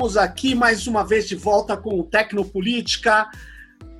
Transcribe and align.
Estamos 0.00 0.16
aqui 0.16 0.54
mais 0.54 0.86
uma 0.86 1.04
vez 1.04 1.28
de 1.28 1.36
volta 1.36 1.76
com 1.76 2.00
o 2.00 2.02
Tecnopolítica. 2.02 3.30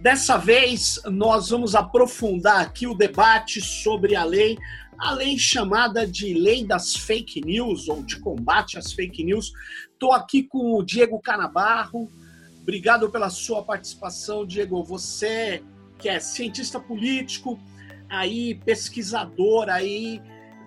Dessa 0.00 0.38
vez 0.38 0.98
nós 1.04 1.50
vamos 1.50 1.74
aprofundar 1.74 2.62
aqui 2.62 2.86
o 2.86 2.94
debate 2.94 3.60
sobre 3.60 4.16
a 4.16 4.24
lei, 4.24 4.56
a 4.98 5.12
lei 5.12 5.36
chamada 5.36 6.06
de 6.06 6.32
Lei 6.32 6.64
das 6.64 6.96
Fake 6.96 7.42
News 7.44 7.86
ou 7.86 8.02
de 8.02 8.18
combate 8.18 8.78
às 8.78 8.94
fake 8.94 9.22
news. 9.22 9.52
Estou 9.92 10.12
aqui 10.12 10.42
com 10.42 10.72
o 10.72 10.82
Diego 10.82 11.20
Canabarro. 11.20 12.10
Obrigado 12.62 13.10
pela 13.10 13.28
sua 13.28 13.62
participação, 13.62 14.46
Diego. 14.46 14.82
Você 14.82 15.62
que 15.98 16.08
é 16.08 16.18
cientista 16.18 16.80
político, 16.80 17.60
aí 18.08 18.54
pesquisador 18.64 19.68
aí 19.68 20.22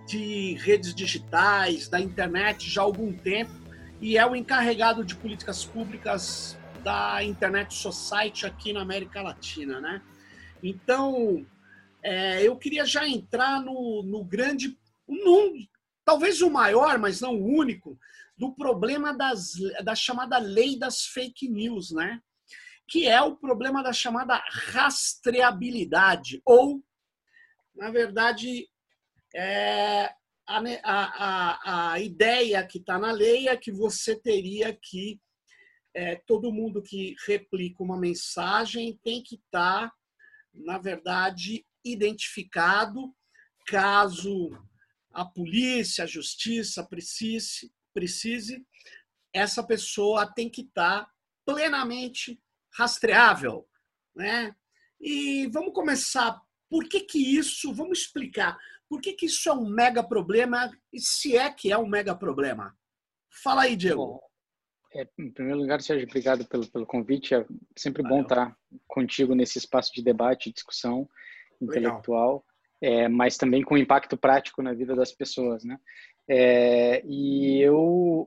de 0.08 0.59
redes 0.61 0.94
digitais, 0.94 1.88
da 1.88 2.00
internet 2.00 2.70
já 2.70 2.81
há 2.81 2.86
algum 2.86 3.11
tempo 3.11 3.62
e 4.03 4.17
é 4.17 4.25
o 4.25 4.35
encarregado 4.35 5.02
de 5.02 5.16
políticas 5.16 5.63
públicas 5.63 6.57
da 6.84 7.23
Internet 7.23 7.73
Society 7.73 8.45
aqui 8.45 8.73
na 8.73 8.81
América 8.81 9.21
Latina, 9.21 9.80
né? 9.80 10.02
Então, 10.61 11.45
é, 12.03 12.45
eu 12.45 12.58
queria 12.58 12.85
já 12.85 13.08
entrar 13.08 13.61
no, 13.61 14.03
no 14.03 14.21
grande, 14.21 14.77
num, 15.08 15.66
talvez 16.03 16.41
o 16.41 16.49
maior, 16.49 16.99
mas 16.99 17.21
não 17.21 17.34
o 17.34 17.47
único, 17.58 17.97
do 18.38 18.53
problema 18.53 19.13
das, 19.13 19.53
da 19.85 19.95
chamada 19.95 20.38
lei 20.38 20.77
das 20.77 21.05
fake 21.05 21.47
news, 21.47 21.91
né? 21.91 22.20
Que 22.85 23.08
é 23.08 23.22
o 23.22 23.38
problema 23.38 23.81
da 23.81 23.94
chamada 23.94 24.44
rastreabilidade, 24.73 26.41
ou, 26.44 26.83
na 27.73 27.89
verdade, 27.89 28.67
é, 29.33 30.13
a, 30.47 30.61
a, 30.83 31.94
a 31.94 31.99
ideia 31.99 32.66
que 32.66 32.77
está 32.77 32.99
na 32.99 33.11
lei 33.11 33.47
é 33.47 33.55
que 33.55 33.72
você 33.72 34.16
teria 34.16 34.73
que 34.73 35.19
é, 35.95 36.16
todo 36.27 36.52
mundo 36.52 36.81
que 36.81 37.16
replica 37.27 37.83
uma 37.83 37.97
mensagem 37.97 39.00
tem 39.03 39.22
que 39.22 39.35
estar, 39.35 39.89
tá, 39.89 39.94
na 40.53 40.77
verdade, 40.77 41.66
identificado 41.83 43.13
caso 43.66 44.52
a 45.11 45.23
polícia, 45.23 46.03
a 46.03 46.08
justiça 46.08 46.83
precise, 46.83 47.72
precise 47.94 48.66
essa 49.33 49.63
pessoa 49.63 50.31
tem 50.31 50.50
que 50.50 50.61
estar 50.61 51.05
tá 51.05 51.11
plenamente 51.45 52.39
rastreável, 52.75 53.67
né? 54.16 54.55
E 55.00 55.47
vamos 55.47 55.73
começar. 55.73 56.39
Por 56.73 56.89
que 56.89 57.02
que 57.02 57.38
isso? 57.38 57.71
Vamos 57.71 57.99
explicar. 57.99 58.57
Por 58.89 58.99
que, 58.99 59.13
que 59.13 59.27
isso 59.27 59.47
é 59.47 59.53
um 59.53 59.69
mega 59.69 60.02
problema 60.02 60.75
e 60.91 60.99
se 60.99 61.38
é 61.38 61.47
que 61.52 61.71
é 61.71 61.77
um 61.77 61.85
mega 61.85 62.16
problema? 62.16 62.75
Fala 63.43 63.61
aí, 63.61 63.75
Diego. 63.75 64.07
Bom, 64.07 64.19
é, 64.95 65.07
em 65.19 65.31
primeiro 65.31 65.59
lugar, 65.59 65.81
Sérgio, 65.81 66.07
obrigado 66.07 66.47
pelo, 66.47 66.67
pelo 66.71 66.88
convite. 66.88 67.35
É 67.35 67.45
sempre 67.77 68.01
Valeu. 68.01 68.17
bom 68.17 68.23
estar 68.23 68.57
contigo 68.88 69.35
nesse 69.35 69.59
espaço 69.59 69.94
de 69.94 70.03
debate 70.03 70.49
e 70.49 70.51
discussão 70.51 71.07
intelectual, 71.61 72.44
é, 72.81 73.07
mas 73.07 73.38
também 73.38 73.61
com 73.61 73.77
impacto 73.77 74.17
prático 74.17 74.63
na 74.63 74.73
vida 74.73 74.95
das 74.95 75.11
pessoas, 75.11 75.63
né? 75.63 75.77
É, 76.27 77.05
e 77.05 77.61
eu 77.61 77.75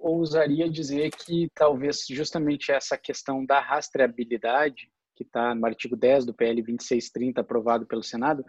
ousaria 0.01 0.71
dizer 0.71 1.11
que 1.11 1.51
talvez 1.53 2.05
justamente 2.09 2.71
essa 2.71 2.97
questão 2.97 3.45
da 3.45 3.59
rastreabilidade, 3.59 4.89
que 5.17 5.25
está 5.25 5.55
no 5.55 5.67
artigo 5.67 5.97
10 5.97 6.27
do 6.27 6.35
PL 6.35 6.63
2630, 6.63 7.41
aprovado 7.41 7.87
pelo 7.87 8.03
Senado, 8.03 8.45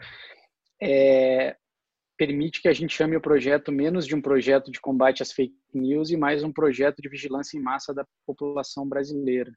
é, 0.81 1.55
permite 2.17 2.61
que 2.61 2.67
a 2.67 2.73
gente 2.73 2.93
chame 2.93 3.15
o 3.15 3.21
projeto 3.21 3.71
menos 3.71 4.05
de 4.05 4.15
um 4.15 4.21
projeto 4.21 4.71
de 4.71 4.81
combate 4.81 5.21
às 5.23 5.31
fake 5.31 5.55
news 5.73 6.09
e 6.09 6.17
mais 6.17 6.43
um 6.43 6.51
projeto 6.51 7.01
de 7.01 7.09
vigilância 7.09 7.57
em 7.57 7.61
massa 7.61 7.93
da 7.93 8.05
população 8.25 8.87
brasileira. 8.87 9.51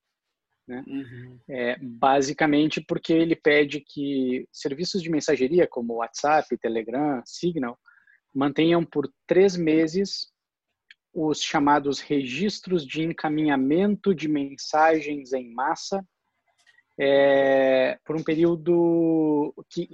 Né? 0.68 0.84
Uhum. 0.86 1.40
É, 1.48 1.76
basicamente 1.80 2.80
porque 2.80 3.12
ele 3.12 3.34
pede 3.34 3.80
que 3.80 4.46
serviços 4.52 5.02
de 5.02 5.10
mensageria 5.10 5.66
como 5.66 5.96
WhatsApp, 5.96 6.56
Telegram, 6.58 7.20
Signal 7.24 7.76
mantenham 8.32 8.84
por 8.84 9.10
três 9.26 9.56
meses 9.56 10.30
os 11.12 11.42
chamados 11.42 11.98
registros 11.98 12.86
de 12.86 13.02
encaminhamento 13.02 14.14
de 14.14 14.28
mensagens 14.28 15.32
em 15.32 15.52
massa 15.52 16.06
é, 17.00 17.98
por 18.04 18.14
um 18.14 18.22
período 18.22 19.54
que, 19.70 19.88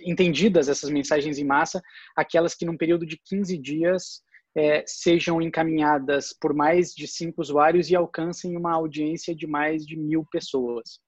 entendidas 0.00 0.68
essas 0.68 0.90
mensagens 0.90 1.38
em 1.38 1.44
massa, 1.44 1.80
aquelas 2.14 2.54
que 2.54 2.66
num 2.66 2.76
período 2.76 3.06
de 3.06 3.18
15 3.24 3.56
dias 3.56 4.22
é, 4.54 4.84
sejam 4.86 5.40
encaminhadas 5.40 6.36
por 6.38 6.52
mais 6.52 6.92
de 6.92 7.08
cinco 7.08 7.40
usuários 7.40 7.90
e 7.90 7.96
alcancem 7.96 8.54
uma 8.54 8.74
audiência 8.74 9.34
de 9.34 9.46
mais 9.46 9.86
de 9.86 9.96
mil 9.96 10.26
pessoas. 10.30 11.00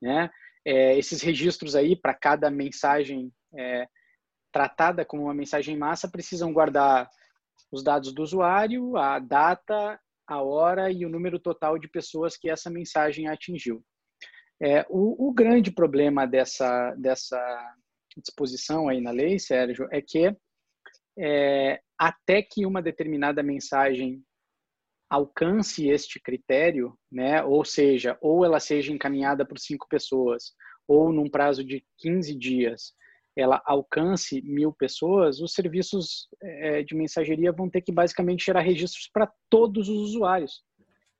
Né? 0.00 0.28
É, 0.62 0.98
esses 0.98 1.22
registros 1.22 1.74
aí, 1.74 1.96
para 1.96 2.12
cada 2.12 2.50
mensagem 2.50 3.32
é, 3.54 3.86
tratada 4.52 5.06
como 5.06 5.22
uma 5.22 5.34
mensagem 5.34 5.74
em 5.74 5.78
massa, 5.78 6.10
precisam 6.10 6.52
guardar 6.52 7.08
os 7.72 7.82
dados 7.82 8.12
do 8.12 8.22
usuário, 8.22 8.94
a 8.98 9.18
data, 9.18 9.98
a 10.26 10.42
hora 10.42 10.90
e 10.90 11.06
o 11.06 11.08
número 11.08 11.38
total 11.38 11.78
de 11.78 11.88
pessoas 11.88 12.36
que 12.36 12.50
essa 12.50 12.68
mensagem 12.68 13.26
atingiu. 13.26 13.82
É, 14.60 14.86
o, 14.88 15.28
o, 15.28 15.32
grande 15.32 15.70
problema 15.70 16.26
dessa, 16.26 16.94
dessa 16.94 17.38
disposição 18.16 18.88
aí 18.88 19.00
na 19.00 19.10
lei, 19.10 19.38
Sérgio, 19.38 19.86
é 19.92 20.00
que 20.00 20.34
é, 21.18 21.80
até 21.98 22.42
que 22.42 22.64
uma 22.64 22.80
determinada 22.82 23.42
mensagem 23.42 24.22
alcance 25.10 25.88
este 25.88 26.20
critério, 26.20 26.98
né, 27.12 27.42
ou 27.44 27.64
seja, 27.64 28.18
ou 28.20 28.44
ela 28.44 28.58
seja 28.58 28.92
encaminhada 28.92 29.46
por 29.46 29.58
cinco 29.58 29.86
pessoas, 29.88 30.52
ou 30.88 31.12
num 31.12 31.28
prazo 31.28 31.64
de 31.64 31.84
15 31.98 32.34
dias, 32.34 32.92
ela 33.36 33.62
alcance 33.66 34.40
mil 34.42 34.72
pessoas, 34.72 35.40
os 35.40 35.52
serviços 35.52 36.28
é, 36.42 36.82
de 36.82 36.94
mensageria 36.94 37.52
vão 37.52 37.68
ter 37.68 37.82
que 37.82 37.92
basicamente 37.92 38.46
gerar 38.46 38.62
registros 38.62 39.08
para 39.12 39.30
todos 39.50 39.88
os 39.88 39.98
usuários, 40.10 40.62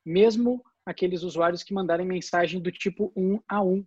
mesmo 0.04 0.62
aqueles 0.86 1.22
usuários 1.22 1.64
que 1.64 1.74
mandarem 1.74 2.06
mensagem 2.06 2.60
do 2.60 2.70
tipo 2.70 3.12
um 3.16 3.40
a 3.48 3.60
um, 3.60 3.84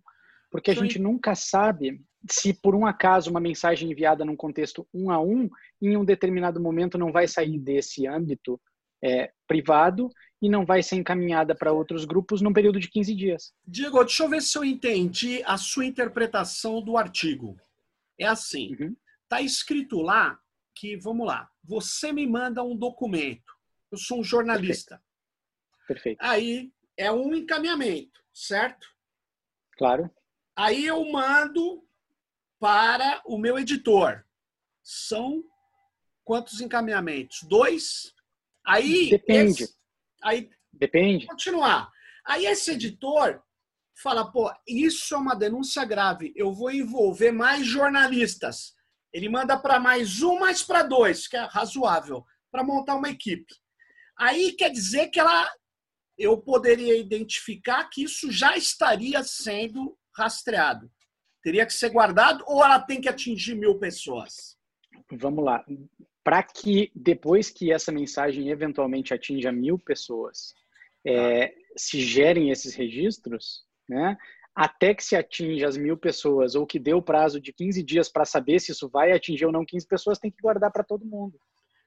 porque 0.50 0.70
a 0.70 0.74
Sim. 0.74 0.82
gente 0.82 0.98
nunca 0.98 1.34
sabe 1.34 2.04
se 2.28 2.52
por 2.52 2.74
um 2.74 2.84
acaso 2.84 3.30
uma 3.30 3.40
mensagem 3.40 3.90
enviada 3.90 4.24
num 4.24 4.36
contexto 4.36 4.86
um 4.92 5.10
a 5.10 5.18
um, 5.18 5.48
em 5.80 5.96
um 5.96 6.04
determinado 6.04 6.60
momento 6.60 6.98
não 6.98 7.10
vai 7.10 7.26
sair 7.26 7.58
desse 7.58 8.06
âmbito 8.06 8.60
é, 9.02 9.32
privado 9.46 10.10
e 10.42 10.48
não 10.48 10.66
vai 10.66 10.82
ser 10.82 10.96
encaminhada 10.96 11.54
para 11.54 11.72
outros 11.72 12.04
grupos 12.04 12.42
num 12.42 12.52
período 12.52 12.78
de 12.78 12.88
15 12.88 13.14
dias. 13.14 13.54
Diego, 13.66 14.04
deixa 14.04 14.24
eu 14.24 14.28
ver 14.28 14.42
se 14.42 14.58
eu 14.58 14.64
entendi 14.64 15.42
a 15.44 15.56
sua 15.56 15.86
interpretação 15.86 16.82
do 16.82 16.98
artigo. 16.98 17.56
É 18.18 18.26
assim, 18.26 18.76
uhum. 18.78 18.96
tá 19.28 19.40
escrito 19.40 20.00
lá 20.00 20.38
que, 20.74 20.96
vamos 20.96 21.26
lá, 21.26 21.48
você 21.64 22.12
me 22.12 22.26
manda 22.26 22.62
um 22.62 22.76
documento. 22.76 23.54
Eu 23.90 23.98
sou 23.98 24.20
um 24.20 24.24
jornalista. 24.24 25.00
Perfeito. 25.86 26.18
Perfeito. 26.18 26.18
Aí 26.20 26.70
é 27.00 27.10
um 27.10 27.34
encaminhamento, 27.34 28.22
certo? 28.30 28.86
Claro. 29.78 30.10
Aí 30.54 30.84
eu 30.84 31.02
mando 31.10 31.82
para 32.58 33.22
o 33.24 33.38
meu 33.38 33.58
editor. 33.58 34.22
São 34.82 35.42
quantos 36.22 36.60
encaminhamentos? 36.60 37.42
Dois? 37.44 38.14
Aí. 38.66 39.08
Depende. 39.08 39.62
Esse, 39.62 39.74
aí, 40.22 40.50
Depende. 40.70 41.26
Continuar. 41.26 41.90
Aí 42.22 42.44
esse 42.44 42.72
editor 42.72 43.42
fala: 43.94 44.30
pô, 44.30 44.52
isso 44.68 45.14
é 45.14 45.18
uma 45.18 45.34
denúncia 45.34 45.86
grave, 45.86 46.34
eu 46.36 46.52
vou 46.52 46.70
envolver 46.70 47.32
mais 47.32 47.66
jornalistas. 47.66 48.74
Ele 49.10 49.30
manda 49.30 49.58
para 49.58 49.80
mais 49.80 50.20
um, 50.20 50.38
mais 50.38 50.62
para 50.62 50.82
dois, 50.82 51.26
que 51.26 51.36
é 51.36 51.40
razoável, 51.46 52.26
para 52.52 52.62
montar 52.62 52.96
uma 52.96 53.08
equipe. 53.08 53.54
Aí 54.18 54.52
quer 54.52 54.70
dizer 54.70 55.08
que 55.08 55.18
ela 55.18 55.50
eu 56.20 56.36
poderia 56.36 56.98
identificar 56.98 57.88
que 57.88 58.04
isso 58.04 58.30
já 58.30 58.54
estaria 58.54 59.22
sendo 59.24 59.96
rastreado. 60.14 60.90
Teria 61.42 61.64
que 61.64 61.72
ser 61.72 61.88
guardado 61.88 62.44
ou 62.46 62.62
ela 62.62 62.78
tem 62.78 63.00
que 63.00 63.08
atingir 63.08 63.54
mil 63.54 63.78
pessoas? 63.78 64.58
Vamos 65.10 65.42
lá. 65.42 65.64
Para 66.22 66.42
que 66.42 66.92
depois 66.94 67.48
que 67.48 67.72
essa 67.72 67.90
mensagem 67.90 68.50
eventualmente 68.50 69.14
atinja 69.14 69.50
mil 69.50 69.78
pessoas, 69.78 70.52
é, 71.06 71.48
tá. 71.48 71.54
se 71.74 72.02
gerem 72.02 72.50
esses 72.50 72.74
registros, 72.74 73.64
né? 73.88 74.18
Até 74.54 74.94
que 74.94 75.02
se 75.02 75.16
atinja 75.16 75.66
as 75.66 75.78
mil 75.78 75.96
pessoas 75.96 76.54
ou 76.54 76.66
que 76.66 76.78
dê 76.78 76.92
o 76.92 77.00
prazo 77.00 77.40
de 77.40 77.50
15 77.50 77.82
dias 77.82 78.10
para 78.10 78.26
saber 78.26 78.60
se 78.60 78.72
isso 78.72 78.90
vai 78.90 79.10
atingir 79.10 79.46
ou 79.46 79.52
não 79.52 79.64
15 79.64 79.86
pessoas, 79.86 80.18
tem 80.18 80.30
que 80.30 80.42
guardar 80.42 80.70
para 80.70 80.84
todo 80.84 81.06
mundo. 81.06 81.40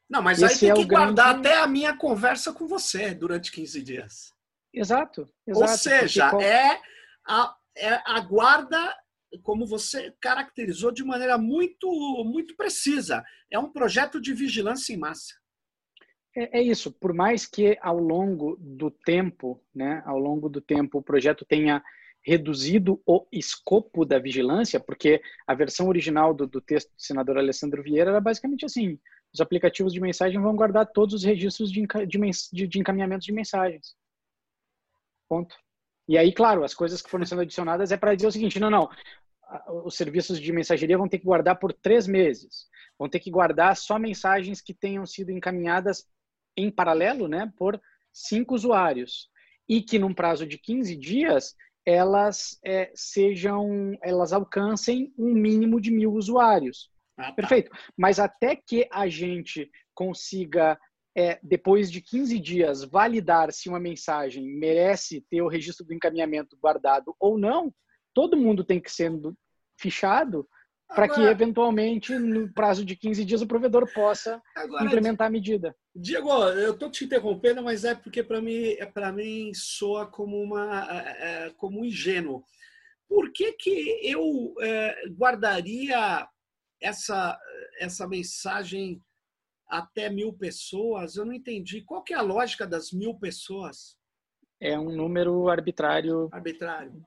Não, 0.10 0.22
mas 0.22 0.42
Esse 0.42 0.54
aí 0.54 0.60
tem 0.60 0.70
é 0.72 0.74
que 0.86 0.90
guardar 0.90 1.34
grande... 1.34 1.48
até 1.48 1.60
a 1.60 1.68
minha 1.68 1.96
conversa 1.96 2.54
com 2.54 2.68
você 2.68 3.14
durante 3.14 3.52
15 3.52 3.82
dias. 3.82 4.34
Exato. 4.74 5.30
exato 5.48 5.72
Ou 5.72 5.78
seja, 5.78 6.30
porque... 6.30 6.46
é, 6.46 6.80
a, 7.28 7.56
é 7.78 8.02
a 8.06 8.20
guarda, 8.20 8.96
como 9.42 9.66
você 9.66 10.14
caracterizou 10.20 10.92
de 10.92 11.04
maneira 11.04 11.38
muito, 11.38 11.88
muito 12.26 12.56
precisa. 12.56 13.24
É 13.52 13.58
um 13.58 13.72
projeto 13.72 14.20
de 14.20 14.34
vigilância 14.34 14.94
em 14.94 14.98
massa. 14.98 15.34
É, 16.36 16.60
é, 16.60 16.62
isso. 16.62 16.92
Por 16.92 17.14
mais 17.14 17.46
que 17.46 17.78
ao 17.82 17.98
longo 17.98 18.58
do 18.60 18.90
tempo, 18.90 19.64
né, 19.74 20.02
ao 20.06 20.18
longo 20.18 20.50
do 20.50 20.60
tempo, 20.60 20.98
o 20.98 21.04
projeto 21.04 21.46
tenha 21.46 21.84
reduzido 22.26 23.02
o 23.06 23.28
escopo 23.32 24.06
da 24.06 24.18
vigilância, 24.18 24.80
porque 24.80 25.22
a 25.46 25.54
versão 25.54 25.88
original 25.88 26.34
do, 26.34 26.48
do 26.48 26.62
texto 26.62 26.90
do 26.90 27.02
senador 27.02 27.38
Alessandro 27.38 27.84
Vieira 27.84 28.12
era 28.12 28.22
basicamente 28.22 28.66
assim: 28.66 28.98
os 29.34 29.42
aplicativos 29.42 29.94
de 29.94 30.00
mensagem 30.00 30.40
vão 30.40 30.56
guardar 30.56 30.86
todos 30.86 31.16
os 31.16 31.24
registros 31.24 31.72
de, 31.72 31.86
de, 32.08 32.68
de 32.68 32.80
encaminhamentos 32.80 33.26
de 33.26 33.34
mensagens. 33.34 33.96
Ponto. 35.28 35.56
E 36.08 36.18
aí, 36.18 36.34
claro, 36.34 36.64
as 36.64 36.74
coisas 36.74 37.02
que 37.02 37.10
foram 37.10 37.26
sendo 37.26 37.42
adicionadas 37.42 37.92
é 37.92 37.98
para 37.98 38.14
dizer 38.16 38.28
o 38.28 38.32
seguinte: 38.32 38.60
não, 38.60 38.70
não, 38.70 38.90
os 39.86 39.96
serviços 39.96 40.40
de 40.40 40.52
mensageria 40.52 40.98
vão 40.98 41.08
ter 41.08 41.20
que 41.20 41.26
guardar 41.26 41.58
por 41.58 41.74
três 41.74 42.06
meses, 42.06 42.68
vão 42.98 43.10
ter 43.10 43.20
que 43.20 43.32
guardar 43.32 43.76
só 43.76 43.98
mensagens 43.98 44.62
que 44.62 44.74
tenham 44.74 45.06
sido 45.06 45.32
encaminhadas 45.32 46.06
em 46.56 46.70
paralelo, 46.70 47.28
né, 47.28 47.52
por 47.58 47.82
cinco 48.12 48.54
usuários 48.54 49.32
e 49.68 49.82
que 49.82 49.98
num 49.98 50.14
prazo 50.14 50.46
de 50.46 50.58
15 50.58 50.96
dias 50.96 51.56
elas 51.86 52.60
é, 52.64 52.92
sejam, 52.96 53.98
elas 54.02 54.32
alcancem 54.32 55.14
um 55.18 55.34
mínimo 55.34 55.82
de 55.82 55.92
mil 55.92 56.14
usuários. 56.14 56.90
Ah, 57.18 57.30
tá. 57.30 57.34
Perfeito. 57.34 57.72
Mas 57.98 58.20
até 58.20 58.56
que 58.56 58.88
a 58.92 59.08
gente 59.08 59.70
consiga, 59.94 60.80
é, 61.16 61.40
depois 61.44 61.92
de 61.92 62.02
15 62.02 62.40
dias, 62.40 62.84
validar 62.84 63.52
se 63.52 63.70
uma 63.70 63.80
mensagem 63.80 64.46
merece 64.46 65.26
ter 65.30 65.42
o 65.42 65.48
registro 65.48 65.86
do 65.86 65.94
encaminhamento 65.94 66.58
guardado 66.62 67.16
ou 67.20 67.38
não, 67.38 67.74
todo 68.14 68.38
mundo 68.38 68.64
tem 68.64 68.80
que 68.80 68.92
ser 68.92 69.12
fichado 69.80 70.48
para 70.88 71.10
que 71.10 71.22
eventualmente 71.22 72.18
no 72.18 72.52
prazo 72.54 72.86
de 72.86 72.96
15 72.96 73.26
dias 73.26 73.42
o 73.42 73.48
provedor 73.48 73.92
possa 73.92 74.42
Agora, 74.56 74.86
implementar 74.86 75.28
a 75.28 75.30
medida. 75.30 75.76
Diego, 75.96 76.30
eu 76.50 76.74
estou 76.74 76.90
te 76.90 77.06
interrompendo, 77.06 77.64
mas 77.64 77.84
é 77.84 77.96
porque 77.96 78.24
para 78.24 78.42
mim, 78.42 78.76
é, 78.78 78.86
para 78.86 79.12
mim 79.12 79.52
soa 79.54 80.06
como 80.06 80.42
uma 80.42 80.88
é, 80.92 81.48
é, 81.48 81.50
como 81.58 81.82
um 81.82 81.86
ingênuo. 81.86 82.44
Por 83.08 83.32
que 83.32 83.54
que 83.54 84.00
eu 84.04 84.54
é, 84.62 85.08
guardaria 85.10 86.28
essa 86.84 87.40
essa 87.80 88.08
mensagem 88.08 89.02
até 89.68 90.10
mil 90.10 90.34
pessoas? 90.34 91.16
Eu 91.16 91.26
não 91.26 91.34
entendi. 91.34 91.82
Qual 91.82 92.04
que 92.04 92.14
é 92.14 92.18
a 92.18 92.22
lógica 92.22 92.68
das 92.68 92.92
mil 92.92 93.16
pessoas? 93.16 93.98
É 94.60 94.78
um 94.78 94.96
número 94.96 95.50
arbitrário. 95.50 96.30
Arbitrário 96.32 97.04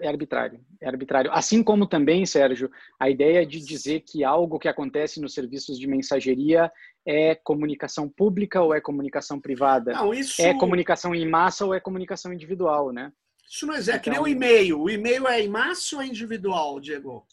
é 0.00 0.08
arbitrário. 0.08 0.60
É 0.80 0.88
arbitrário. 0.88 1.30
Assim 1.32 1.62
como 1.62 1.86
também, 1.86 2.24
Sérgio, 2.24 2.70
a 2.98 3.10
ideia 3.10 3.44
de 3.44 3.60
dizer 3.60 4.00
que 4.00 4.24
algo 4.24 4.58
que 4.58 4.68
acontece 4.68 5.20
nos 5.20 5.34
serviços 5.34 5.78
de 5.78 5.86
mensageria 5.86 6.72
é 7.06 7.34
comunicação 7.34 8.08
pública 8.08 8.62
ou 8.62 8.72
é 8.72 8.80
comunicação 8.80 9.40
privada? 9.40 9.92
Não, 9.92 10.14
isso... 10.14 10.40
É 10.40 10.54
comunicação 10.54 11.14
em 11.14 11.28
massa 11.28 11.66
ou 11.66 11.74
é 11.74 11.80
comunicação 11.80 12.32
individual, 12.32 12.92
né? 12.92 13.12
Isso 13.48 13.66
não 13.66 13.74
é 13.74 13.80
então... 13.80 13.98
que 13.98 14.10
nem 14.10 14.20
o 14.20 14.28
e-mail. 14.28 14.80
O 14.80 14.88
e-mail 14.88 15.26
é 15.28 15.42
em 15.42 15.48
massa 15.48 15.96
ou 15.96 16.02
é 16.02 16.06
individual, 16.06 16.80
Diego? 16.80 17.26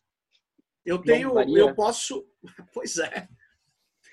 Eu 0.90 1.00
tenho, 1.00 1.40
eu 1.58 1.76
posso... 1.76 2.26
Pois 2.74 2.98
é. 2.98 3.28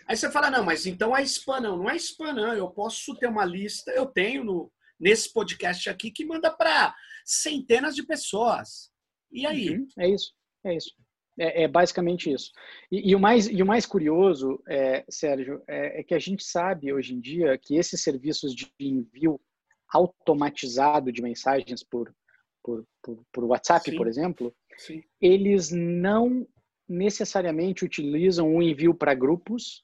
Aí 0.07 0.17
você 0.17 0.31
fala, 0.31 0.51
não, 0.51 0.65
mas 0.65 0.87
então 0.87 1.17
é 1.17 1.23
spam. 1.23 1.61
Não, 1.61 1.77
não 1.79 1.91
é 1.91 1.97
spam, 1.97 2.33
não. 2.33 2.53
Eu 2.53 2.71
posso 2.71 3.17
ter 3.17 3.27
uma 3.27 3.45
lista, 3.45 3.91
eu 3.91 4.07
tenho 4.07 4.45
no, 4.45 4.73
nesse 5.01 5.33
podcast 5.33 5.89
aqui 5.89 6.11
que 6.11 6.25
manda 6.25 6.55
para 6.55 6.95
centenas 7.25 7.95
de 7.95 8.05
pessoas. 8.05 8.91
E 9.33 9.47
aí? 9.47 9.71
Uhum, 9.71 9.87
é 9.99 10.11
isso, 10.11 10.33
é 10.65 10.77
isso. 10.77 10.91
É, 11.39 11.65
é 11.65 11.69
basicamente 11.69 12.31
isso. 12.31 12.51
E, 12.91 13.11
e, 13.11 13.15
o 13.15 13.21
mais, 13.21 13.47
e 13.47 13.63
o 13.63 13.67
mais 13.67 13.85
curioso, 13.85 14.63
é, 14.69 15.05
Sérgio, 15.11 15.63
é, 15.69 16.01
é, 16.01 16.05
que 16.05 16.15
a 16.15 16.19
gente 16.19 16.45
sabe 16.45 16.93
hoje 16.93 17.15
em 17.15 17.21
dia 17.21 17.59
que 17.59 17.77
esses 17.77 18.03
serviços 18.03 18.55
de 18.55 18.71
envio 18.79 19.41
automatizado 19.93 21.11
de 21.13 21.23
mensagens 21.23 21.83
por, 21.83 22.15
por, 22.63 22.85
por, 23.03 23.23
por 23.33 23.45
WhatsApp, 23.45 23.91
Sim. 23.91 23.97
por 23.97 24.07
exemplo, 24.07 24.55
Sim. 24.79 25.03
eles 25.21 25.71
não 25.71 26.47
necessariamente 26.89 27.85
utilizam 27.85 28.55
o 28.55 28.63
envio 28.63 28.95
para 28.95 29.15
grupos, 29.15 29.83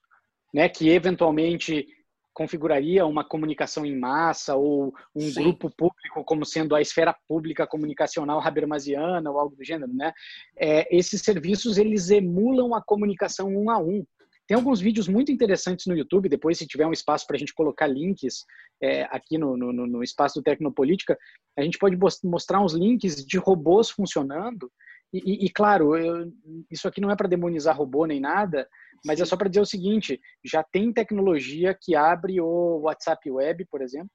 né, 0.52 0.68
que 0.68 0.88
eventualmente 0.88 1.86
configuraria 2.34 3.04
uma 3.04 3.24
comunicação 3.24 3.84
em 3.84 3.98
massa 3.98 4.54
ou 4.56 4.94
um 5.14 5.20
Sim. 5.20 5.42
grupo 5.42 5.70
público 5.70 6.24
como 6.24 6.46
sendo 6.46 6.74
a 6.74 6.80
esfera 6.80 7.14
pública 7.28 7.66
comunicacional 7.66 8.40
habermasiana 8.40 9.30
ou 9.30 9.38
algo 9.38 9.54
do 9.54 9.64
gênero, 9.64 9.92
né? 9.92 10.12
É, 10.56 10.96
esses 10.96 11.20
serviços 11.20 11.76
eles 11.76 12.10
emulam 12.10 12.74
a 12.74 12.82
comunicação 12.82 13.48
um 13.48 13.70
a 13.70 13.78
um. 13.78 14.04
Tem 14.46 14.56
alguns 14.56 14.80
vídeos 14.80 15.08
muito 15.08 15.30
interessantes 15.30 15.86
no 15.86 15.96
YouTube. 15.96 16.28
Depois, 16.28 16.58
se 16.58 16.66
tiver 16.66 16.86
um 16.86 16.92
espaço 16.92 17.26
para 17.26 17.36
a 17.36 17.38
gente 17.38 17.54
colocar 17.54 17.86
links 17.86 18.44
é, 18.82 19.04
aqui 19.04 19.38
no, 19.38 19.56
no, 19.56 19.72
no, 19.72 20.02
espaço 20.02 20.40
do 20.40 20.42
Tecnopolítica, 20.42 21.16
a 21.56 21.62
gente 21.62 21.78
pode 21.78 21.96
mostrar 22.24 22.60
uns 22.60 22.74
links 22.74 23.24
de 23.24 23.38
robôs 23.38 23.90
funcionando. 23.90 24.70
E, 25.12 25.18
e, 25.18 25.46
e 25.46 25.50
claro, 25.50 25.96
eu, 25.96 26.32
isso 26.70 26.88
aqui 26.88 27.00
não 27.00 27.10
é 27.10 27.16
para 27.16 27.28
demonizar 27.28 27.76
robô 27.76 28.06
nem 28.06 28.20
nada, 28.20 28.66
mas 29.04 29.20
é 29.20 29.24
só 29.24 29.36
para 29.36 29.48
dizer 29.48 29.60
o 29.60 29.66
seguinte: 29.66 30.20
já 30.44 30.62
tem 30.62 30.92
tecnologia 30.92 31.76
que 31.78 31.94
abre 31.94 32.40
o 32.40 32.80
WhatsApp 32.82 33.30
Web, 33.30 33.66
por 33.70 33.82
exemplo, 33.82 34.10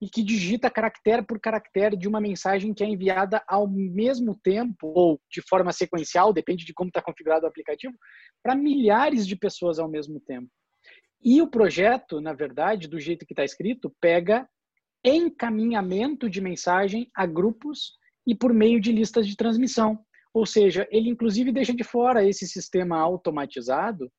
e 0.00 0.08
que 0.08 0.22
digita 0.22 0.70
caractere 0.70 1.22
por 1.22 1.40
caractere 1.40 1.96
de 1.96 2.08
uma 2.08 2.20
mensagem 2.20 2.74
que 2.74 2.82
é 2.82 2.86
enviada 2.86 3.42
ao 3.46 3.68
mesmo 3.68 4.38
tempo 4.42 4.92
ou 4.94 5.20
de 5.30 5.40
forma 5.48 5.72
sequencial, 5.72 6.32
depende 6.32 6.64
de 6.64 6.74
como 6.74 6.88
está 6.88 7.00
configurado 7.00 7.46
o 7.46 7.48
aplicativo, 7.48 7.94
para 8.42 8.54
milhares 8.54 9.26
de 9.26 9.36
pessoas 9.36 9.78
ao 9.78 9.88
mesmo 9.88 10.20
tempo. 10.20 10.48
E 11.22 11.40
o 11.40 11.48
projeto, 11.48 12.20
na 12.20 12.34
verdade, 12.34 12.86
do 12.86 13.00
jeito 13.00 13.24
que 13.24 13.32
está 13.32 13.44
escrito, 13.44 13.94
pega 13.98 14.46
encaminhamento 15.02 16.28
de 16.28 16.40
mensagem 16.40 17.10
a 17.14 17.24
grupos 17.24 17.94
e 18.26 18.34
por 18.34 18.52
meio 18.52 18.80
de 18.80 18.92
listas 18.92 19.26
de 19.26 19.36
transmissão. 19.36 19.98
Ou 20.34 20.44
seja, 20.44 20.86
ele 20.90 21.08
inclusive 21.08 21.52
deixa 21.52 21.72
de 21.72 21.84
fora 21.84 22.28
esse 22.28 22.46
sistema 22.46 22.98
automatizado 22.98 24.10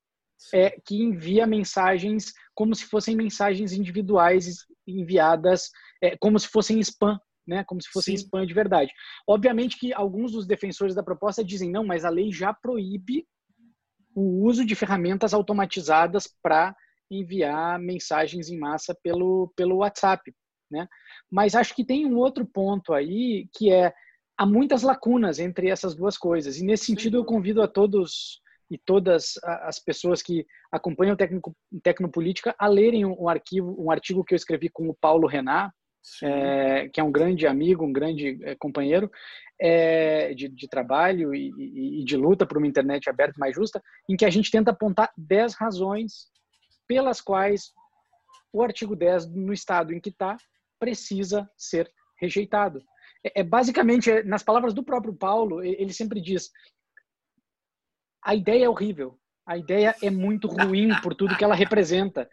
é, 0.53 0.71
que 0.85 0.95
envia 0.95 1.45
mensagens 1.45 2.33
como 2.53 2.73
se 2.73 2.85
fossem 2.85 3.15
mensagens 3.15 3.73
individuais 3.73 4.65
enviadas, 4.87 5.69
é, 6.01 6.15
como 6.17 6.39
se 6.39 6.47
fossem 6.47 6.79
spam, 6.79 7.19
né? 7.45 7.63
Como 7.65 7.81
se 7.81 7.89
fossem 7.89 8.15
Sim. 8.15 8.23
spam 8.25 8.45
de 8.45 8.53
verdade. 8.53 8.91
Obviamente 9.27 9.77
que 9.77 9.93
alguns 9.93 10.31
dos 10.31 10.47
defensores 10.47 10.95
da 10.95 11.03
proposta 11.03 11.43
dizem 11.43 11.69
não, 11.69 11.85
mas 11.85 12.05
a 12.05 12.09
lei 12.09 12.31
já 12.31 12.53
proíbe 12.53 13.27
o 14.15 14.45
uso 14.45 14.65
de 14.65 14.73
ferramentas 14.73 15.33
automatizadas 15.33 16.27
para 16.41 16.73
enviar 17.11 17.77
mensagens 17.77 18.49
em 18.49 18.57
massa 18.57 18.95
pelo, 19.03 19.51
pelo 19.55 19.77
WhatsApp, 19.77 20.33
né? 20.71 20.87
Mas 21.29 21.55
acho 21.55 21.75
que 21.75 21.85
tem 21.85 22.05
um 22.05 22.17
outro 22.17 22.45
ponto 22.45 22.93
aí 22.93 23.47
que 23.53 23.71
é 23.71 23.93
há 24.37 24.45
muitas 24.45 24.83
lacunas 24.83 25.39
entre 25.39 25.69
essas 25.69 25.95
duas 25.95 26.17
coisas. 26.17 26.57
E 26.57 26.65
nesse 26.65 26.85
sentido, 26.85 27.17
eu 27.17 27.25
convido 27.25 27.61
a 27.61 27.67
todos 27.67 28.41
e 28.69 28.77
todas 28.77 29.33
as 29.43 29.79
pessoas 29.79 30.23
que 30.23 30.45
acompanham 30.71 31.15
o 31.15 31.79
Tecnopolítica 31.81 32.55
a 32.57 32.67
lerem 32.67 33.05
um 33.05 33.29
arquivo, 33.29 33.75
um 33.79 33.91
artigo 33.91 34.23
que 34.23 34.33
eu 34.33 34.37
escrevi 34.37 34.69
com 34.69 34.89
o 34.89 34.95
Paulo 34.95 35.27
Renat, 35.27 35.71
é, 36.23 36.89
que 36.89 36.99
é 36.99 37.03
um 37.03 37.11
grande 37.11 37.47
amigo, 37.47 37.85
um 37.85 37.93
grande 37.93 38.39
é, 38.43 38.55
companheiro 38.55 39.09
é, 39.59 40.33
de, 40.33 40.47
de, 40.49 40.67
trabalho 40.67 41.33
e, 41.33 41.51
e, 41.57 42.01
e, 42.01 42.03
de 42.03 42.15
luta 42.17 42.45
por 42.45 42.57
uma 42.57 42.67
internet 42.67 43.09
aberta 43.09 43.33
e 43.37 43.39
mais 43.39 43.55
justa, 43.55 43.81
em 44.09 44.15
que 44.15 44.25
a 44.25 44.29
gente 44.29 44.51
tenta 44.51 44.71
apontar 44.71 45.11
10 45.17 45.55
razões 45.55 46.27
pelas 46.87 47.21
quais 47.21 47.71
o 48.53 48.61
artigo 48.63 48.95
10, 48.95 49.27
no 49.33 49.51
estado 49.51 49.93
em 49.93 49.99
que 49.99 50.09
está, 50.09 50.37
precisa 50.79 51.49
ser 51.57 51.91
rejeitado. 52.19 52.81
É, 53.25 53.41
é, 53.41 53.43
basicamente, 53.43 54.11
é, 54.11 54.23
nas 54.23 54.43
palavras 54.43 54.73
do 54.73 54.83
próprio 54.83 55.13
Paulo, 55.13 55.63
ele 55.63 55.91
sempre 55.91 56.21
diz: 56.21 56.51
a 58.23 58.35
ideia 58.35 58.65
é 58.65 58.69
horrível, 58.69 59.17
a 59.47 59.57
ideia 59.57 59.95
é 60.03 60.11
muito 60.11 60.47
ruim 60.47 60.89
por 61.01 61.15
tudo 61.15 61.35
que 61.35 61.43
ela 61.43 61.55
representa. 61.55 62.29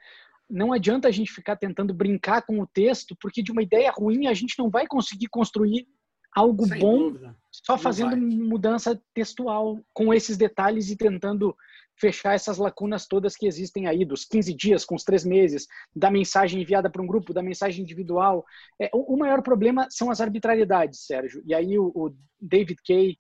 Não 0.51 0.71
adianta 0.71 1.09
a 1.09 1.11
gente 1.11 1.33
ficar 1.33 1.57
tentando 1.57 1.95
brincar 1.95 2.43
com 2.43 2.61
o 2.61 2.67
texto, 2.67 3.17
porque 3.19 3.43
de 3.43 3.51
uma 3.51 3.63
ideia 3.63 3.91
ruim 3.91 4.27
a 4.27 4.35
gente 4.35 4.59
não 4.59 4.69
vai 4.69 4.87
conseguir 4.87 5.29
construir 5.29 5.87
algo 6.35 6.67
Sem 6.67 6.79
bom 6.79 6.99
dúvida. 7.11 7.37
só 7.51 7.79
fazendo 7.79 8.17
mudança 8.17 9.01
textual 9.15 9.83
com 9.95 10.13
esses 10.13 10.37
detalhes 10.37 10.91
e 10.91 10.97
tentando 10.97 11.57
fechar 12.03 12.35
essas 12.35 12.59
lacunas 12.59 13.07
todas 13.07 13.37
que 13.37 13.47
existem 13.47 13.87
aí, 13.87 14.05
dos 14.05 14.25
15 14.25 14.53
dias 14.55 14.85
com 14.85 14.97
os 14.97 15.05
três 15.05 15.25
meses, 15.25 15.69
da 15.95 16.11
mensagem 16.11 16.61
enviada 16.61 16.91
para 16.91 17.01
um 17.01 17.07
grupo, 17.07 17.33
da 17.33 17.41
mensagem 17.41 17.85
individual. 17.85 18.45
É, 18.81 18.91
o, 18.93 19.17
maior 19.17 19.41
problema 19.41 19.87
são 19.89 20.11
as 20.11 20.21
arbitrariedades, 20.21 21.07
Sérgio. 21.07 21.41
E 21.47 21.55
aí 21.55 21.79
o, 21.79 21.93
o 21.95 22.13
David 22.41 22.83
Kay, 22.85 23.17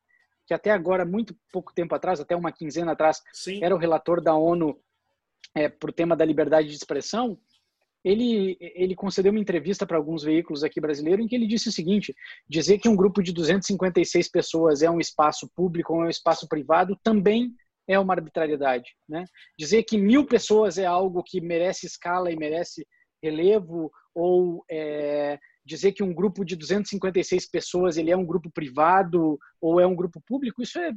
que 0.48 0.52
até 0.52 0.72
agora, 0.72 1.04
muito 1.04 1.32
pouco 1.52 1.72
tempo 1.72 1.94
atrás, 1.94 2.18
até 2.18 2.34
uma 2.34 2.50
quinzena 2.50 2.90
atrás, 2.90 3.22
Sim. 3.32 3.62
era 3.62 3.72
o 3.72 3.78
relator 3.78 4.20
da 4.20 4.34
ONU 4.34 4.76
é, 5.54 5.68
para 5.68 5.90
o 5.90 5.92
tema 5.92 6.16
da 6.16 6.24
liberdade 6.24 6.66
de 6.66 6.74
expressão, 6.74 7.38
ele, 8.04 8.56
ele 8.60 8.96
concedeu 8.96 9.30
uma 9.30 9.40
entrevista 9.40 9.86
para 9.86 9.96
alguns 9.96 10.24
veículos 10.24 10.64
aqui 10.64 10.80
brasileiros 10.80 11.24
em 11.24 11.28
que 11.28 11.36
ele 11.36 11.46
disse 11.46 11.68
o 11.68 11.72
seguinte: 11.72 12.12
dizer 12.48 12.78
que 12.78 12.88
um 12.88 12.96
grupo 12.96 13.22
de 13.22 13.32
256 13.32 14.28
pessoas 14.28 14.82
é 14.82 14.90
um 14.90 14.98
espaço 14.98 15.48
público 15.54 15.94
ou 15.94 16.02
é 16.02 16.06
um 16.06 16.10
espaço 16.10 16.48
privado 16.48 16.98
também 17.04 17.54
é 17.88 17.98
uma 17.98 18.14
arbitrariedade. 18.14 18.90
Né? 19.08 19.24
Dizer 19.58 19.82
que 19.82 19.98
mil 19.98 20.26
pessoas 20.26 20.78
é 20.78 20.86
algo 20.86 21.22
que 21.22 21.40
merece 21.40 21.86
escala 21.86 22.30
e 22.30 22.36
merece 22.36 22.86
relevo, 23.22 23.90
ou 24.14 24.64
é, 24.70 25.38
dizer 25.64 25.92
que 25.92 26.02
um 26.02 26.12
grupo 26.12 26.44
de 26.44 26.56
256 26.56 27.48
pessoas 27.50 27.96
ele 27.96 28.10
é 28.10 28.16
um 28.16 28.26
grupo 28.26 28.50
privado 28.50 29.38
ou 29.60 29.80
é 29.80 29.86
um 29.86 29.94
grupo 29.94 30.20
público, 30.26 30.62
isso 30.62 30.78
é, 30.78 30.92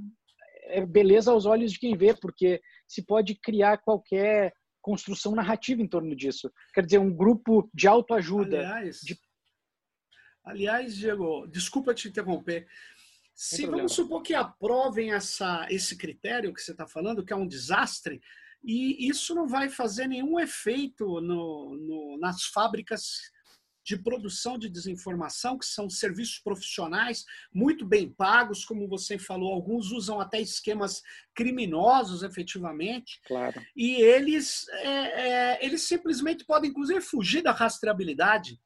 é 0.70 0.86
beleza 0.86 1.32
aos 1.32 1.46
olhos 1.46 1.72
de 1.72 1.80
quem 1.80 1.96
vê, 1.96 2.13
porque 2.15 2.62
se 2.88 3.06
pode 3.06 3.36
criar 3.36 3.77
qualquer 3.77 4.54
construção 4.82 5.34
narrativa 5.34 5.82
em 5.82 5.88
torno 5.88 6.15
disso. 6.15 6.51
Quer 6.74 6.86
dizer, 6.86 7.00
um 7.00 7.13
grupo 7.13 7.70
de 7.74 7.88
autoajuda. 7.88 8.60
Aliás, 8.60 9.00
de... 9.01 9.18
aliás 10.44 10.96
Diego, 10.96 11.48
desculpa 11.48 11.94
te 11.94 12.08
interromper. 12.08 12.68
Se 13.36 13.65
vamos 13.65 13.92
supor 13.92 14.22
que 14.22 14.34
aprovem 14.34 15.12
essa, 15.12 15.68
esse 15.70 15.98
critério 15.98 16.54
que 16.54 16.62
você 16.62 16.72
está 16.72 16.88
falando, 16.88 17.24
que 17.24 17.34
é 17.34 17.36
um 17.36 17.48
desastre, 17.48 18.22
e 18.63 19.10
isso 19.10 19.36
não 19.36 19.46
vai 19.48 19.70
fazer 19.70 20.08
nenhum 20.08 20.39
efeito 20.39 21.20
no, 21.22 21.75
no, 21.75 22.18
nas 22.18 22.46
fábricas 22.46 23.34
de 23.86 23.96
produção 23.96 24.58
de 24.58 24.68
desinformação, 24.68 25.60
que 25.60 25.65
são 25.65 25.88
serviços 25.88 26.39
profissionais 26.39 27.24
muito 27.54 27.86
bem 27.86 28.10
pagos, 28.10 28.65
como 28.65 28.88
você 28.88 29.20
falou, 29.20 29.54
alguns 29.54 29.92
usam 29.92 30.20
até 30.20 30.42
esquemas 30.42 31.04
criminosos, 31.36 32.24
efetivamente. 32.24 33.22
Claro. 33.27 33.62
E 33.75 34.01
eles, 34.01 34.68
é, 34.70 34.88
é, 34.88 35.65
eles 35.65 35.84
simplesmente 35.84 36.44
podem, 36.46 36.72
inclusive, 36.72 37.00
fugir 37.00 37.44
da 37.44 37.51
rastreabilidade. 37.51 38.60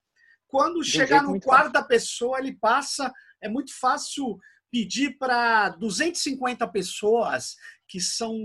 Quando 0.47 0.81
de 0.81 0.89
chegar 0.89 1.21
no 1.21 1.39
quarto 1.39 1.73
da 1.73 1.83
pessoa, 1.83 2.39
ele 2.39 2.55
passa. 2.55 3.11
É 3.41 3.49
muito 3.49 3.77
fácil 3.77 4.39
pedir 4.71 5.17
para 5.17 5.69
250 5.69 6.67
pessoas 6.67 7.55
que 7.87 7.99
são 7.99 8.37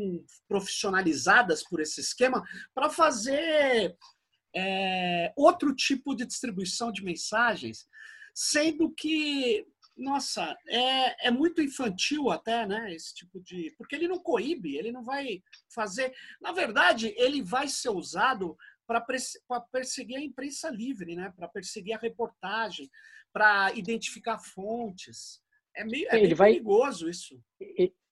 profissionalizadas 0.49 1.63
por 1.63 1.81
esse 1.81 2.01
esquema 2.01 2.43
para 2.75 2.89
fazer 2.89 3.97
é, 4.57 5.33
outro 5.37 5.75
tipo 5.75 6.15
de 6.15 6.25
distribuição 6.25 6.91
de 6.91 7.05
mensagens, 7.05 7.87
sendo 8.35 8.91
que, 8.95 9.67
nossa, 9.97 10.57
é, 10.67 11.29
é 11.29 11.31
muito 11.31 11.61
infantil 11.61 12.31
até, 12.31 12.67
né? 12.67 12.95
Esse 12.95 13.15
tipo 13.15 13.41
de. 13.41 13.75
Porque 13.77 13.95
ele 13.95 14.09
não 14.09 14.19
coíbe, 14.19 14.77
ele 14.77 14.91
não 14.93 15.05
vai 15.05 15.43
fazer. 15.69 16.13
Na 16.41 16.53
verdade, 16.53 17.15
ele 17.17 17.43
vai 17.43 17.69
ser 17.69 17.91
usado 17.91 18.57
para 18.87 19.05
perseguir 19.73 20.17
a 20.17 20.23
imprensa 20.23 20.71
livre, 20.71 21.17
né? 21.17 21.33
para 21.35 21.49
perseguir 21.49 21.95
a 21.95 21.99
reportagem, 21.99 22.91
para 23.33 23.73
identificar 23.75 24.39
fontes. 24.39 25.43
É 25.77 25.85
meio 25.85 26.07
é 26.11 26.23
ele 26.23 26.35
vai, 26.35 26.53
perigoso 26.53 27.09
isso. 27.09 27.39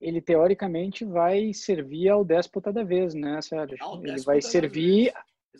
Ele, 0.00 0.20
teoricamente 0.20 1.04
vai 1.04 1.52
servir 1.52 2.08
ao 2.08 2.24
déspota 2.24 2.72
da 2.72 2.82
vez, 2.82 3.14
né, 3.14 3.40
Sérgio? 3.40 3.76
Ele 4.02 4.20
vai 4.22 4.42
servir 4.42 5.12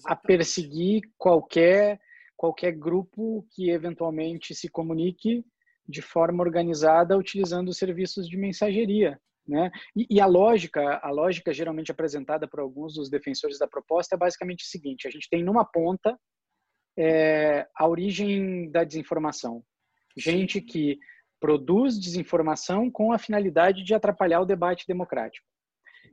a 0.06 0.16
perseguir 0.16 1.02
qualquer 1.16 2.00
qualquer 2.36 2.72
grupo 2.72 3.46
que 3.52 3.70
eventualmente 3.70 4.52
se 4.52 4.68
comunique 4.68 5.44
de 5.88 6.02
forma 6.02 6.42
organizada 6.42 7.16
utilizando 7.16 7.72
serviços 7.72 8.28
de 8.28 8.36
mensageria, 8.36 9.16
né? 9.46 9.70
E, 9.94 10.06
e, 10.10 10.20
a 10.20 10.26
lógica, 10.26 10.98
a 11.04 11.10
lógica 11.10 11.52
geralmente 11.52 11.92
apresentada 11.92 12.48
por 12.48 12.58
alguns 12.58 12.94
dos 12.94 13.08
defensores 13.08 13.58
da 13.58 13.68
proposta 13.68 14.16
é 14.16 14.18
basicamente 14.18 14.64
o 14.64 14.68
seguinte: 14.68 15.06
a 15.06 15.10
gente 15.10 15.28
tem 15.30 15.44
numa 15.44 15.64
ponta 15.64 16.18
é, 16.98 17.66
a 17.76 17.86
origem 17.86 18.68
da 18.72 18.82
desinformação, 18.82 19.62
gente 20.16 20.60
que 20.60 20.98
produz 21.42 21.98
desinformação 21.98 22.88
com 22.88 23.12
a 23.12 23.18
finalidade 23.18 23.82
de 23.82 23.92
atrapalhar 23.92 24.40
o 24.40 24.46
debate 24.46 24.86
democrático. 24.86 25.44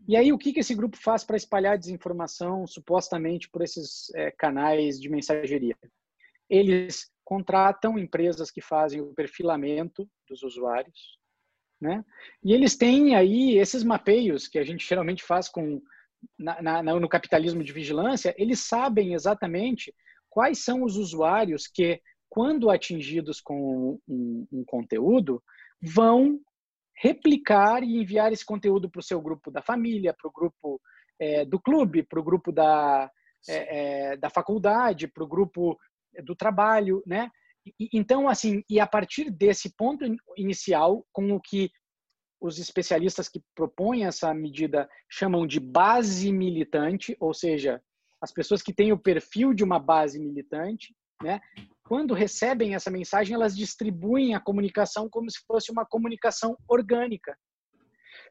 E 0.07 0.17
aí, 0.17 0.33
o 0.33 0.39
que, 0.39 0.51
que 0.51 0.59
esse 0.59 0.73
grupo 0.73 0.97
faz 0.97 1.23
para 1.23 1.37
espalhar 1.37 1.77
desinformação, 1.77 2.65
supostamente, 2.65 3.47
por 3.47 3.61
esses 3.61 4.09
é, 4.15 4.31
canais 4.31 4.99
de 4.99 5.07
mensageria? 5.07 5.77
Eles 6.49 7.11
contratam 7.23 7.99
empresas 7.99 8.49
que 8.49 8.59
fazem 8.59 9.01
o 9.01 9.13
perfilamento 9.13 10.09
dos 10.27 10.41
usuários, 10.41 11.19
né? 11.79 12.03
E 12.43 12.51
eles 12.51 12.75
têm 12.75 13.15
aí 13.15 13.59
esses 13.59 13.83
mapeios 13.83 14.47
que 14.47 14.57
a 14.57 14.63
gente 14.63 14.83
geralmente 14.83 15.23
faz 15.23 15.47
com 15.47 15.79
na, 16.37 16.59
na, 16.59 16.81
no 16.81 17.07
capitalismo 17.07 17.63
de 17.63 17.71
vigilância, 17.71 18.33
eles 18.35 18.61
sabem 18.61 19.13
exatamente 19.13 19.93
quais 20.27 20.57
são 20.63 20.83
os 20.83 20.97
usuários 20.97 21.67
que, 21.67 22.01
quando 22.29 22.69
atingidos 22.69 23.41
com 23.41 23.99
um, 24.07 24.47
um 24.51 24.63
conteúdo, 24.65 25.41
vão 25.81 26.39
replicar 26.95 27.83
e 27.83 27.97
enviar 27.97 28.31
esse 28.31 28.45
conteúdo 28.45 28.89
para 28.89 28.99
o 28.99 29.03
seu 29.03 29.21
grupo 29.21 29.49
da 29.49 29.61
família, 29.61 30.13
para 30.13 30.27
o 30.27 30.31
grupo 30.31 30.81
é, 31.19 31.45
do 31.45 31.59
clube, 31.59 32.03
para 32.03 32.19
o 32.19 32.23
grupo 32.23 32.51
da, 32.51 33.09
é, 33.47 34.11
é, 34.11 34.17
da 34.17 34.29
faculdade, 34.29 35.07
para 35.07 35.23
o 35.23 35.27
grupo 35.27 35.77
do 36.23 36.35
trabalho, 36.35 37.01
né? 37.05 37.31
E, 37.79 37.89
então, 37.93 38.27
assim, 38.27 38.63
e 38.69 38.79
a 38.79 38.87
partir 38.87 39.29
desse 39.29 39.75
ponto 39.75 40.05
inicial, 40.37 41.05
com 41.11 41.31
o 41.31 41.41
que 41.41 41.71
os 42.41 42.57
especialistas 42.57 43.27
que 43.27 43.41
propõem 43.53 44.05
essa 44.05 44.33
medida 44.33 44.89
chamam 45.09 45.45
de 45.45 45.59
base 45.59 46.31
militante, 46.31 47.15
ou 47.19 47.33
seja, 47.33 47.81
as 48.21 48.31
pessoas 48.31 48.61
que 48.61 48.73
têm 48.73 48.91
o 48.91 48.99
perfil 48.99 49.53
de 49.53 49.63
uma 49.63 49.79
base 49.79 50.19
militante, 50.19 50.95
né? 51.21 51.39
Quando 51.89 52.13
recebem 52.13 52.75
essa 52.75 52.91
mensagem, 52.91 53.33
elas 53.33 53.57
distribuem 53.57 54.35
a 54.35 54.39
comunicação 54.39 55.09
como 55.09 55.27
se 55.27 55.39
fosse 55.47 55.71
uma 55.71 55.83
comunicação 55.83 56.55
orgânica. 56.67 57.35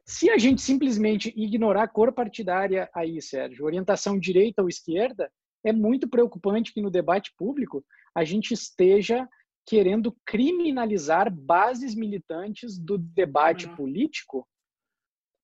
Se 0.05 0.29
a 0.29 0.37
gente 0.37 0.61
simplesmente 0.61 1.33
ignorar 1.35 1.83
a 1.83 1.87
cor 1.89 2.13
partidária 2.13 2.89
aí, 2.95 3.21
Sérgio, 3.21 3.65
orientação 3.65 4.17
direita 4.17 4.61
ou 4.61 4.69
esquerda, 4.69 5.29
é 5.61 5.73
muito 5.73 6.07
preocupante 6.07 6.73
que 6.73 6.81
no 6.81 6.89
debate 6.89 7.33
público 7.37 7.83
a 8.15 8.23
gente 8.23 8.53
esteja 8.53 9.27
querendo 9.67 10.15
criminalizar 10.25 11.29
bases 11.29 11.93
militantes 11.93 12.79
do 12.79 12.97
debate 12.97 13.67
uhum. 13.67 13.75
político, 13.75 14.47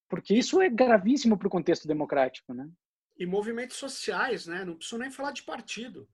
porque 0.09 0.33
isso 0.33 0.61
é 0.61 0.69
gravíssimo 0.69 1.37
para 1.37 1.49
o 1.49 1.51
contexto 1.51 1.85
democrático, 1.85 2.53
né? 2.53 2.65
E 3.19 3.25
movimentos 3.25 3.75
sociais, 3.75 4.47
né? 4.47 4.63
Não 4.63 4.77
preciso 4.77 4.99
nem 4.99 5.11
falar 5.11 5.33
de 5.33 5.43
partido. 5.43 6.07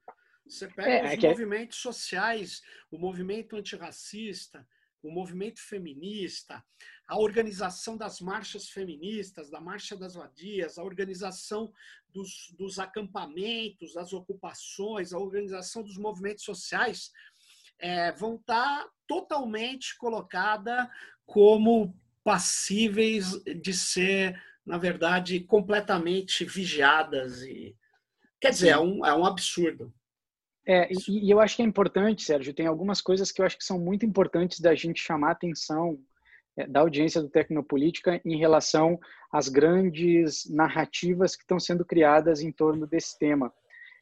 Você 0.52 0.68
pega 0.68 0.90
é, 0.90 1.16
os 1.16 1.24
é, 1.24 1.28
é 1.28 1.30
movimentos 1.30 1.78
sociais, 1.78 2.62
o 2.92 2.98
movimento 2.98 3.56
antirracista, 3.56 4.68
o 5.02 5.10
movimento 5.10 5.62
feminista, 5.62 6.62
a 7.08 7.18
organização 7.18 7.96
das 7.96 8.20
marchas 8.20 8.70
feministas, 8.70 9.50
da 9.50 9.62
Marcha 9.62 9.96
das 9.96 10.16
Vadias, 10.16 10.78
a 10.78 10.84
organização 10.84 11.72
dos, 12.10 12.54
dos 12.58 12.80
acampamentos, 12.80 13.94
das 13.94 14.12
ocupações, 14.12 15.14
a 15.14 15.18
organização 15.18 15.82
dos 15.84 15.98
movimentos 15.98 16.44
sociais, 16.44 17.12
é, 17.80 18.12
vão 18.12 18.36
estar 18.36 18.88
totalmente 19.08 19.98
colocada 19.98 20.92
como 21.26 21.98
passíveis 22.26 23.42
de 23.44 23.74
ser, 23.74 24.40
na 24.66 24.78
verdade, 24.78 25.40
completamente 25.40 26.44
vigiadas. 26.44 27.42
E, 27.42 27.74
quer 28.40 28.50
dizer, 28.50 28.70
é 28.70 28.78
um, 28.78 29.06
é 29.06 29.16
um 29.16 29.26
absurdo. 29.26 29.92
É, 30.66 30.92
e, 30.92 31.28
e, 31.28 31.32
eu 31.32 31.40
acho 31.40 31.56
que 31.56 31.62
é 31.62 31.66
importante, 31.66 32.24
Sérgio, 32.24 32.54
tem 32.54 32.68
algumas 32.68 33.02
coisas 33.02 33.32
que 33.32 33.42
eu 33.42 33.46
acho 33.46 33.58
que 33.58 33.64
são 33.64 33.80
muito 33.80 34.06
importantes 34.06 34.60
da 34.60 34.76
gente 34.76 35.02
chamar 35.02 35.30
a 35.30 35.32
atenção 35.32 35.98
é, 36.56 36.68
da 36.68 36.82
audiência 36.82 37.22
do 37.22 37.30
Tecnopolítica 37.30 38.22
em 38.24 38.38
relação 38.38 39.00
às 39.32 39.48
grandes 39.48 40.50
narrativas 40.50 41.36
que 41.36 41.44
estão 41.44 41.60
sendo 41.60 41.84
criadas 41.84 42.42
em 42.42 42.52
torno 42.52 42.86
desse 42.86 43.18
tema. 43.18 43.52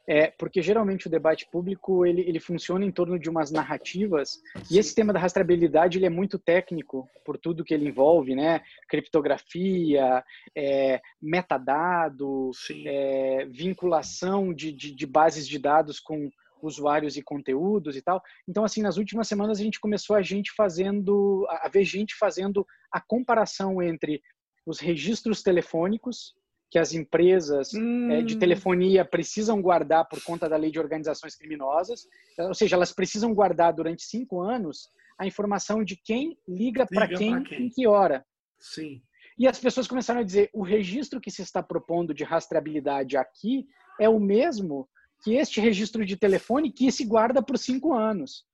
É, 0.07 0.33
porque 0.39 0.59
geralmente 0.59 1.05
o 1.05 1.09
debate 1.09 1.47
público 1.51 2.03
ele, 2.03 2.21
ele 2.21 2.39
funciona 2.39 2.83
em 2.83 2.91
torno 2.91 3.19
de 3.19 3.29
umas 3.29 3.51
narrativas 3.51 4.41
e 4.71 4.79
esse 4.79 4.95
tema 4.95 5.13
da 5.13 5.19
rastreabilidade 5.19 5.99
ele 5.99 6.07
é 6.07 6.09
muito 6.09 6.39
técnico 6.39 7.07
por 7.23 7.37
tudo 7.37 7.63
que 7.63 7.75
ele 7.75 7.87
envolve, 7.87 8.33
né? 8.33 8.61
Criptografia, 8.87 10.25
é, 10.55 10.99
metadado, 11.21 12.49
é, 12.87 13.45
vinculação 13.51 14.51
de, 14.51 14.71
de, 14.71 14.95
de 14.95 15.05
bases 15.05 15.47
de 15.47 15.59
dados 15.59 15.99
com 15.99 16.31
usuários 16.61 17.17
e 17.17 17.21
conteúdos 17.21 17.95
e 17.95 18.01
tal. 18.01 18.21
Então, 18.47 18.63
assim, 18.63 18.81
nas 18.81 18.97
últimas 18.97 19.27
semanas 19.27 19.59
a 19.59 19.63
gente 19.63 19.79
começou 19.79 20.15
a 20.15 20.21
gente 20.21 20.51
fazendo, 20.55 21.45
a 21.49 21.69
ver 21.69 21.83
gente 21.83 22.15
fazendo 22.15 22.65
a 22.91 22.99
comparação 22.99 23.81
entre 23.81 24.21
os 24.65 24.79
registros 24.79 25.41
telefônicos 25.41 26.33
que 26.71 26.77
as 26.77 26.93
empresas 26.93 27.73
hum. 27.73 28.11
é, 28.11 28.21
de 28.21 28.35
hum. 28.35 28.39
telefonia 28.39 29.03
precisam 29.03 29.61
guardar 29.61 30.07
por 30.07 30.21
conta 30.23 30.47
da 30.47 30.55
lei 30.55 30.71
de 30.71 30.79
organizações 30.79 31.35
criminosas, 31.35 32.07
ou 32.37 32.53
seja, 32.53 32.75
elas 32.75 32.93
precisam 32.93 33.33
guardar 33.33 33.73
durante 33.73 34.03
cinco 34.03 34.41
anos 34.41 34.89
a 35.17 35.25
informação 35.25 35.83
de 35.83 35.97
quem 35.97 36.37
liga, 36.47 36.81
liga 36.83 36.85
para 36.85 37.07
quem, 37.07 37.43
quem, 37.43 37.65
em 37.65 37.69
que 37.69 37.87
hora. 37.87 38.23
Sim. 38.59 39.01
E 39.37 39.47
as 39.47 39.59
pessoas 39.59 39.87
começaram 39.87 40.19
a 40.19 40.23
dizer: 40.23 40.49
o 40.53 40.61
registro 40.61 41.19
que 41.19 41.31
se 41.31 41.41
está 41.41 41.63
propondo 41.63 42.13
de 42.13 42.23
rastreabilidade 42.23 43.17
aqui 43.17 43.65
é 43.99 44.07
o 44.07 44.19
mesmo 44.19 44.87
que 45.23 45.35
este 45.35 45.59
registro 45.59 46.05
de 46.05 46.17
telefone 46.17 46.71
que 46.71 46.91
se 46.91 47.05
guarda 47.05 47.41
por 47.41 47.57
cinco 47.57 47.93
anos. 47.93 48.45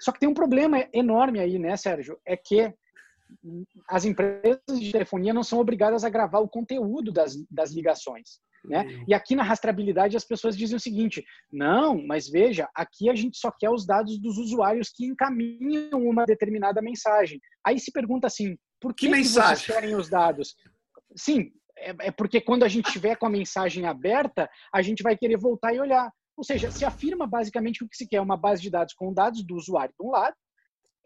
Só 0.00 0.12
que 0.12 0.20
tem 0.20 0.28
um 0.28 0.34
problema 0.34 0.86
enorme 0.92 1.40
aí, 1.40 1.58
né, 1.58 1.76
Sérgio? 1.76 2.18
É 2.24 2.36
que 2.36 2.72
as 3.88 4.04
empresas 4.04 4.60
de 4.78 4.92
telefonia 4.92 5.34
não 5.34 5.42
são 5.42 5.58
obrigadas 5.58 6.04
a 6.04 6.10
gravar 6.10 6.40
o 6.40 6.48
conteúdo 6.48 7.12
das, 7.12 7.34
das 7.50 7.72
ligações. 7.72 8.40
Né? 8.64 8.82
Uhum. 8.82 9.04
E 9.08 9.14
aqui 9.14 9.34
na 9.36 9.42
rastreabilidade 9.42 10.16
as 10.16 10.24
pessoas 10.24 10.56
dizem 10.56 10.76
o 10.76 10.80
seguinte: 10.80 11.24
não, 11.52 12.04
mas 12.04 12.28
veja, 12.28 12.68
aqui 12.74 13.08
a 13.08 13.14
gente 13.14 13.38
só 13.38 13.50
quer 13.50 13.70
os 13.70 13.86
dados 13.86 14.18
dos 14.20 14.38
usuários 14.38 14.90
que 14.94 15.06
encaminham 15.06 16.02
uma 16.06 16.24
determinada 16.24 16.82
mensagem. 16.82 17.40
Aí 17.64 17.78
se 17.78 17.92
pergunta 17.92 18.26
assim: 18.26 18.56
por 18.80 18.94
que, 18.94 19.08
que, 19.08 19.16
que 19.16 19.24
vocês 19.24 19.66
querem 19.66 19.94
os 19.94 20.08
dados? 20.08 20.56
Sim, 21.14 21.52
é, 21.78 22.08
é 22.08 22.10
porque 22.10 22.40
quando 22.40 22.64
a 22.64 22.68
gente 22.68 22.90
tiver 22.90 23.16
com 23.16 23.26
a 23.26 23.30
mensagem 23.30 23.86
aberta, 23.86 24.48
a 24.72 24.82
gente 24.82 25.02
vai 25.02 25.16
querer 25.16 25.36
voltar 25.36 25.74
e 25.74 25.80
olhar. 25.80 26.10
Ou 26.36 26.44
seja, 26.44 26.70
se 26.70 26.84
afirma 26.84 27.26
basicamente 27.26 27.82
o 27.82 27.88
que 27.88 27.96
se 27.96 28.06
quer, 28.06 28.20
uma 28.20 28.36
base 28.36 28.60
de 28.60 28.70
dados 28.70 28.94
com 28.94 29.12
dados 29.12 29.42
do 29.44 29.54
usuário 29.54 29.94
de 29.98 30.06
um 30.06 30.10
lado 30.10 30.36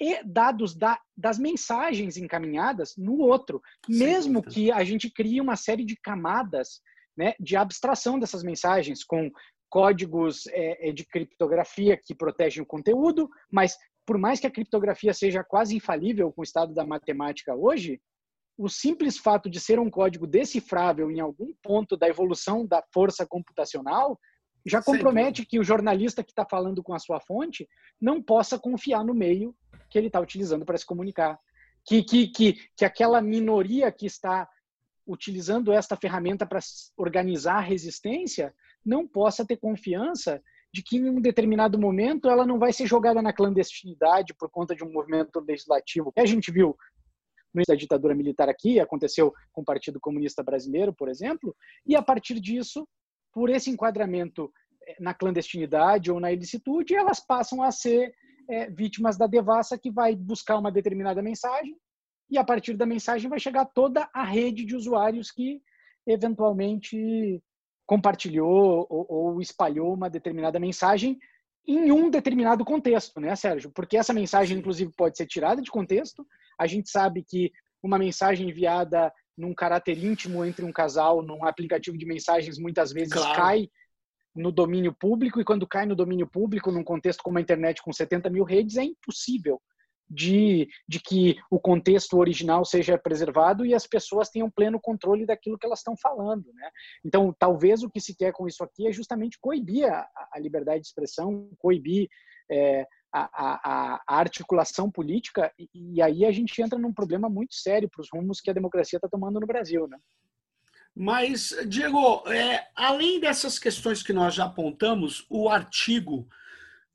e 0.01 0.25
dados 0.25 0.75
da, 0.75 0.99
das 1.17 1.39
mensagens 1.39 2.17
encaminhadas 2.17 2.95
no 2.97 3.19
outro, 3.19 3.61
mesmo 3.87 4.43
que 4.43 4.73
a 4.73 4.83
gente 4.83 5.11
crie 5.11 5.41
uma 5.41 5.57
série 5.57 5.85
de 5.85 5.95
camadas 5.97 6.81
né, 7.17 7.35
de 7.39 7.55
abstração 7.55 8.19
dessas 8.19 8.43
mensagens 8.43 9.05
com 9.05 9.31
códigos 9.69 10.47
é, 10.49 10.89
é, 10.89 10.93
de 10.93 11.05
criptografia 11.05 11.97
que 11.97 12.15
protegem 12.15 12.63
o 12.63 12.67
conteúdo, 12.67 13.29
mas 13.53 13.77
por 14.07 14.19
mais 14.19 14.41
que 14.41 14.47
a 14.47 14.51
criptografia 14.51 15.13
seja 15.13 15.45
quase 15.45 15.77
infalível 15.77 16.33
com 16.33 16.41
o 16.41 16.45
estado 16.45 16.75
da 16.75 16.85
matemática 16.85 17.55
hoje, 17.55 18.01
o 18.61 18.69
simples 18.69 19.17
fato 19.17 19.49
de 19.49 19.59
ser 19.59 19.79
um 19.79 19.89
código 19.89 20.27
decifrável 20.27 21.11
em 21.11 21.19
algum 21.19 21.51
ponto 21.63 21.97
da 21.97 22.07
evolução 22.07 22.67
da 22.67 22.85
força 22.93 23.27
computacional 23.27 24.21
já 24.67 24.83
compromete 24.83 25.47
que 25.47 25.59
o 25.59 25.65
jornalista 25.65 26.23
que 26.23 26.31
está 26.31 26.45
falando 26.45 26.83
com 26.83 26.93
a 26.93 26.99
sua 26.99 27.19
fonte 27.21 27.67
não 27.99 28.23
possa 28.23 28.59
confiar 28.59 29.03
no 29.03 29.15
meio 29.15 29.57
que 29.89 29.97
ele 29.97 30.09
está 30.09 30.21
utilizando 30.21 30.67
para 30.67 30.77
se 30.77 30.85
comunicar. 30.85 31.41
Que, 31.87 32.03
que, 32.03 32.29
que, 32.29 32.53
que 32.77 32.85
aquela 32.85 33.23
minoria 33.23 33.91
que 33.91 34.05
está 34.05 34.47
utilizando 35.07 35.73
esta 35.73 35.97
ferramenta 35.97 36.45
para 36.45 36.61
organizar 36.99 37.57
a 37.57 37.61
resistência 37.61 38.55
não 38.85 39.09
possa 39.09 39.47
ter 39.47 39.57
confiança 39.57 40.43
de 40.71 40.83
que 40.83 40.99
em 40.99 41.09
um 41.09 41.23
determinado 41.23 41.79
momento 41.79 42.29
ela 42.29 42.47
não 42.47 42.59
vai 42.59 42.75
ser 42.75 42.87
jogada 42.87 43.23
na 43.23 43.33
clandestinidade 43.33 44.35
por 44.35 44.51
conta 44.51 44.77
de 44.77 44.85
um 44.85 44.93
movimento 44.93 45.41
legislativo 45.41 46.13
que 46.13 46.21
a 46.21 46.27
gente 46.27 46.53
viu 46.53 46.77
no 47.53 47.63
da 47.67 47.75
ditadura 47.75 48.15
militar 48.15 48.49
aqui, 48.49 48.79
aconteceu 48.79 49.33
com 49.53 49.63
o 49.63 49.65
Partido 49.65 50.01
Comunista 50.01 50.43
Brasileiro, 50.43 50.93
por 50.93 51.09
exemplo, 51.09 51.55
e 51.87 51.97
a 51.97 52.03
partir 52.03 52.41
disso, 52.41 52.87
por 53.33 53.51
esse 53.51 53.71
enquadramento 53.71 54.53
eh, 54.87 54.97
na 55.01 55.15
clandestinidade 55.15 56.11
ou 56.11 56.21
na 56.21 56.33
ilicitude, 56.33 56.95
elas 56.95 57.21
passam 57.21 57.63
a 57.63 57.71
ser 57.71 58.13
é, 58.49 58.69
vítimas 58.69 59.17
da 59.17 59.27
devassa 59.27 59.79
que 59.79 59.91
vai 59.91 60.17
buscar 60.17 60.59
uma 60.59 60.73
determinada 60.73 61.23
mensagem 61.23 61.77
e 62.29 62.37
a 62.37 62.45
partir 62.45 62.77
da 62.77 62.87
mensagem 62.87 63.29
vai 63.29 63.39
chegar 63.39 63.65
toda 63.65 64.09
a 64.13 64.25
rede 64.25 64.65
de 64.65 64.75
usuários 64.75 65.31
que 65.31 65.61
eventualmente 66.07 67.43
compartilhou 67.87 68.87
ou, 68.89 69.07
ou, 69.09 69.41
espalhou 69.41 69.93
uma 69.93 70.09
determinada 70.09 70.59
mensagem 70.61 71.19
em 71.67 71.93
um 71.93 72.09
determinado 72.09 72.65
contexto, 72.65 73.21
né, 73.21 73.35
Sérgio? 73.37 73.71
Porque 73.71 73.97
essa 73.97 74.13
mensagem, 74.13 74.59
inclusive, 74.59 74.93
pode 74.97 75.17
ser 75.17 75.27
tirada 75.27 75.61
de 75.61 75.71
contexto. 75.71 76.27
A 76.61 76.67
gente 76.67 76.91
sabe 76.91 77.25
que 77.27 77.51
uma 77.83 77.99
mensagem 77.99 78.51
enviada 78.51 79.11
num 79.37 79.55
caráter 79.55 79.97
íntimo 79.97 80.45
entre 80.45 80.63
um 80.63 80.73
casal, 80.73 81.23
num 81.23 81.43
aplicativo 81.47 81.97
de 81.97 82.05
mensagens, 82.05 82.59
muitas 82.59 82.93
vezes 82.93 83.15
claro. 83.15 83.35
cai 83.35 83.69
no 84.37 84.53
domínio 84.53 84.93
público, 84.93 85.41
e 85.41 85.45
quando 85.45 85.67
cai 85.67 85.87
no 85.87 85.97
domínio 85.97 86.27
público, 86.27 86.71
num 86.71 86.85
contexto 86.85 87.23
como 87.23 87.39
a 87.39 87.41
internet 87.41 87.83
com 87.83 87.91
70 87.91 88.29
mil 88.29 88.45
redes, 88.45 88.77
é 88.77 88.85
impossível 88.85 89.59
de, 90.09 90.69
de 90.87 91.01
que 91.01 91.37
o 91.51 91.59
contexto 91.59 92.19
original 92.19 92.65
seja 92.65 92.99
preservado 92.99 93.65
e 93.65 93.75
as 93.75 93.87
pessoas 93.87 94.29
tenham 94.29 94.51
pleno 94.51 94.79
controle 94.79 95.25
daquilo 95.25 95.57
que 95.57 95.65
elas 95.65 95.79
estão 95.79 95.97
falando. 95.97 96.53
Né? 96.53 96.71
Então, 97.05 97.35
talvez 97.39 97.83
o 97.83 97.89
que 97.89 98.01
se 98.01 98.15
quer 98.15 98.33
com 98.33 98.47
isso 98.47 98.63
aqui 98.63 98.87
é 98.87 98.93
justamente 98.93 99.39
coibir 99.41 99.91
a, 99.91 100.07
a 100.33 100.39
liberdade 100.39 100.81
de 100.81 100.89
expressão, 100.89 101.49
coibir 101.59 102.09
é, 102.51 102.87
a, 103.13 103.29
a, 103.33 104.03
a, 104.07 104.19
articulação 104.19 104.91
política, 104.91 105.53
e, 105.59 105.69
e, 105.75 106.03
aí 106.03 106.25
a 106.25 106.33
gente 106.33 106.61
entra 106.61 106.79
num 106.79 106.93
problema 106.93 107.29
muito 107.29 107.55
sério 107.55 107.89
para 107.89 108.01
os 108.01 108.09
rumos 108.13 108.41
que 108.41 108.51
a 108.51 108.55
democracia 108.55 108.97
está 108.97 109.09
tomando 109.09 109.41
no 109.41 109.47
Brasil. 109.47 109.87
Né? 109.89 109.99
Mas, 110.95 111.55
Diego, 111.67 112.23
é, 112.29 112.67
além 112.75 113.21
dessas 113.21 113.59
questões 113.59 114.03
que 114.03 114.13
nós 114.13 114.35
já 114.35 114.45
apontamos, 114.45 115.27
o 115.29 115.49
artigo 115.49 116.29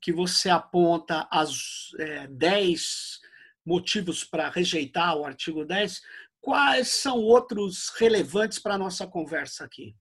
que 0.00 0.12
você 0.12 0.48
aponta 0.48 1.26
as 1.30 1.90
é, 1.98 2.26
10 2.28 3.20
motivos 3.64 4.24
para 4.24 4.48
rejeitar 4.48 5.16
o 5.16 5.24
artigo 5.24 5.64
10, 5.64 6.00
quais 6.40 6.88
são 6.88 7.18
outros 7.18 7.90
relevantes 7.98 8.58
para 8.58 8.74
a 8.74 8.78
nossa 8.78 9.06
conversa 9.06 9.64
aqui? 9.64 9.96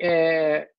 É, 0.00 0.70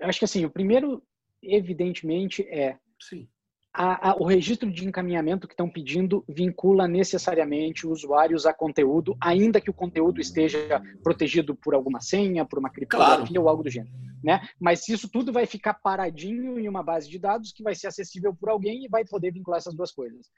acho 0.00 0.18
que 0.18 0.24
assim, 0.24 0.44
o 0.44 0.50
primeiro, 0.50 1.02
evidentemente, 1.42 2.42
é 2.48 2.78
Sim. 3.00 3.28
A, 3.72 4.10
a, 4.10 4.16
o 4.16 4.24
registro 4.24 4.70
de 4.70 4.84
encaminhamento 4.84 5.46
que 5.46 5.54
estão 5.54 5.70
pedindo 5.70 6.24
vincula 6.28 6.88
necessariamente 6.88 7.86
usuários 7.86 8.44
a 8.44 8.52
conteúdo, 8.52 9.16
ainda 9.20 9.60
que 9.60 9.70
o 9.70 9.74
conteúdo 9.74 10.20
esteja 10.20 10.82
protegido 11.04 11.54
por 11.54 11.72
alguma 11.72 12.00
senha, 12.00 12.44
por 12.44 12.58
uma 12.58 12.70
criptografia 12.70 13.26
claro. 13.26 13.42
ou 13.42 13.48
algo 13.48 13.62
do 13.62 13.70
gênero. 13.70 13.94
Né? 14.24 14.40
Mas 14.60 14.88
isso 14.88 15.08
tudo 15.08 15.32
vai 15.32 15.46
ficar 15.46 15.74
paradinho 15.74 16.58
em 16.58 16.68
uma 16.68 16.82
base 16.82 17.08
de 17.08 17.18
dados 17.18 17.52
que 17.52 17.62
vai 17.62 17.74
ser 17.74 17.86
acessível 17.86 18.34
por 18.34 18.48
alguém 18.48 18.84
e 18.84 18.88
vai 18.88 19.04
poder 19.04 19.32
vincular 19.32 19.58
essas 19.58 19.74
duas 19.74 19.92
coisas. 19.92 20.28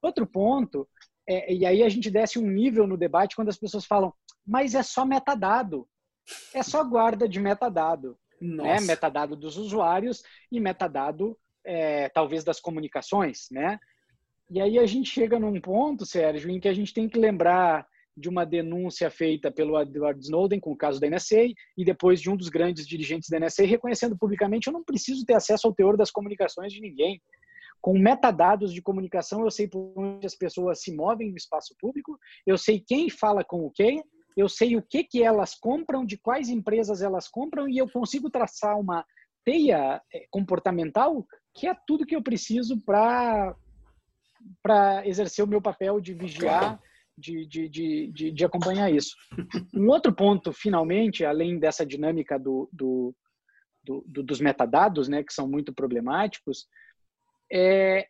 Outro 0.00 0.24
ponto, 0.24 0.88
é, 1.28 1.52
e 1.52 1.66
aí 1.66 1.82
a 1.82 1.88
gente 1.88 2.10
desce 2.10 2.38
um 2.38 2.48
nível 2.48 2.86
no 2.86 2.96
debate 2.96 3.34
quando 3.34 3.48
as 3.48 3.58
pessoas 3.58 3.84
falam, 3.84 4.14
mas 4.46 4.74
é 4.74 4.82
só 4.82 5.04
metadado, 5.04 5.88
é 6.54 6.62
só 6.62 6.84
guarda 6.84 7.28
de 7.28 7.40
metadado, 7.40 8.16
né? 8.40 8.80
metadado 8.80 9.34
dos 9.36 9.56
usuários 9.56 10.22
e 10.50 10.60
metadado 10.60 11.36
é, 11.64 12.08
talvez 12.08 12.44
das 12.44 12.60
comunicações, 12.60 13.46
né? 13.50 13.78
E 14.50 14.60
aí 14.60 14.78
a 14.78 14.86
gente 14.86 15.10
chega 15.10 15.38
num 15.38 15.60
ponto, 15.60 16.06
Sérgio, 16.06 16.50
em 16.50 16.58
que 16.58 16.68
a 16.68 16.72
gente 16.72 16.94
tem 16.94 17.08
que 17.08 17.18
lembrar 17.18 17.86
de 18.18 18.28
uma 18.28 18.44
denúncia 18.44 19.10
feita 19.10 19.50
pelo 19.50 19.80
Edward 19.80 20.20
Snowden 20.20 20.58
com 20.58 20.72
o 20.72 20.76
caso 20.76 20.98
da 20.98 21.08
NSA 21.08 21.52
e 21.76 21.84
depois 21.84 22.20
de 22.20 22.28
um 22.30 22.36
dos 22.36 22.48
grandes 22.48 22.86
dirigentes 22.86 23.28
da 23.28 23.38
NSA 23.38 23.64
reconhecendo 23.64 24.18
publicamente 24.18 24.66
eu 24.66 24.72
não 24.72 24.82
preciso 24.82 25.24
ter 25.24 25.34
acesso 25.34 25.66
ao 25.66 25.74
teor 25.74 25.96
das 25.96 26.10
comunicações 26.10 26.72
de 26.72 26.80
ninguém. 26.80 27.22
Com 27.80 27.96
metadados 27.96 28.72
de 28.72 28.82
comunicação 28.82 29.44
eu 29.44 29.50
sei 29.50 29.68
por 29.68 29.92
onde 29.96 30.26
as 30.26 30.34
pessoas 30.34 30.82
se 30.82 30.92
movem 30.92 31.30
no 31.30 31.36
espaço 31.36 31.76
público, 31.78 32.18
eu 32.44 32.58
sei 32.58 32.82
quem 32.84 33.08
fala 33.08 33.44
com 33.44 33.64
o 33.64 33.70
quem, 33.70 34.02
eu 34.36 34.48
sei 34.48 34.76
o 34.76 34.82
que 34.82 35.04
que 35.04 35.22
elas 35.22 35.54
compram, 35.54 36.04
de 36.04 36.18
quais 36.18 36.48
empresas 36.48 37.02
elas 37.02 37.28
compram 37.28 37.68
e 37.68 37.78
eu 37.78 37.88
consigo 37.88 38.30
traçar 38.30 38.78
uma 38.78 39.04
teia 39.44 40.02
eh, 40.12 40.26
comportamental 40.30 41.24
que 41.58 41.66
é 41.66 41.74
tudo 41.86 42.06
que 42.06 42.14
eu 42.14 42.22
preciso 42.22 42.80
para 42.84 43.54
para 44.62 45.06
exercer 45.06 45.44
o 45.44 45.48
meu 45.48 45.60
papel 45.60 46.00
de 46.00 46.14
vigiar, 46.14 46.80
de, 47.18 47.44
de, 47.44 47.68
de, 47.68 48.30
de, 48.32 48.44
acompanhar 48.44 48.90
isso. 48.90 49.16
Um 49.74 49.88
outro 49.88 50.14
ponto, 50.14 50.52
finalmente, 50.52 51.24
além 51.24 51.58
dessa 51.58 51.84
dinâmica 51.84 52.38
do, 52.38 52.68
do, 52.72 53.14
do, 53.82 54.22
dos 54.22 54.40
metadados, 54.40 55.08
né, 55.08 55.24
que 55.24 55.34
são 55.34 55.48
muito 55.48 55.74
problemáticos, 55.74 56.68
é 57.52 58.06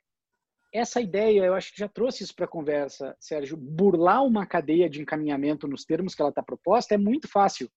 essa 0.72 1.00
ideia, 1.00 1.46
eu 1.46 1.54
acho 1.54 1.72
que 1.72 1.80
já 1.80 1.88
trouxe 1.88 2.22
isso 2.22 2.34
para 2.34 2.44
a 2.44 2.48
conversa, 2.48 3.16
Sérgio, 3.18 3.56
burlar 3.56 4.22
uma 4.22 4.46
cadeia 4.46 4.88
de 4.88 5.00
encaminhamento 5.00 5.66
nos 5.66 5.84
termos 5.84 6.14
que 6.14 6.20
ela 6.20 6.28
está 6.28 6.42
proposta 6.42 6.94
é 6.94 6.98
muito 6.98 7.26
fácil. 7.26 7.70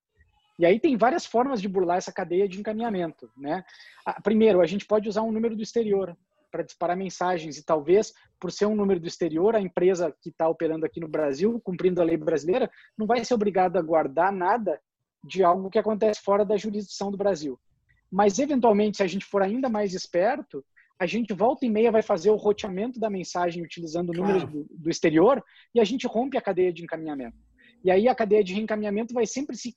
E 0.62 0.66
aí 0.66 0.80
tem 0.80 0.96
várias 0.96 1.26
formas 1.26 1.60
de 1.60 1.68
burlar 1.68 1.98
essa 1.98 2.12
cadeia 2.12 2.48
de 2.48 2.60
encaminhamento, 2.60 3.32
né? 3.36 3.66
Primeiro, 4.22 4.62
a 4.62 4.68
gente 4.68 4.86
pode 4.86 5.10
usar 5.10 5.24
um 5.24 5.32
número 5.32 5.56
do 5.56 5.64
exterior 5.64 6.16
para 6.52 6.62
disparar 6.62 6.96
mensagens 6.96 7.58
e 7.58 7.66
talvez 7.66 8.14
por 8.40 8.52
ser 8.52 8.68
um 8.68 8.76
número 8.76 9.00
do 9.00 9.08
exterior, 9.08 9.56
a 9.56 9.60
empresa 9.60 10.16
que 10.22 10.30
está 10.30 10.48
operando 10.48 10.86
aqui 10.86 11.00
no 11.00 11.08
Brasil, 11.08 11.60
cumprindo 11.62 12.00
a 12.00 12.04
lei 12.04 12.16
brasileira, 12.16 12.70
não 12.96 13.08
vai 13.08 13.26
ser 13.26 13.34
obrigada 13.34 13.80
a 13.80 13.82
guardar 13.82 14.32
nada 14.32 14.80
de 15.24 15.44
algo 15.44 15.68
que 15.68 15.80
acontece 15.80 16.22
fora 16.22 16.46
da 16.46 16.56
jurisdição 16.56 17.10
do 17.10 17.18
Brasil. 17.18 17.60
Mas 18.12 18.38
eventualmente, 18.38 18.98
se 18.98 19.04
a 19.04 19.08
gente 19.08 19.26
for 19.26 19.42
ainda 19.42 19.68
mais 19.68 19.96
esperto, 19.96 20.64
a 21.00 21.08
gente 21.08 21.34
volta 21.34 21.66
e 21.66 21.72
meia 21.72 21.92
vai 21.92 22.04
fazer 22.04 22.30
o 22.30 22.36
roteamento 22.36 23.00
da 23.00 23.10
mensagem 23.10 23.64
utilizando 23.64 24.14
números 24.14 24.44
claro. 24.44 24.60
do, 24.60 24.78
do 24.78 24.90
exterior 24.92 25.44
e 25.74 25.80
a 25.80 25.84
gente 25.84 26.06
rompe 26.06 26.38
a 26.38 26.42
cadeia 26.42 26.72
de 26.72 26.84
encaminhamento. 26.84 27.38
E 27.84 27.90
aí 27.90 28.08
a 28.08 28.14
cadeia 28.14 28.44
de 28.44 28.54
reencaminhamento 28.54 29.12
vai 29.12 29.26
sempre 29.26 29.58
se 29.58 29.76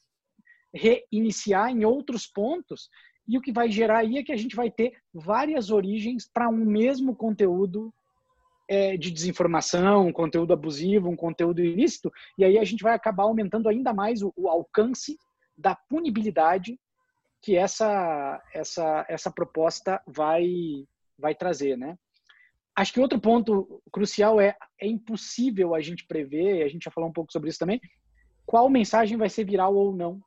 reiniciar 0.74 1.70
em 1.70 1.84
outros 1.84 2.26
pontos. 2.26 2.88
E 3.26 3.38
o 3.38 3.40
que 3.40 3.52
vai 3.52 3.70
gerar 3.70 3.98
aí 3.98 4.18
é 4.18 4.22
que 4.22 4.32
a 4.32 4.36
gente 4.36 4.56
vai 4.56 4.70
ter 4.70 4.92
várias 5.12 5.70
origens 5.70 6.28
para 6.28 6.48
um 6.48 6.64
mesmo 6.64 7.14
conteúdo 7.14 7.92
é, 8.68 8.96
de 8.96 9.10
desinformação, 9.10 10.08
um 10.08 10.12
conteúdo 10.12 10.52
abusivo, 10.52 11.08
um 11.08 11.16
conteúdo 11.16 11.62
ilícito, 11.62 12.10
e 12.38 12.44
aí 12.44 12.58
a 12.58 12.64
gente 12.64 12.82
vai 12.82 12.94
acabar 12.94 13.24
aumentando 13.24 13.68
ainda 13.68 13.92
mais 13.92 14.22
o, 14.22 14.32
o 14.36 14.48
alcance 14.48 15.18
da 15.56 15.74
punibilidade 15.74 16.78
que 17.42 17.56
essa, 17.56 18.42
essa, 18.54 19.06
essa 19.08 19.30
proposta 19.30 20.02
vai, 20.06 20.46
vai 21.18 21.34
trazer, 21.34 21.76
né? 21.76 21.96
acho 22.76 22.92
que 22.92 23.00
outro 23.00 23.20
ponto 23.20 23.82
crucial 23.92 24.40
é 24.40 24.56
é 24.80 24.86
impossível 24.86 25.74
a 25.74 25.80
gente 25.80 26.06
prever, 26.06 26.62
a 26.62 26.68
gente 26.68 26.84
já 26.84 26.90
falou 26.90 27.08
um 27.08 27.12
pouco 27.12 27.32
sobre 27.32 27.48
isso 27.48 27.58
também, 27.58 27.80
qual 28.44 28.68
mensagem 28.68 29.16
vai 29.16 29.28
ser 29.28 29.44
viral 29.44 29.74
ou 29.74 29.94
não. 29.94 30.20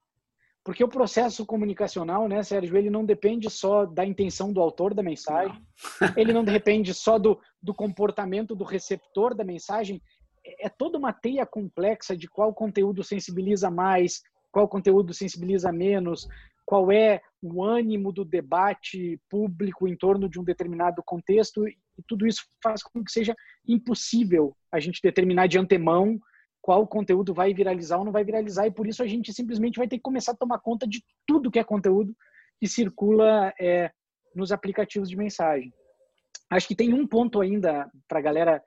Porque 0.68 0.84
o 0.84 0.90
processo 0.90 1.46
comunicacional, 1.46 2.28
né, 2.28 2.44
Sérgio, 2.44 2.76
ele 2.76 2.90
não 2.90 3.06
depende 3.06 3.50
só 3.50 3.86
da 3.86 4.06
intenção 4.06 4.52
do 4.52 4.60
autor 4.60 4.94
da 4.94 5.02
mensagem, 5.02 5.66
não. 6.02 6.14
ele 6.18 6.34
não 6.34 6.44
depende 6.44 6.94
só 6.94 7.18
do, 7.18 7.40
do 7.64 7.74
comportamento 7.74 8.54
do 8.54 8.66
receptor 8.66 9.34
da 9.34 9.46
mensagem, 9.46 10.02
é, 10.46 10.66
é 10.66 10.70
toda 10.70 10.98
uma 10.98 11.14
teia 11.14 11.46
complexa 11.46 12.18
de 12.18 12.28
qual 12.28 12.54
conteúdo 12.54 13.02
sensibiliza 13.02 13.72
mais, 13.72 14.22
qual 14.52 14.68
conteúdo 14.68 15.14
sensibiliza 15.14 15.72
menos, 15.72 16.28
qual 16.66 16.92
é 16.92 17.22
o 17.42 17.64
ânimo 17.64 18.12
do 18.12 18.26
debate 18.26 19.18
público 19.30 19.88
em 19.88 19.96
torno 19.96 20.28
de 20.28 20.38
um 20.38 20.44
determinado 20.44 21.02
contexto, 21.02 21.66
e 21.66 21.78
tudo 22.06 22.28
isso 22.28 22.44
faz 22.62 22.84
com 22.84 23.02
que 23.06 23.12
seja 23.14 23.34
impossível 23.66 24.54
a 24.70 24.82
gente 24.82 25.00
determinar 25.02 25.48
de 25.48 25.58
antemão 25.58 26.20
qual 26.68 26.86
conteúdo 26.86 27.34
vai 27.34 27.54
viralizar 27.54 27.98
ou 27.98 28.04
não 28.04 28.12
vai 28.12 28.26
viralizar, 28.26 28.68
e 28.68 28.72
por 28.72 28.86
isso 28.86 29.02
a 29.02 29.08
gente 29.08 29.32
simplesmente 29.32 29.78
vai 29.78 29.88
ter 29.88 29.96
que 29.96 30.04
começar 30.04 30.34
a 30.34 30.36
tomar 30.36 30.60
conta 30.60 30.86
de 30.86 31.02
tudo 31.26 31.50
que 31.50 31.60
é 31.60 31.64
conteúdo 31.64 32.14
que 32.60 32.68
circula 32.68 33.54
é, 33.58 33.90
nos 34.36 34.52
aplicativos 34.52 35.10
de 35.10 35.16
mensagem. 35.16 35.74
Acho 36.50 36.68
que 36.68 36.76
tem 36.76 36.94
um 36.94 37.08
ponto 37.08 37.40
ainda 37.40 37.90
para 38.06 38.20
a 38.20 38.22
galera, 38.22 38.62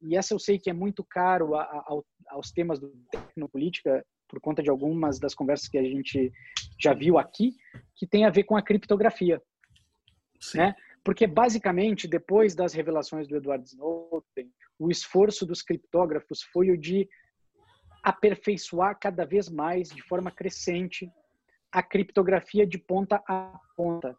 e 0.00 0.16
essa 0.16 0.32
eu 0.32 0.38
sei 0.38 0.58
que 0.58 0.70
é 0.70 0.72
muito 0.72 1.04
caro 1.04 1.54
a, 1.54 1.60
a, 1.64 2.00
aos 2.30 2.50
temas 2.52 2.80
do 2.80 2.88
Tecnopolítica, 3.10 4.02
por 4.26 4.40
conta 4.40 4.62
de 4.62 4.70
algumas 4.70 5.18
das 5.18 5.34
conversas 5.34 5.68
que 5.68 5.76
a 5.76 5.82
gente 5.82 6.32
já 6.80 6.94
viu 6.94 7.18
aqui, 7.18 7.54
que 7.94 8.06
tem 8.06 8.24
a 8.24 8.30
ver 8.30 8.44
com 8.44 8.56
a 8.56 8.62
criptografia. 8.62 9.42
Sim. 10.40 10.56
Né? 10.56 10.74
Porque, 11.04 11.26
basicamente, 11.26 12.08
depois 12.08 12.54
das 12.54 12.72
revelações 12.72 13.28
do 13.28 13.36
Edward 13.36 13.62
Snowden, 13.68 14.50
o 14.78 14.90
esforço 14.90 15.44
dos 15.44 15.60
criptógrafos 15.60 16.42
foi 16.50 16.70
o 16.70 16.78
de 16.78 17.06
aperfeiçoar 18.02 18.98
cada 18.98 19.24
vez 19.24 19.48
mais, 19.48 19.88
de 19.88 20.02
forma 20.02 20.30
crescente, 20.30 21.10
a 21.70 21.82
criptografia 21.82 22.66
de 22.66 22.78
ponta 22.78 23.22
a 23.28 23.58
ponta, 23.76 24.16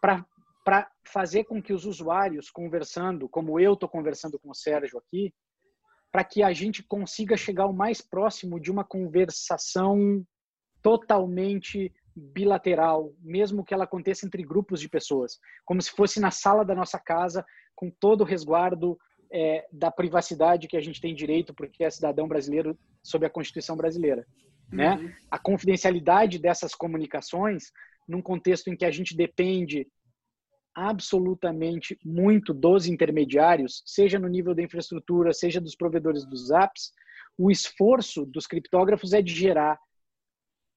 para 0.00 0.90
fazer 1.06 1.44
com 1.44 1.62
que 1.62 1.72
os 1.72 1.84
usuários 1.84 2.50
conversando, 2.50 3.28
como 3.28 3.60
eu 3.60 3.74
estou 3.74 3.88
conversando 3.88 4.38
com 4.38 4.50
o 4.50 4.54
Sérgio 4.54 4.98
aqui, 4.98 5.32
para 6.10 6.24
que 6.24 6.42
a 6.42 6.52
gente 6.52 6.82
consiga 6.82 7.36
chegar 7.36 7.66
o 7.66 7.72
mais 7.72 8.00
próximo 8.00 8.58
de 8.58 8.70
uma 8.70 8.84
conversação 8.84 10.24
totalmente 10.82 11.92
bilateral, 12.16 13.12
mesmo 13.20 13.64
que 13.64 13.72
ela 13.72 13.84
aconteça 13.84 14.26
entre 14.26 14.42
grupos 14.42 14.80
de 14.80 14.88
pessoas, 14.88 15.38
como 15.64 15.80
se 15.80 15.90
fosse 15.90 16.18
na 16.18 16.30
sala 16.30 16.64
da 16.64 16.74
nossa 16.74 16.98
casa, 16.98 17.44
com 17.76 17.90
todo 17.90 18.22
o 18.22 18.24
resguardo 18.24 18.98
é, 19.32 19.66
da 19.72 19.90
privacidade 19.90 20.68
que 20.68 20.76
a 20.76 20.80
gente 20.80 21.00
tem 21.00 21.14
direito, 21.14 21.54
porque 21.54 21.84
é 21.84 21.90
cidadão 21.90 22.26
brasileiro 22.26 22.78
sob 23.02 23.26
a 23.26 23.30
Constituição 23.30 23.76
brasileira. 23.76 24.26
Né? 24.70 24.94
Uhum. 24.94 25.12
A 25.30 25.38
confidencialidade 25.38 26.38
dessas 26.38 26.74
comunicaões, 26.74 27.72
num 28.06 28.22
contexto 28.22 28.68
em 28.68 28.76
que 28.76 28.84
a 28.84 28.90
gente 28.90 29.16
depende 29.16 29.86
absolutamente 30.74 31.98
muito 32.04 32.54
dos 32.54 32.86
intermediários, 32.86 33.82
seja 33.84 34.18
no 34.18 34.28
nível 34.28 34.54
da 34.54 34.62
infraestrutura, 34.62 35.32
seja 35.32 35.60
dos 35.60 35.74
provedores 35.74 36.24
dos 36.24 36.50
apps, 36.50 36.92
o 37.36 37.50
esforço 37.50 38.24
dos 38.26 38.46
criptógrafos 38.46 39.12
é 39.12 39.22
de 39.22 39.34
gerar 39.34 39.78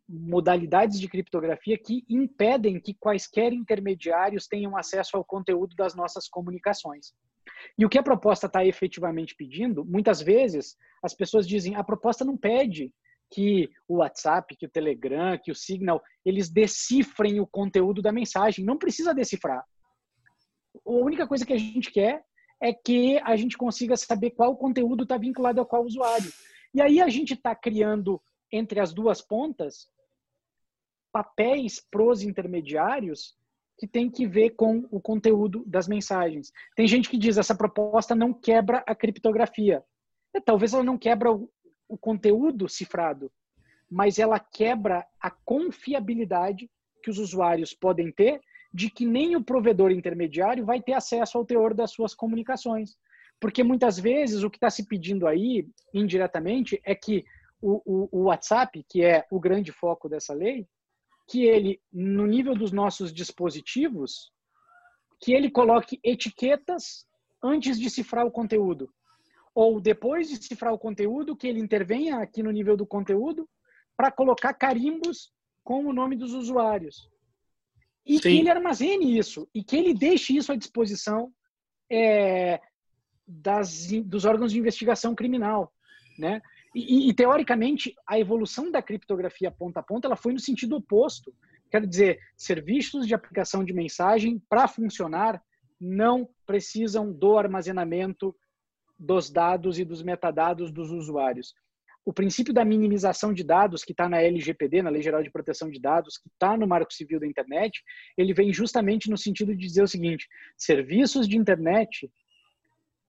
modalidades 0.08 1.00
de 1.00 1.08
criptografia 1.08 1.78
que 1.78 2.04
impedem 2.10 2.80
que 2.80 2.94
quaisquer 2.94 3.54
intermediários 3.54 4.48
tenham 4.48 4.76
acesso 4.76 5.16
ao 5.16 5.24
conteúdo 5.24 5.76
das 5.76 5.96
nossas 5.96 6.28
comunicações. 6.28 7.14
E 7.78 7.86
o 7.86 7.90
que 7.90 7.98
a 7.98 8.04
proposta 8.04 8.48
está 8.48 8.66
efetivamente 8.66 9.36
pedindo, 9.36 9.86
muitas 9.86 10.22
vezes 10.22 10.78
as 11.04 11.14
pessoas 11.14 11.48
dizem 11.48 11.76
a 11.76 11.84
proposta 11.84 12.26
não 12.26 12.38
pede 12.38 12.94
que 13.32 13.70
o 13.88 13.98
WhatsApp, 13.98 14.56
que 14.58 14.66
o 14.66 14.70
Telegram, 14.70 15.40
que 15.42 15.52
o 15.52 15.56
Signal, 15.56 16.02
eles 16.26 16.50
decifrem 16.50 17.40
o 17.40 17.48
conteúdo 17.48 18.02
da 18.02 18.12
mensagem. 18.12 18.66
Não 18.66 18.78
precisa 18.78 19.14
decifrar. 19.14 19.64
A 20.86 20.92
única 20.92 21.26
coisa 21.26 21.46
que 21.46 21.54
a 21.54 21.58
gente 21.58 21.92
quer 21.92 22.24
é 22.62 22.74
que 22.74 23.18
a 23.24 23.36
gente 23.36 23.58
consiga 23.58 23.96
saber 23.96 24.32
qual 24.32 24.56
conteúdo 24.56 25.04
está 25.04 25.18
vinculado 25.18 25.62
a 25.62 25.66
qual 25.66 25.86
usuário. 25.86 26.32
E 26.74 26.82
aí 26.82 27.02
a 27.02 27.08
gente 27.08 27.34
está 27.34 27.56
criando 27.56 28.22
entre 28.52 28.80
as 28.80 28.94
duas 28.94 29.22
pontas 29.22 29.88
papéis 31.12 31.82
pros 31.92 32.22
intermediários 32.22 33.36
que 33.82 33.88
tem 33.88 34.12
que 34.12 34.28
ver 34.28 34.52
com 34.52 34.88
o 34.92 35.02
conteúdo 35.02 35.64
das 35.66 35.88
mensagens. 35.88 36.54
Tem 36.76 36.86
gente 36.88 37.10
que 37.10 37.18
diz 37.18 37.40
essa 37.40 37.56
proposta 37.56 38.14
não 38.14 38.32
quebra 38.32 38.84
a 38.86 38.94
criptografia. 38.94 39.84
É, 40.36 40.40
talvez 40.40 40.72
ela 40.72 40.84
não 40.84 41.00
quebra 41.00 41.32
o, 41.32 41.50
o 41.90 41.98
conteúdo 41.98 42.70
cifrado, 42.70 43.32
mas 43.90 44.20
ela 44.20 44.40
quebra 44.40 45.04
a 45.20 45.32
confiabilidade 45.32 46.70
que 47.02 47.10
os 47.10 47.18
usuários 47.18 47.74
podem 47.74 48.12
ter 48.12 48.40
de 48.72 48.88
que 48.88 49.04
nem 49.04 49.36
o 49.36 49.44
provedor 49.44 49.90
intermediário 49.90 50.64
vai 50.64 50.80
ter 50.80 50.94
acesso 50.94 51.40
ao 51.40 51.44
teor 51.44 51.74
das 51.74 51.90
suas 51.90 52.14
comunicações. 52.14 52.96
Porque 53.40 53.64
muitas 53.64 53.98
vezes 53.98 54.44
o 54.44 54.50
que 54.52 54.58
está 54.58 54.70
se 54.70 54.86
pedindo 54.86 55.26
aí, 55.26 55.68
indiretamente, 55.92 56.80
é 56.86 56.94
que 56.94 57.26
o, 57.60 57.82
o, 57.84 58.10
o, 58.12 58.24
WhatsApp, 58.26 58.86
que 58.88 59.04
é 59.04 59.26
o 59.32 59.40
grande 59.40 59.72
foco 59.72 60.08
dessa 60.08 60.36
lei, 60.36 60.68
que 61.32 61.46
ele, 61.46 61.82
no 61.94 62.28
nível 62.28 62.54
dos 62.54 62.74
nossos 62.74 63.14
dispositivos, 63.14 64.34
que 65.18 65.32
ele 65.32 65.50
coloque 65.50 65.98
etiquetas 66.04 67.08
antes 67.42 67.80
de 67.80 67.90
cifrar 67.90 68.26
o 68.26 68.32
conteúdo. 68.32 68.94
Ou 69.56 69.80
depois 69.80 70.28
de 70.28 70.36
cifrar 70.44 70.74
o 70.74 70.78
conteúdo, 70.78 71.36
que 71.36 71.48
ele 71.48 71.62
intervenha 71.62 72.18
aqui 72.18 72.44
no 72.44 72.52
nível 72.52 72.76
do 72.76 72.86
conteúdo 72.86 73.48
para 73.96 74.12
colocar 74.12 74.54
carimbos 74.54 75.32
com 75.64 75.86
o 75.86 75.94
nome 75.94 76.18
dos 76.18 76.34
usuários 76.34 77.10
e 78.06 78.16
Sim. 78.16 78.22
que 78.22 78.40
ele 78.40 78.50
armazene 78.50 79.18
isso 79.18 79.48
e 79.54 79.64
que 79.64 79.78
ele 79.78 79.94
deixe 79.94 80.36
isso 80.36 80.52
à 80.52 80.56
disposição 80.58 81.32
é, 81.90 82.60
das, 83.26 83.88
dos 84.04 84.26
órgãos 84.26 84.52
de 84.52 84.60
investigação 84.60 85.16
criminal, 85.16 85.72
né? 86.20 86.42
E, 86.74 87.10
e, 87.10 87.14
teoricamente 87.14 87.94
a 88.08 88.18
evolução 88.20 88.72
da 88.72 88.82
criptografia 88.82 89.52
ponta 89.52 89.82
a 89.82 89.84
ponta 89.84 90.08
ela 90.08 90.16
foi 90.16 90.34
no 90.34 90.40
sentido 90.40 90.78
oposto. 90.78 91.34
Quer 91.70 91.86
dizer, 91.86 92.20
serviços 92.36 93.08
de 93.08 93.14
aplicação 93.14 93.64
de 93.64 93.74
mensagem 93.74 94.42
para 94.50 94.68
funcionar 94.68 95.42
não 95.80 96.30
precisam 96.46 97.12
do 97.12 97.38
armazenamento 97.38 98.36
dos 98.98 99.30
dados 99.30 99.80
e 99.80 99.86
dos 99.86 100.04
metadados 100.04 100.72
dos 100.72 100.92
usuários 100.92 101.54
o 102.04 102.12
princípio 102.12 102.54
da 102.54 102.66
minimização 102.66 103.34
de 103.34 103.44
dados, 103.44 103.84
que 103.84 103.92
está 103.92 104.10
na 104.10 104.22
LGPD, 104.22 104.82
na 104.82 104.90
Lei 104.90 105.02
Geral 105.02 105.22
de 105.22 105.32
Proteção 105.32 105.70
de 105.70 105.80
Dados, 105.80 106.18
que 106.18 106.28
está 106.30 106.58
no 106.58 106.68
Marco 106.68 106.94
Civil 106.94 107.20
da 107.20 107.28
Internet, 107.28 107.82
ele 108.18 108.34
vem 108.34 108.52
justamente 108.52 109.10
no 109.10 109.18
sentido 109.18 109.56
de 109.56 109.68
dizer 109.68 109.84
o 109.84 109.88
seguinte: 109.88 110.28
serviços 110.58 111.28
de 111.28 111.38
internet 111.38 112.12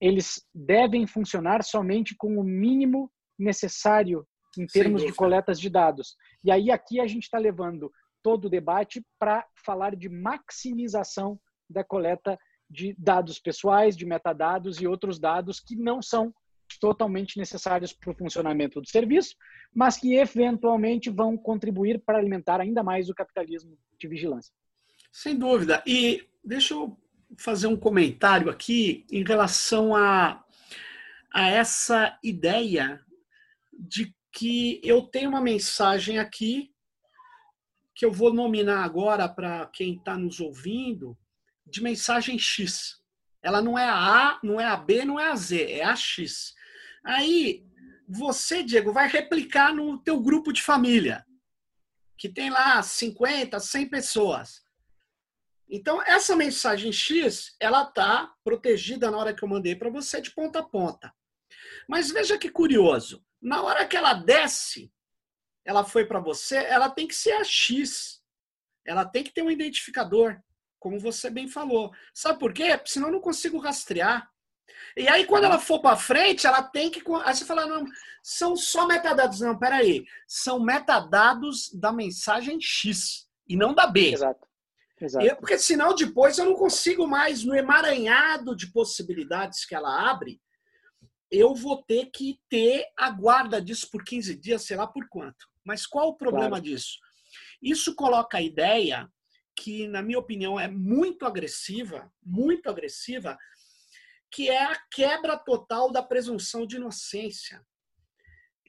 eles 0.01 0.44
devem 0.53 1.07
funcionar 1.07 1.62
somente 1.62 2.14
com 2.16 2.37
o 2.37 2.42
mínimo 2.42 3.11
necessário 3.38 4.27
em 4.59 4.66
termos 4.66 5.03
de 5.03 5.12
coletas 5.12 5.59
de 5.59 5.71
dados. 5.71 6.16
E 6.45 6.51
aí 6.51 6.71
aqui 6.71 7.01
a 7.01 7.07
gente 7.07 7.25
está 7.25 7.38
levando 7.38 7.90
todo 8.23 8.47
o 8.47 8.51
debate 8.51 9.05
para 9.18 9.45
falar 9.64 9.97
de 9.97 10.09
maximização 10.09 11.38
da 11.68 11.83
coleta 11.83 12.38
de 12.71 12.95
dados 12.99 13.38
pessoais, 13.38 13.97
de 13.97 14.07
metadados 14.07 14.81
e 14.81 14.87
outros 14.87 15.18
dados 15.18 15.61
que 15.61 15.77
não 15.77 16.01
são 16.01 16.33
totalmente 16.81 17.38
necessários 17.38 17.92
para 17.92 18.11
o 18.11 18.16
funcionamento 18.16 18.81
do 18.81 18.88
serviço, 18.88 19.37
mas 19.75 19.99
que 19.99 20.14
eventualmente 20.14 21.11
vão 21.11 21.37
contribuir 21.37 22.03
para 22.05 22.18
alimentar 22.18 22.61
ainda 22.61 22.83
mais 22.83 23.09
o 23.09 23.14
capitalismo 23.14 23.77
de 23.99 24.09
vigilância. 24.09 24.53
Sem 25.11 25.38
dúvida. 25.38 25.83
E 25.87 26.27
deixa 26.42 26.75
eu 26.75 26.97
fazer 27.37 27.66
um 27.66 27.77
comentário 27.77 28.51
aqui 28.51 29.05
em 29.11 29.23
relação 29.23 29.95
a, 29.95 30.42
a 31.33 31.49
essa 31.49 32.18
ideia 32.23 33.01
de 33.83 34.14
que 34.31 34.81
eu 34.83 35.03
tenho 35.03 35.29
uma 35.29 35.40
mensagem 35.40 36.18
aqui 36.18 36.73
que 37.95 38.05
eu 38.05 38.12
vou 38.12 38.33
nominar 38.33 38.85
agora 38.85 39.29
para 39.29 39.66
quem 39.66 39.97
está 39.97 40.16
nos 40.16 40.40
ouvindo 40.40 41.18
de 41.66 41.83
mensagem 41.83 42.38
X. 42.38 43.01
Ela 43.42 43.61
não 43.61 43.79
é 43.79 43.85
a 43.85 44.31
A, 44.31 44.40
não 44.42 44.61
é 44.61 44.64
a 44.64 44.77
B, 44.77 45.05
não 45.05 45.18
é 45.18 45.31
a 45.31 45.37
Z, 45.37 45.71
é 45.71 45.85
a 45.85 45.95
X. 45.95 46.55
Aí 47.05 47.66
você, 48.09 48.62
Diego, 48.62 48.92
vai 48.92 49.09
replicar 49.09 49.75
no 49.75 49.99
teu 49.99 50.21
grupo 50.21 50.53
de 50.53 50.62
família, 50.62 51.27
que 52.16 52.29
tem 52.29 52.51
lá 52.51 52.81
50, 52.83 53.59
100 53.59 53.88
pessoas. 53.88 54.62
Então, 55.68 56.03
essa 56.03 56.37
mensagem 56.37 56.92
X, 56.92 57.57
ela 57.59 57.85
tá 57.85 58.33
protegida 58.45 59.11
na 59.11 59.18
hora 59.18 59.35
que 59.35 59.42
eu 59.42 59.49
mandei 59.49 59.75
para 59.75 59.90
você 59.90 60.21
de 60.21 60.31
ponta 60.31 60.61
a 60.61 60.62
ponta. 60.62 61.12
Mas 61.88 62.11
veja 62.11 62.38
que 62.38 62.51
curioso, 62.51 63.25
na 63.40 63.62
hora 63.62 63.87
que 63.87 63.97
ela 63.97 64.14
desce, 64.14 64.92
ela 65.64 65.85
foi 65.85 66.05
para 66.05 66.21
você, 66.21 66.57
ela 66.57 66.90
tem 66.90 67.07
que 67.07 67.14
ser 67.14 67.33
a 67.33 67.45
X. 67.45 68.21
Ela 68.85 69.05
tem 69.05 69.23
que 69.23 69.33
ter 69.33 69.42
um 69.42 69.51
identificador, 69.51 70.40
como 70.79 70.99
você 70.99 71.31
bem 71.31 71.47
falou. 71.47 71.92
Sabe 72.12 72.38
por 72.38 72.53
quê? 72.53 72.81
Senão 72.85 73.09
eu 73.09 73.12
não 73.12 73.21
consigo 73.21 73.59
rastrear. 73.59 74.29
E 74.97 75.09
aí, 75.09 75.25
quando 75.25 75.45
ela 75.45 75.59
for 75.59 75.81
para 75.81 75.97
frente, 75.97 76.47
ela 76.47 76.62
tem 76.62 76.90
que. 76.90 77.03
Aí 77.25 77.35
você 77.35 77.45
fala, 77.45 77.66
não, 77.66 77.85
são 78.23 78.57
só 78.57 78.87
metadados. 78.87 79.40
Não, 79.40 79.57
peraí. 79.59 80.05
São 80.27 80.61
metadados 80.61 81.71
da 81.73 81.92
mensagem 81.92 82.61
X 82.61 83.29
e 83.47 83.57
não 83.57 83.75
da 83.75 83.87
B. 83.87 84.12
Exato. 84.12 84.47
Exato. 85.01 85.27
Eu, 85.27 85.37
porque 85.37 85.59
senão 85.59 85.95
depois 85.95 86.38
eu 86.38 86.45
não 86.45 86.55
consigo 86.55 87.09
mais, 87.09 87.42
no 87.42 87.57
emaranhado 87.57 88.55
de 88.55 88.71
possibilidades 88.71 89.64
que 89.64 89.75
ela 89.75 90.09
abre, 90.09 90.40
eu 91.33 91.55
vou 91.55 91.83
ter 91.83 92.11
que 92.11 92.38
ter 92.51 92.87
a 92.97 93.11
guarda 93.11 93.61
disso 93.61 93.88
por 93.90 94.05
15 94.05 94.37
dias, 94.37 94.62
sei 94.62 94.77
lá 94.77 94.87
por 94.87 95.09
quanto. 95.09 95.49
Mas 95.64 95.87
qual 95.87 96.09
o 96.09 96.16
problema 96.16 96.51
claro. 96.51 96.64
disso? 96.64 96.99
Isso 97.61 97.95
coloca 97.95 98.37
a 98.37 98.42
ideia 98.42 99.11
que, 99.57 99.88
na 99.88 100.03
minha 100.03 100.18
opinião, 100.18 100.61
é 100.61 100.68
muito 100.68 101.25
agressiva, 101.25 102.12
muito 102.23 102.68
agressiva, 102.68 103.38
que 104.31 104.51
é 104.51 104.62
a 104.62 104.79
quebra 104.90 105.38
total 105.38 105.90
da 105.90 106.03
presunção 106.03 106.66
de 106.66 106.77
inocência. 106.77 107.64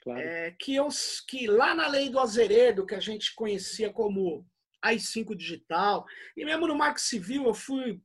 Claro. 0.01 0.21
É, 0.21 0.51
que, 0.51 0.73
eu, 0.73 0.87
que 1.27 1.47
lá 1.47 1.75
na 1.75 1.87
lei 1.87 2.09
do 2.09 2.19
Azeredo, 2.19 2.85
que 2.85 2.95
a 2.95 2.99
gente 2.99 3.35
conhecia 3.35 3.91
como 3.91 4.45
AI-5 4.81 5.35
digital, 5.35 6.05
e 6.35 6.45
mesmo 6.45 6.67
no 6.67 6.75
Marco 6.75 6.99
Civil 6.99 7.45
eu 7.45 7.53
fui 7.53 8.01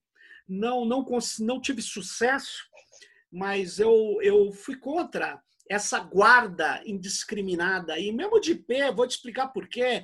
não 0.49 0.85
não 0.87 1.05
não 1.40 1.61
tive 1.61 1.83
sucesso, 1.83 2.67
mas 3.30 3.78
eu, 3.78 4.18
eu 4.22 4.52
fui 4.52 4.76
contra 4.76 5.40
essa 5.68 6.00
guarda 6.00 6.82
indiscriminada. 6.84 7.98
E 7.98 8.10
mesmo 8.10 8.40
de 8.40 8.54
pé, 8.54 8.90
vou 8.90 9.06
te 9.06 9.12
explicar 9.12 9.48
por 9.48 9.68
quê. 9.68 10.02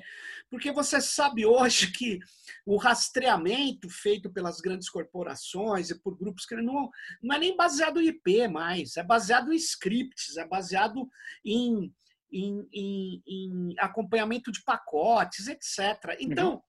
Porque 0.49 0.71
você 0.71 1.01
sabe 1.01 1.45
hoje 1.45 1.91
que 1.91 2.19
o 2.65 2.77
rastreamento 2.77 3.89
feito 3.89 4.31
pelas 4.31 4.61
grandes 4.61 4.89
corporações 4.89 5.89
e 5.89 5.99
por 5.99 6.17
grupos 6.17 6.45
que 6.45 6.55
não, 6.55 6.89
não 7.21 7.35
é 7.35 7.39
nem 7.39 7.55
baseado 7.55 7.99
em 7.99 8.07
IP 8.07 8.47
mais, 8.47 8.95
é 8.95 9.03
baseado 9.03 9.51
em 9.51 9.55
scripts, 9.55 10.37
é 10.37 10.47
baseado 10.47 11.09
em, 11.43 11.91
em, 12.31 12.67
em, 12.71 13.23
em 13.27 13.75
acompanhamento 13.79 14.51
de 14.51 14.63
pacotes, 14.63 15.47
etc. 15.47 16.15
Então, 16.19 16.53
uhum. 16.53 16.61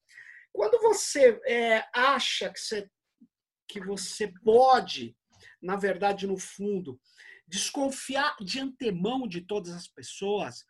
quando 0.52 0.80
você 0.80 1.38
é, 1.46 1.84
acha 1.92 2.50
que 2.50 2.58
você, 2.58 2.90
que 3.68 3.80
você 3.80 4.32
pode, 4.42 5.14
na 5.60 5.76
verdade, 5.76 6.26
no 6.26 6.36
fundo, 6.36 7.00
desconfiar 7.46 8.36
de 8.40 8.60
antemão 8.60 9.26
de 9.26 9.40
todas 9.40 9.72
as 9.72 9.86
pessoas, 9.86 10.64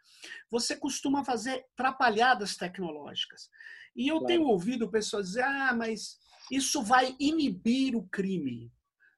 você 0.50 0.76
costuma 0.76 1.24
fazer 1.24 1.64
trapalhadas 1.74 2.56
tecnológicas. 2.56 3.50
E 3.94 4.08
eu 4.08 4.18
claro. 4.18 4.26
tenho 4.26 4.42
ouvido 4.42 4.90
pessoas 4.90 5.28
dizer: 5.28 5.44
ah, 5.44 5.74
mas 5.74 6.18
isso 6.50 6.82
vai 6.82 7.16
inibir 7.18 7.96
o 7.96 8.06
crime. 8.08 8.72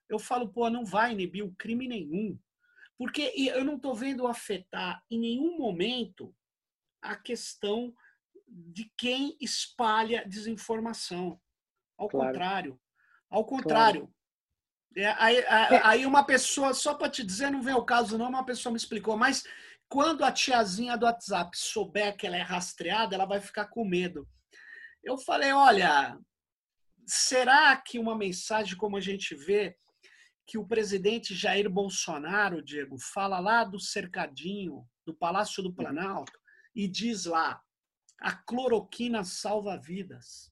Eu 0.08 0.18
falo, 0.18 0.48
pô, 0.48 0.70
não 0.70 0.84
vai 0.84 1.12
inibir 1.12 1.44
o 1.44 1.54
crime 1.56 1.86
nenhum. 1.86 2.38
Porque 2.96 3.32
eu 3.36 3.64
não 3.64 3.76
estou 3.76 3.94
vendo 3.94 4.26
afetar 4.26 5.04
em 5.10 5.18
nenhum 5.18 5.58
momento 5.58 6.34
a 7.02 7.14
questão 7.14 7.94
de 8.46 8.90
quem 8.96 9.36
espalha 9.40 10.26
desinformação. 10.26 11.40
Ao 11.96 12.08
claro. 12.08 12.28
contrário. 12.28 12.80
Ao 13.30 13.44
contrário. 13.44 14.00
Claro. 14.02 14.17
É, 14.98 15.14
aí, 15.16 15.36
é. 15.36 15.80
aí, 15.84 16.06
uma 16.06 16.24
pessoa, 16.24 16.74
só 16.74 16.92
para 16.92 17.08
te 17.08 17.22
dizer, 17.22 17.50
não 17.50 17.62
vem 17.62 17.74
o 17.74 17.84
caso 17.84 18.18
não, 18.18 18.28
uma 18.28 18.44
pessoa 18.44 18.72
me 18.72 18.76
explicou, 18.76 19.16
mas 19.16 19.44
quando 19.88 20.24
a 20.24 20.32
tiazinha 20.32 20.96
do 20.96 21.06
WhatsApp 21.06 21.56
souber 21.56 22.16
que 22.16 22.26
ela 22.26 22.36
é 22.36 22.42
rastreada, 22.42 23.14
ela 23.14 23.24
vai 23.24 23.40
ficar 23.40 23.66
com 23.66 23.84
medo. 23.84 24.28
Eu 25.04 25.16
falei, 25.16 25.52
olha, 25.52 26.18
será 27.06 27.76
que 27.76 27.96
uma 27.96 28.18
mensagem 28.18 28.76
como 28.76 28.96
a 28.96 29.00
gente 29.00 29.36
vê 29.36 29.76
que 30.44 30.58
o 30.58 30.66
presidente 30.66 31.32
Jair 31.32 31.70
Bolsonaro, 31.70 32.60
Diego, 32.60 32.98
fala 32.98 33.38
lá 33.38 33.62
do 33.62 33.78
cercadinho, 33.78 34.84
do 35.06 35.14
Palácio 35.14 35.62
do 35.62 35.72
Planalto, 35.72 36.32
e 36.74 36.88
diz 36.88 37.24
lá, 37.24 37.62
a 38.20 38.32
cloroquina 38.34 39.22
salva 39.22 39.78
vidas. 39.78 40.50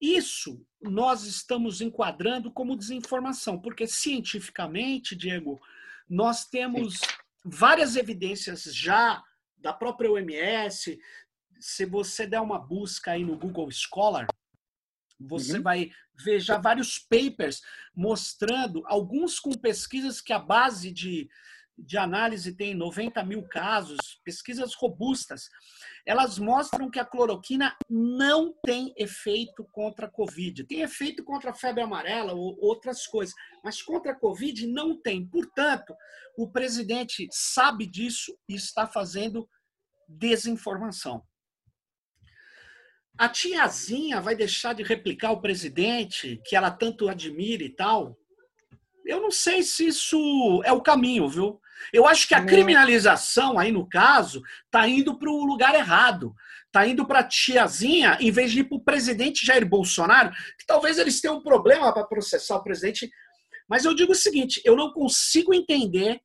Isso 0.00 0.64
nós 0.80 1.24
estamos 1.24 1.80
enquadrando 1.80 2.50
como 2.52 2.76
desinformação, 2.76 3.58
porque 3.58 3.86
cientificamente, 3.86 5.16
Diego, 5.16 5.60
nós 6.08 6.44
temos 6.46 7.00
várias 7.44 7.96
evidências 7.96 8.64
já 8.64 9.22
da 9.56 9.72
própria 9.72 10.10
OMS. 10.10 10.98
Se 11.58 11.86
você 11.86 12.26
der 12.26 12.40
uma 12.40 12.58
busca 12.58 13.12
aí 13.12 13.24
no 13.24 13.38
Google 13.38 13.70
Scholar, 13.70 14.26
você 15.18 15.56
uhum. 15.56 15.62
vai 15.62 15.90
ver 16.14 16.40
já 16.40 16.58
vários 16.58 16.98
papers 16.98 17.62
mostrando, 17.94 18.82
alguns 18.86 19.40
com 19.40 19.52
pesquisas 19.52 20.20
que 20.20 20.32
a 20.32 20.38
base 20.38 20.90
de, 20.90 21.28
de 21.78 21.98
análise 21.98 22.56
tem 22.56 22.74
90 22.74 23.22
mil 23.24 23.42
casos, 23.42 24.20
pesquisas 24.24 24.74
robustas, 24.74 25.48
elas 26.06 26.38
mostram 26.38 26.90
que 26.90 26.98
a 26.98 27.04
cloroquina 27.04 27.76
não 27.88 28.54
tem 28.64 28.94
efeito 28.96 29.64
contra 29.72 30.06
a 30.06 30.10
Covid. 30.10 30.64
Tem 30.64 30.80
efeito 30.80 31.24
contra 31.24 31.50
a 31.50 31.54
febre 31.54 31.82
amarela 31.82 32.32
ou 32.32 32.56
outras 32.60 33.06
coisas, 33.06 33.34
mas 33.62 33.82
contra 33.82 34.12
a 34.12 34.18
Covid 34.18 34.66
não 34.66 35.00
tem. 35.00 35.26
Portanto, 35.26 35.94
o 36.36 36.50
presidente 36.50 37.28
sabe 37.30 37.86
disso 37.86 38.36
e 38.48 38.54
está 38.54 38.86
fazendo 38.86 39.48
desinformação. 40.08 41.22
A 43.18 43.28
tiazinha 43.28 44.20
vai 44.20 44.36
deixar 44.36 44.74
de 44.74 44.82
replicar 44.82 45.32
o 45.32 45.40
presidente, 45.40 46.40
que 46.44 46.54
ela 46.54 46.70
tanto 46.70 47.08
admira 47.08 47.64
e 47.64 47.70
tal? 47.70 48.16
Eu 49.06 49.20
não 49.20 49.30
sei 49.30 49.62
se 49.62 49.86
isso 49.86 50.62
é 50.64 50.72
o 50.72 50.80
caminho, 50.80 51.28
viu? 51.28 51.60
Eu 51.92 52.06
acho 52.06 52.26
que 52.26 52.34
a 52.34 52.44
criminalização, 52.44 53.58
aí 53.58 53.70
no 53.70 53.88
caso, 53.88 54.42
está 54.64 54.88
indo 54.88 55.18
para 55.18 55.30
o 55.30 55.44
lugar 55.44 55.74
errado. 55.74 56.34
Está 56.66 56.86
indo 56.86 57.06
para 57.06 57.20
a 57.20 57.28
tiazinha, 57.28 58.18
em 58.20 58.30
vez 58.30 58.52
de 58.52 58.60
ir 58.60 58.64
para 58.64 58.76
o 58.76 58.84
presidente 58.84 59.46
Jair 59.46 59.66
Bolsonaro, 59.66 60.30
que 60.58 60.66
talvez 60.66 60.98
eles 60.98 61.20
tenham 61.20 61.38
um 61.38 61.42
problema 61.42 61.92
para 61.92 62.04
processar 62.04 62.56
o 62.56 62.62
presidente. 62.62 63.10
Mas 63.68 63.84
eu 63.84 63.94
digo 63.94 64.12
o 64.12 64.16
seguinte: 64.16 64.60
eu 64.64 64.76
não 64.76 64.92
consigo 64.92 65.54
entender 65.54 66.20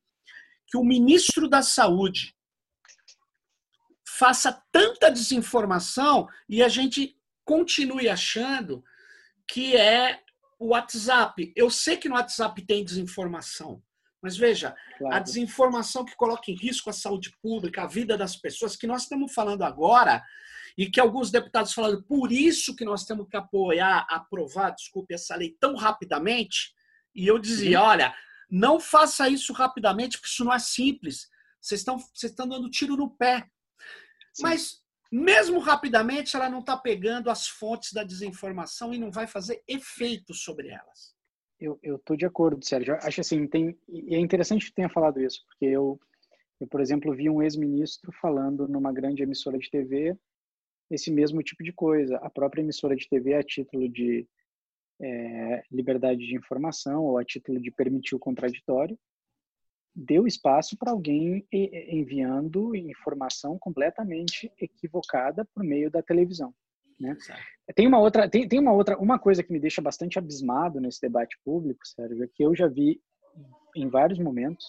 que 0.66 0.76
o 0.76 0.84
ministro 0.84 1.48
da 1.48 1.62
Saúde 1.62 2.34
faça 4.06 4.62
tanta 4.70 5.10
desinformação 5.10 6.28
e 6.48 6.62
a 6.62 6.68
gente 6.68 7.16
continue 7.44 8.08
achando 8.08 8.84
que 9.48 9.76
é 9.76 10.20
o 10.62 10.68
WhatsApp. 10.68 11.52
Eu 11.56 11.68
sei 11.68 11.96
que 11.96 12.08
no 12.08 12.14
WhatsApp 12.14 12.64
tem 12.64 12.84
desinformação. 12.84 13.82
Mas 14.22 14.36
veja, 14.36 14.76
claro. 14.96 15.16
a 15.16 15.18
desinformação 15.18 16.04
que 16.04 16.14
coloca 16.14 16.48
em 16.48 16.54
risco 16.54 16.88
a 16.88 16.92
saúde 16.92 17.36
pública, 17.42 17.82
a 17.82 17.88
vida 17.88 18.16
das 18.16 18.36
pessoas, 18.36 18.76
que 18.76 18.86
nós 18.86 19.02
estamos 19.02 19.34
falando 19.34 19.62
agora, 19.62 20.22
e 20.78 20.88
que 20.88 21.00
alguns 21.00 21.32
deputados 21.32 21.72
falaram, 21.72 22.00
por 22.02 22.30
isso 22.30 22.76
que 22.76 22.84
nós 22.84 23.04
temos 23.04 23.28
que 23.28 23.36
apoiar, 23.36 24.06
aprovar, 24.08 24.70
desculpe, 24.70 25.12
essa 25.12 25.34
lei 25.34 25.56
tão 25.58 25.74
rapidamente. 25.74 26.72
E 27.12 27.26
eu 27.26 27.40
dizia, 27.40 27.80
Sim. 27.80 27.84
olha, 27.84 28.14
não 28.48 28.78
faça 28.78 29.28
isso 29.28 29.52
rapidamente, 29.52 30.16
porque 30.16 30.28
isso 30.28 30.44
não 30.44 30.52
é 30.52 30.60
simples. 30.60 31.28
Vocês 31.60 31.80
estão, 31.80 31.98
vocês 31.98 32.30
estão 32.30 32.46
dando 32.48 32.70
tiro 32.70 32.96
no 32.96 33.10
pé. 33.10 33.48
Sim. 34.32 34.42
Mas, 34.44 34.81
mesmo 35.12 35.60
rapidamente, 35.60 36.34
ela 36.34 36.48
não 36.48 36.60
está 36.60 36.76
pegando 36.76 37.30
as 37.30 37.46
fontes 37.46 37.92
da 37.92 38.02
desinformação 38.02 38.94
e 38.94 38.98
não 38.98 39.12
vai 39.12 39.26
fazer 39.26 39.62
efeito 39.68 40.32
sobre 40.32 40.68
elas 40.68 41.12
eu, 41.82 41.98
tô 41.98 42.16
de 42.16 42.26
acordo, 42.26 42.64
Sérgio. 42.64 42.94
Acho 42.96 43.20
assim, 43.20 43.46
tem, 43.46 43.76
e 43.88 44.14
é 44.14 44.18
interessante 44.18 44.66
que 44.66 44.74
tenha 44.74 44.88
falado 44.88 45.20
isso, 45.20 45.44
porque 45.46 45.66
eu, 45.66 46.00
eu 46.60 46.66
por 46.66 46.80
exemplo, 46.80 47.14
vi 47.14 47.30
um 47.30 47.42
ex-ministro 47.42 48.10
falando 48.20 48.66
numa 48.66 48.92
grande 48.92 49.22
emissora 49.22 49.58
de 49.58 49.70
TV 49.70 50.16
esse 50.90 51.10
mesmo 51.10 51.42
tipo 51.42 51.62
de 51.62 51.72
coisa. 51.72 52.16
A 52.18 52.28
própria 52.28 52.62
emissora 52.62 52.96
de 52.96 53.08
TV, 53.08 53.34
a 53.34 53.42
título 53.42 53.88
de 53.88 54.26
é, 55.00 55.62
liberdade 55.70 56.26
de 56.26 56.36
informação 56.36 57.04
ou 57.04 57.18
a 57.18 57.24
título 57.24 57.60
de 57.60 57.70
permitir 57.70 58.14
o 58.14 58.18
contraditório, 58.18 58.98
deu 59.94 60.26
espaço 60.26 60.76
para 60.76 60.90
alguém 60.90 61.46
enviando 61.52 62.74
informação 62.74 63.58
completamente 63.58 64.50
equivocada 64.58 65.44
por 65.54 65.62
meio 65.62 65.90
da 65.90 66.02
televisão. 66.02 66.54
Né? 66.98 67.16
Tem 67.74 67.86
uma 67.86 67.98
outra, 67.98 68.28
tem, 68.28 68.48
tem 68.48 68.58
uma 68.58 68.72
outra, 68.72 68.96
uma 68.98 69.18
coisa 69.18 69.42
que 69.42 69.52
me 69.52 69.60
deixa 69.60 69.82
bastante 69.82 70.18
abismado 70.18 70.80
nesse 70.80 71.00
debate 71.00 71.38
público, 71.44 71.86
Sérgio, 71.86 72.22
é 72.22 72.28
que 72.28 72.42
eu 72.44 72.54
já 72.54 72.68
vi 72.68 73.00
em 73.74 73.88
vários 73.88 74.18
momentos 74.18 74.64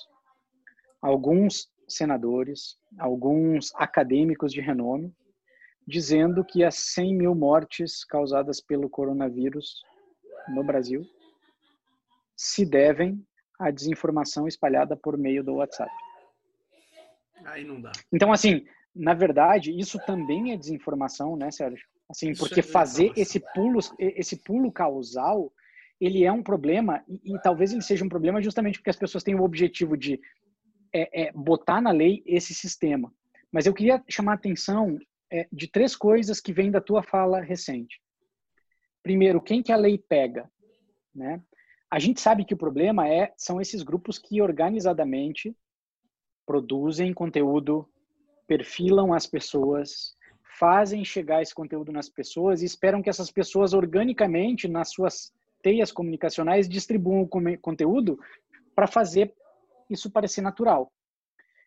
alguns 1.02 1.70
senadores, 1.88 2.78
alguns 2.98 3.74
acadêmicos 3.76 4.52
de 4.52 4.62
renome, 4.62 5.14
dizendo 5.86 6.44
que 6.46 6.64
as 6.64 6.76
100 6.76 7.16
mil 7.16 7.36
mortes 7.36 8.06
causadas 8.06 8.62
pelo 8.62 8.90
coronavírus 8.90 9.82
no 10.48 10.64
Brasil 10.64 11.06
se 12.36 12.66
devem 12.66 13.26
à 13.60 13.72
desinformação 13.72 14.48
espalhada 14.48 14.96
por 14.96 15.18
meio 15.18 15.44
do 15.44 15.56
WhatsApp. 15.56 15.92
Aí 17.46 17.64
não 17.64 17.80
dá. 17.80 17.92
Então, 18.12 18.32
assim, 18.32 18.66
na 18.96 19.14
verdade, 19.14 19.78
isso 19.78 20.00
também 20.06 20.52
é 20.52 20.58
desinformação, 20.58 21.36
né, 21.36 21.52
Sérgio? 21.52 21.86
Assim, 22.10 22.34
porque 22.36 22.60
é 22.60 22.64
fazer 22.64 23.12
esse 23.16 23.40
pulo, 23.54 23.80
esse 23.98 24.38
pulo 24.44 24.72
causal, 24.72 25.52
ele 26.00 26.24
é 26.24 26.32
um 26.32 26.44
problema 26.44 27.04
e, 27.08 27.34
e, 27.34 27.40
talvez 27.42 27.72
ele 27.72 27.82
seja 27.82 28.04
um 28.04 28.10
problema 28.10 28.42
justamente 28.42 28.78
porque 28.78 28.90
as 28.90 28.98
pessoas 28.98 29.24
têm 29.24 29.36
o 29.36 29.44
objetivo 29.44 29.98
de 29.98 30.20
é, 30.94 31.24
é, 31.24 31.32
botar 31.32 31.82
na 31.82 31.92
lei 31.92 32.22
esse 32.26 32.54
sistema. 32.54 33.12
Mas 33.52 33.66
eu 33.66 33.74
queria 33.74 34.04
chamar 34.10 34.34
a 34.34 34.36
atenção 34.36 34.98
é, 35.32 35.48
de 35.52 35.68
três 35.68 35.96
coisas 35.96 36.40
que 36.40 36.54
vêm 36.54 36.70
da 36.70 36.82
tua 36.82 37.02
fala 37.02 37.42
recente. 37.42 38.00
Primeiro, 39.02 39.42
quem 39.42 39.64
que 39.64 39.72
a 39.72 39.78
lei 39.78 39.98
pega, 39.98 40.50
né? 41.14 41.42
A 41.94 42.00
gente 42.00 42.20
sabe 42.20 42.44
que 42.44 42.56
o 42.56 42.58
problema 42.58 43.08
é 43.08 43.32
são 43.38 43.62
esses 43.62 43.84
grupos 43.84 44.18
que 44.18 44.42
organizadamente 44.42 45.56
produzem 46.44 47.14
conteúdo, 47.14 47.88
perfilam 48.48 49.14
as 49.14 49.28
pessoas, 49.28 50.16
fazem 50.58 51.06
chegar 51.06 51.44
esse 51.44 51.54
conteúdo 51.54 51.92
nas 51.92 52.10
pessoas 52.10 52.64
e 52.64 52.66
esperam 52.66 53.00
que 53.00 53.12
essas 53.12 53.30
pessoas 53.30 53.76
organicamente 53.76 54.68
nas 54.68 54.90
suas 54.90 55.32
teias 55.62 55.92
comunicacionais 55.92 56.68
distribuam 56.68 57.22
o 57.22 57.60
conteúdo 57.60 58.20
para 58.74 58.88
fazer 58.88 59.32
isso 59.88 60.10
parecer 60.10 60.42
natural. 60.42 60.92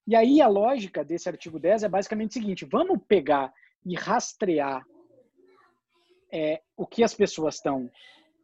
E 0.09 0.17
aí 0.17 0.41
a 0.41 0.49
lógica 0.49 1.05
desse 1.05 1.29
artigo 1.29 1.61
10 1.61 1.85
é 1.85 1.89
basicamente 1.89 2.31
o 2.31 2.35
seguinte: 2.35 2.65
vamos 2.65 2.99
pegar 3.07 3.55
e 3.85 3.95
rastrear 3.95 4.85
é, 6.33 6.61
o 6.77 6.85
que 6.85 7.05
as 7.05 7.15
pessoas 7.15 7.55
estão 7.55 7.89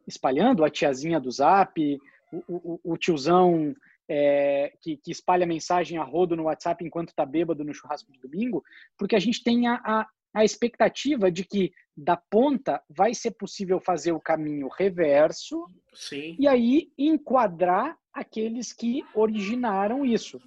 espalhando, 0.07 0.63
a 0.63 0.69
tiazinha 0.69 1.19
do 1.19 1.31
zap, 1.31 1.99
o, 2.31 2.43
o, 2.47 2.79
o 2.83 2.97
tiozão 2.97 3.75
é, 4.07 4.73
que, 4.81 4.97
que, 4.97 5.11
espalha 5.11 5.45
mensagem 5.45 5.97
a 5.97 6.03
rodo 6.03 6.35
no 6.35 6.43
WhatsApp 6.43 6.83
enquanto 6.83 7.09
está 7.09 7.25
bêbado 7.25 7.63
no 7.63 7.73
churrasco 7.73 8.11
de 8.11 8.19
domingo, 8.19 8.63
porque 8.97 9.15
a 9.15 9.19
gente 9.19 9.43
tem 9.43 9.67
a, 9.67 9.75
a, 9.75 10.07
a, 10.33 10.43
expectativa 10.43 11.31
de 11.31 11.43
que 11.43 11.71
da 11.95 12.17
ponta 12.17 12.81
vai 12.89 13.13
ser 13.13 13.31
possível 13.31 13.79
fazer 13.79 14.11
o 14.11 14.19
caminho 14.19 14.67
reverso 14.67 15.65
Sim. 15.93 16.35
e 16.39 16.47
aí 16.47 16.91
enquadrar 16.97 17.97
aqueles 18.13 18.73
que 18.73 19.03
originaram 19.13 20.05
isso. 20.05 20.39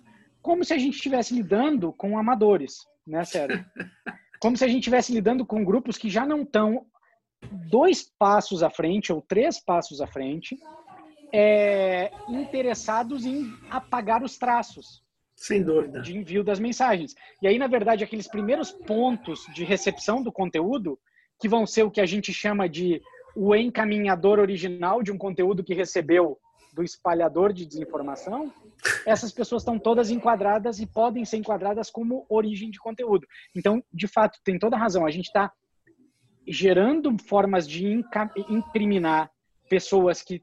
Como 0.43 0.65
se 0.65 0.75
a 0.75 0.79
gente 0.79 0.95
estivesse 0.95 1.35
lidando 1.35 1.93
com 1.93 2.19
amadores, 2.19 2.87
né, 3.07 3.25
sério? 3.25 3.65
Como 4.39 4.57
se 4.57 4.65
a 4.65 4.69
gente 4.69 4.81
estivesse 4.81 5.13
lidando 5.13 5.47
com 5.47 5.65
grupos 5.65 5.97
que 5.97 6.11
já 6.11 6.27
não 6.27 6.43
estão 6.43 6.87
dois 7.51 8.03
passos 8.19 8.63
à 8.63 8.71
frente 8.71 9.13
ou 9.13 9.23
três 9.23 9.63
passos 9.63 10.01
à 10.01 10.07
frente, 10.07 10.57
é, 11.33 12.11
interessados 12.29 13.25
em 13.25 13.53
apagar 13.71 14.23
os 14.23 14.37
traços. 14.39 15.05
Sem 15.35 15.63
dúvida. 15.63 16.01
De 16.01 16.17
envio 16.17 16.43
das 16.43 16.59
mensagens. 16.59 17.15
E 17.43 17.47
aí, 17.47 17.59
na 17.59 17.67
verdade, 17.67 18.03
aqueles 18.03 18.27
primeiros 18.27 18.73
pontos 18.73 19.45
de 19.55 19.65
recepção 19.65 20.23
do 20.23 20.33
conteúdo, 20.33 20.99
que 21.39 21.49
vão 21.49 21.67
ser 21.67 21.83
o 21.83 21.91
que 21.91 22.01
a 22.01 22.07
gente 22.07 22.33
chama 22.33 22.69
de 22.69 23.03
o 23.35 23.55
encaminhador 23.55 24.39
original 24.39 25.03
de 25.03 25.13
um 25.13 25.19
conteúdo 25.19 25.63
que 25.63 25.75
recebeu 25.75 26.39
do 26.73 26.83
espalhador 26.83 27.53
de 27.53 27.67
desinformação, 27.67 28.53
essas 29.07 29.33
pessoas 29.33 29.63
estão 29.63 29.79
todas 29.79 30.11
enquadradas 30.11 30.79
e 30.79 30.87
podem 30.87 31.25
ser 31.25 31.39
enquadradas 31.39 31.91
como 31.91 32.25
origem 32.29 32.71
de 32.71 32.79
conteúdo. 32.79 33.27
Então, 33.55 33.83
de 33.93 34.07
fato, 34.07 34.39
tem 34.43 34.59
toda 34.59 34.77
razão. 34.77 35.07
A 35.07 35.11
gente 35.11 35.27
está 35.27 35.53
gerando 36.47 37.17
formas 37.19 37.67
de 37.69 38.05
incriminar 38.49 39.31
pessoas 39.69 40.23
que 40.23 40.43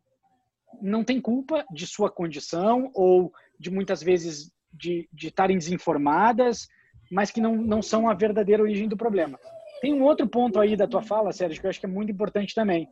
não 0.81 1.03
têm 1.03 1.21
culpa 1.21 1.65
de 1.71 1.87
sua 1.87 2.09
condição 2.09 2.91
ou 2.93 3.31
de 3.59 3.69
muitas 3.69 4.01
vezes 4.01 4.51
de, 4.71 5.07
de 5.13 5.27
estarem 5.27 5.57
desinformadas, 5.57 6.67
mas 7.11 7.29
que 7.31 7.39
não, 7.39 7.55
não 7.55 7.81
são 7.81 8.09
a 8.09 8.13
verdadeira 8.13 8.63
origem 8.63 8.87
do 8.87 8.97
problema. 8.97 9.39
Tem 9.81 9.93
um 9.93 10.03
outro 10.03 10.27
ponto 10.27 10.59
aí 10.59 10.75
da 10.75 10.87
tua 10.87 11.01
fala, 11.01 11.31
Sérgio, 11.31 11.59
que 11.59 11.67
eu 11.67 11.69
acho 11.69 11.79
que 11.79 11.85
é 11.85 11.89
muito 11.89 12.11
importante 12.11 12.55
também. 12.55 12.89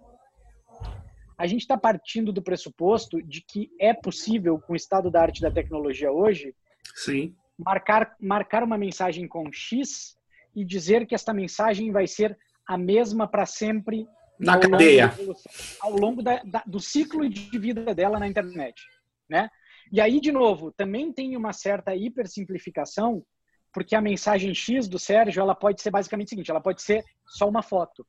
A 1.37 1.47
gente 1.47 1.61
está 1.61 1.77
partindo 1.77 2.31
do 2.31 2.41
pressuposto 2.41 3.21
de 3.21 3.41
que 3.41 3.71
é 3.79 3.93
possível, 3.93 4.59
com 4.59 4.73
o 4.73 4.75
estado 4.75 5.09
da 5.09 5.21
arte 5.21 5.41
da 5.41 5.49
tecnologia 5.49 6.11
hoje, 6.11 6.53
Sim. 6.95 7.35
Marcar, 7.57 8.15
marcar 8.19 8.63
uma 8.63 8.77
mensagem 8.77 9.27
com 9.27 9.51
X 9.51 10.15
e 10.55 10.63
dizer 10.65 11.07
que 11.07 11.15
esta 11.15 11.33
mensagem 11.33 11.91
vai 11.91 12.07
ser 12.07 12.37
a 12.71 12.77
mesma 12.77 13.27
para 13.27 13.45
sempre 13.45 14.07
na 14.39 14.57
cadeia. 14.57 15.13
longo, 15.17 15.35
ao 15.81 15.91
longo 15.91 16.23
da, 16.23 16.41
da, 16.41 16.63
do 16.65 16.79
ciclo 16.79 17.27
de 17.27 17.59
vida 17.59 17.93
dela 17.93 18.17
na 18.17 18.29
internet, 18.29 18.81
né? 19.29 19.49
E 19.91 19.99
aí 19.99 20.21
de 20.21 20.31
novo 20.31 20.71
também 20.71 21.11
tem 21.11 21.35
uma 21.35 21.51
certa 21.51 21.93
hipersimplificação 21.93 23.25
porque 23.73 23.93
a 23.93 23.99
mensagem 23.99 24.55
X 24.55 24.87
do 24.87 24.97
Sérgio 24.97 25.41
ela 25.41 25.53
pode 25.53 25.81
ser 25.81 25.91
basicamente 25.91 26.27
o 26.27 26.29
seguinte, 26.29 26.49
ela 26.49 26.61
pode 26.61 26.81
ser 26.81 27.03
só 27.27 27.47
uma 27.47 27.61
foto, 27.61 28.07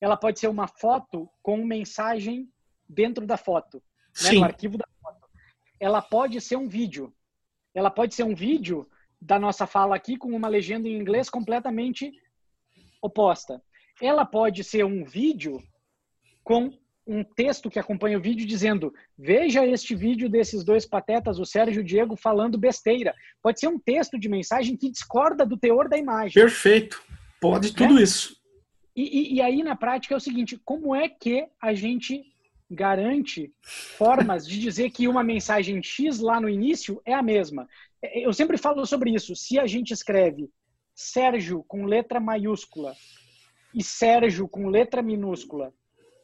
ela 0.00 0.16
pode 0.16 0.38
ser 0.38 0.46
uma 0.46 0.68
foto 0.68 1.28
com 1.42 1.56
mensagem 1.64 2.48
dentro 2.88 3.26
da 3.26 3.36
foto, 3.36 3.82
né, 4.22 4.32
no 4.34 4.44
arquivo 4.44 4.78
da 4.78 4.86
foto. 5.02 5.26
Ela 5.80 6.00
pode 6.00 6.40
ser 6.40 6.56
um 6.56 6.68
vídeo, 6.68 7.12
ela 7.74 7.90
pode 7.90 8.14
ser 8.14 8.22
um 8.22 8.36
vídeo 8.36 8.88
da 9.20 9.36
nossa 9.36 9.66
fala 9.66 9.96
aqui 9.96 10.16
com 10.16 10.28
uma 10.28 10.46
legenda 10.46 10.88
em 10.88 10.96
inglês 10.96 11.28
completamente 11.28 12.12
oposta. 13.04 13.62
Ela 14.00 14.24
pode 14.24 14.64
ser 14.64 14.84
um 14.84 15.04
vídeo 15.04 15.62
com 16.42 16.72
um 17.06 17.22
texto 17.22 17.70
que 17.70 17.78
acompanha 17.78 18.18
o 18.18 18.20
vídeo 18.20 18.46
dizendo: 18.46 18.92
Veja 19.16 19.66
este 19.66 19.94
vídeo 19.94 20.28
desses 20.28 20.64
dois 20.64 20.86
patetas, 20.86 21.38
o 21.38 21.44
Sérgio 21.44 21.80
e 21.80 21.82
o 21.82 21.86
Diego, 21.86 22.16
falando 22.16 22.58
besteira. 22.58 23.14
Pode 23.42 23.60
ser 23.60 23.68
um 23.68 23.78
texto 23.78 24.18
de 24.18 24.28
mensagem 24.28 24.76
que 24.76 24.90
discorda 24.90 25.44
do 25.44 25.56
teor 25.56 25.88
da 25.88 25.98
imagem. 25.98 26.32
Perfeito. 26.32 27.02
Pode 27.40 27.74
tudo 27.74 27.98
é? 27.98 28.02
isso. 28.02 28.36
E, 28.96 29.02
e, 29.02 29.34
e, 29.34 29.42
aí, 29.42 29.62
na 29.62 29.76
prática, 29.76 30.14
é 30.14 30.16
o 30.16 30.20
seguinte: 30.20 30.58
como 30.64 30.94
é 30.94 31.08
que 31.08 31.46
a 31.60 31.74
gente 31.74 32.24
garante 32.70 33.52
formas 33.62 34.48
de 34.48 34.58
dizer 34.58 34.90
que 34.90 35.06
uma 35.06 35.22
mensagem 35.22 35.82
X 35.82 36.20
lá 36.20 36.40
no 36.40 36.48
início 36.48 37.02
é 37.04 37.12
a 37.12 37.22
mesma? 37.22 37.68
Eu 38.02 38.32
sempre 38.32 38.56
falo 38.56 38.84
sobre 38.86 39.10
isso. 39.10 39.36
Se 39.36 39.58
a 39.58 39.66
gente 39.66 39.92
escreve 39.92 40.48
Sérgio 40.94 41.64
com 41.64 41.84
letra 41.84 42.20
maiúscula 42.20 42.94
e 43.74 43.82
Sérgio 43.82 44.48
com 44.48 44.68
letra 44.68 45.02
minúscula, 45.02 45.72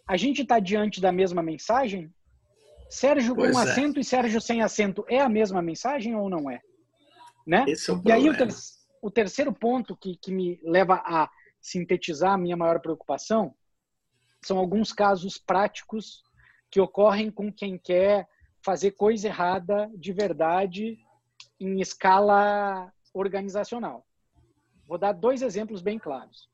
a 0.06 0.16
gente 0.16 0.42
está 0.42 0.58
diante 0.58 1.00
da 1.00 1.10
mesma 1.10 1.42
mensagem? 1.42 2.12
Sérgio 2.88 3.34
pois 3.34 3.52
com 3.52 3.60
é. 3.60 3.62
acento 3.62 4.00
e 4.00 4.04
Sérgio 4.04 4.40
sem 4.40 4.62
acento 4.62 5.04
é 5.08 5.20
a 5.20 5.28
mesma 5.28 5.60
mensagem 5.60 6.14
ou 6.16 6.28
não 6.28 6.50
é? 6.50 6.60
Né? 7.46 7.64
É 7.68 7.92
o 7.92 8.02
e 8.04 8.12
aí 8.12 8.28
o, 8.28 8.36
ter 8.36 8.48
o 9.02 9.10
terceiro 9.10 9.52
ponto 9.52 9.96
que, 9.96 10.16
que 10.16 10.30
me 10.30 10.60
leva 10.62 11.02
a 11.04 11.28
sintetizar 11.60 12.32
a 12.32 12.38
minha 12.38 12.56
maior 12.56 12.80
preocupação 12.80 13.54
são 14.42 14.58
alguns 14.58 14.92
casos 14.92 15.38
práticos 15.38 16.22
que 16.70 16.80
ocorrem 16.80 17.30
com 17.30 17.52
quem 17.52 17.76
quer 17.76 18.26
fazer 18.64 18.92
coisa 18.92 19.28
errada 19.28 19.90
de 19.94 20.12
verdade 20.12 20.98
em 21.58 21.80
escala 21.80 22.92
organizacional. 23.12 24.06
Vou 24.90 24.98
dar 24.98 25.12
dois 25.12 25.40
exemplos 25.40 25.82
bem 25.82 26.00
claros. 26.00 26.48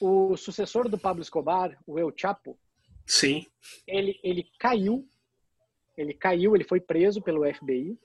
O 0.00 0.34
sucessor 0.34 0.88
do 0.88 0.96
Pablo 0.96 1.20
Escobar, 1.20 1.78
o 1.86 1.98
El 1.98 2.10
Chapo, 2.16 2.58
sim, 3.04 3.46
ele 3.86 4.18
ele 4.24 4.48
caiu, 4.58 5.06
ele 5.94 6.14
caiu, 6.14 6.54
ele 6.54 6.64
foi 6.64 6.80
preso 6.80 7.20
pelo 7.20 7.44
FBI 7.44 7.98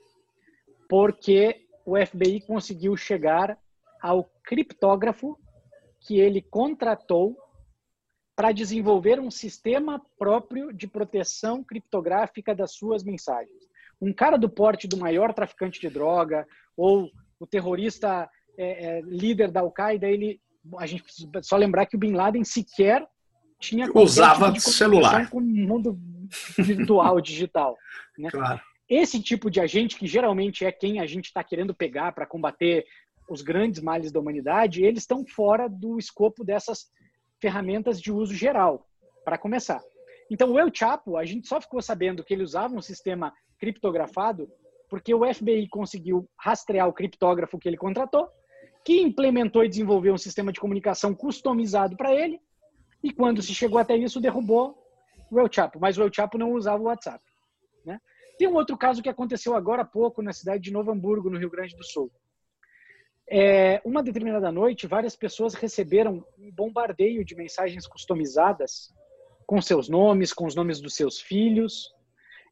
porque 0.86 1.66
o 1.86 1.96
FBI 1.96 2.42
conseguiu 2.42 2.94
chegar 2.98 3.58
ao 4.02 4.24
criptógrafo 4.44 5.38
que 6.00 6.20
ele 6.20 6.42
contratou 6.42 7.34
para 8.36 8.52
desenvolver 8.52 9.18
um 9.18 9.30
sistema 9.30 10.04
próprio 10.18 10.70
de 10.70 10.86
proteção 10.86 11.64
criptográfica 11.64 12.54
das 12.54 12.72
suas 12.72 13.02
mensagens. 13.02 13.70
Um 13.98 14.12
cara 14.12 14.36
do 14.36 14.50
porte 14.50 14.86
do 14.86 14.98
maior 14.98 15.32
traficante 15.32 15.80
de 15.80 15.88
droga 15.88 16.46
ou 16.76 17.10
o 17.38 17.46
terrorista 17.46 18.28
é, 18.62 18.98
é, 18.98 19.00
líder 19.00 19.50
da 19.50 19.60
Al-Qaeda, 19.60 20.06
ele 20.06 20.38
a 20.76 20.86
gente 20.86 21.04
só 21.42 21.56
lembrar 21.56 21.86
que 21.86 21.96
o 21.96 21.98
Bin 21.98 22.12
Laden 22.12 22.44
sequer 22.44 23.08
tinha 23.58 23.90
usava 23.94 24.52
tipo 24.52 24.68
celular 24.68 25.30
com 25.30 25.38
o 25.38 25.40
mundo 25.40 25.98
virtual 26.58 27.18
digital, 27.22 27.78
né? 28.18 28.28
Claro. 28.30 28.60
Esse 28.86 29.22
tipo 29.22 29.50
de 29.50 29.60
agente 29.60 29.96
que 29.96 30.06
geralmente 30.06 30.64
é 30.64 30.70
quem 30.70 31.00
a 31.00 31.06
gente 31.06 31.26
está 31.26 31.42
querendo 31.42 31.74
pegar 31.74 32.12
para 32.12 32.26
combater 32.26 32.84
os 33.30 33.40
grandes 33.40 33.80
males 33.80 34.12
da 34.12 34.20
humanidade, 34.20 34.84
eles 34.84 35.04
estão 35.04 35.24
fora 35.24 35.68
do 35.68 35.98
escopo 35.98 36.44
dessas 36.44 36.90
ferramentas 37.40 38.00
de 38.00 38.12
uso 38.12 38.34
geral, 38.34 38.86
para 39.24 39.38
começar. 39.38 39.80
Então, 40.30 40.50
o 40.50 40.58
El 40.58 40.70
Chapo, 40.74 41.16
a 41.16 41.24
gente 41.24 41.48
só 41.48 41.60
ficou 41.60 41.80
sabendo 41.80 42.24
que 42.24 42.34
ele 42.34 42.42
usava 42.42 42.74
um 42.74 42.82
sistema 42.82 43.32
criptografado 43.58 44.50
porque 44.88 45.14
o 45.14 45.22
FBI 45.32 45.68
conseguiu 45.68 46.28
rastrear 46.36 46.88
o 46.88 46.92
criptógrafo 46.92 47.58
que 47.58 47.68
ele 47.68 47.76
contratou 47.76 48.28
que 48.84 49.00
implementou 49.00 49.64
e 49.64 49.68
desenvolveu 49.68 50.14
um 50.14 50.18
sistema 50.18 50.52
de 50.52 50.60
comunicação 50.60 51.14
customizado 51.14 51.96
para 51.96 52.14
ele, 52.14 52.40
e 53.02 53.12
quando 53.12 53.42
se 53.42 53.54
chegou 53.54 53.78
até 53.78 53.96
isso, 53.96 54.20
derrubou 54.20 54.76
o 55.30 55.38
El 55.38 55.48
Chapo, 55.50 55.78
mas 55.80 55.96
o 55.96 56.02
El 56.02 56.12
Chapo 56.12 56.36
não 56.36 56.52
usava 56.52 56.82
o 56.82 56.86
WhatsApp. 56.86 57.24
Né? 57.84 58.00
Tem 58.38 58.48
um 58.48 58.54
outro 58.54 58.76
caso 58.76 59.02
que 59.02 59.08
aconteceu 59.08 59.54
agora 59.54 59.82
há 59.82 59.86
pouco 59.86 60.22
na 60.22 60.32
cidade 60.32 60.62
de 60.62 60.72
Novo 60.72 60.90
Hamburgo, 60.90 61.30
no 61.30 61.38
Rio 61.38 61.50
Grande 61.50 61.76
do 61.76 61.84
Sul. 61.84 62.10
É, 63.32 63.80
uma 63.84 64.02
determinada 64.02 64.50
noite, 64.50 64.88
várias 64.88 65.14
pessoas 65.14 65.54
receberam 65.54 66.24
um 66.36 66.50
bombardeio 66.50 67.24
de 67.24 67.36
mensagens 67.36 67.86
customizadas 67.86 68.92
com 69.46 69.62
seus 69.62 69.88
nomes, 69.88 70.32
com 70.32 70.46
os 70.46 70.54
nomes 70.54 70.80
dos 70.80 70.94
seus 70.96 71.20
filhos, 71.20 71.92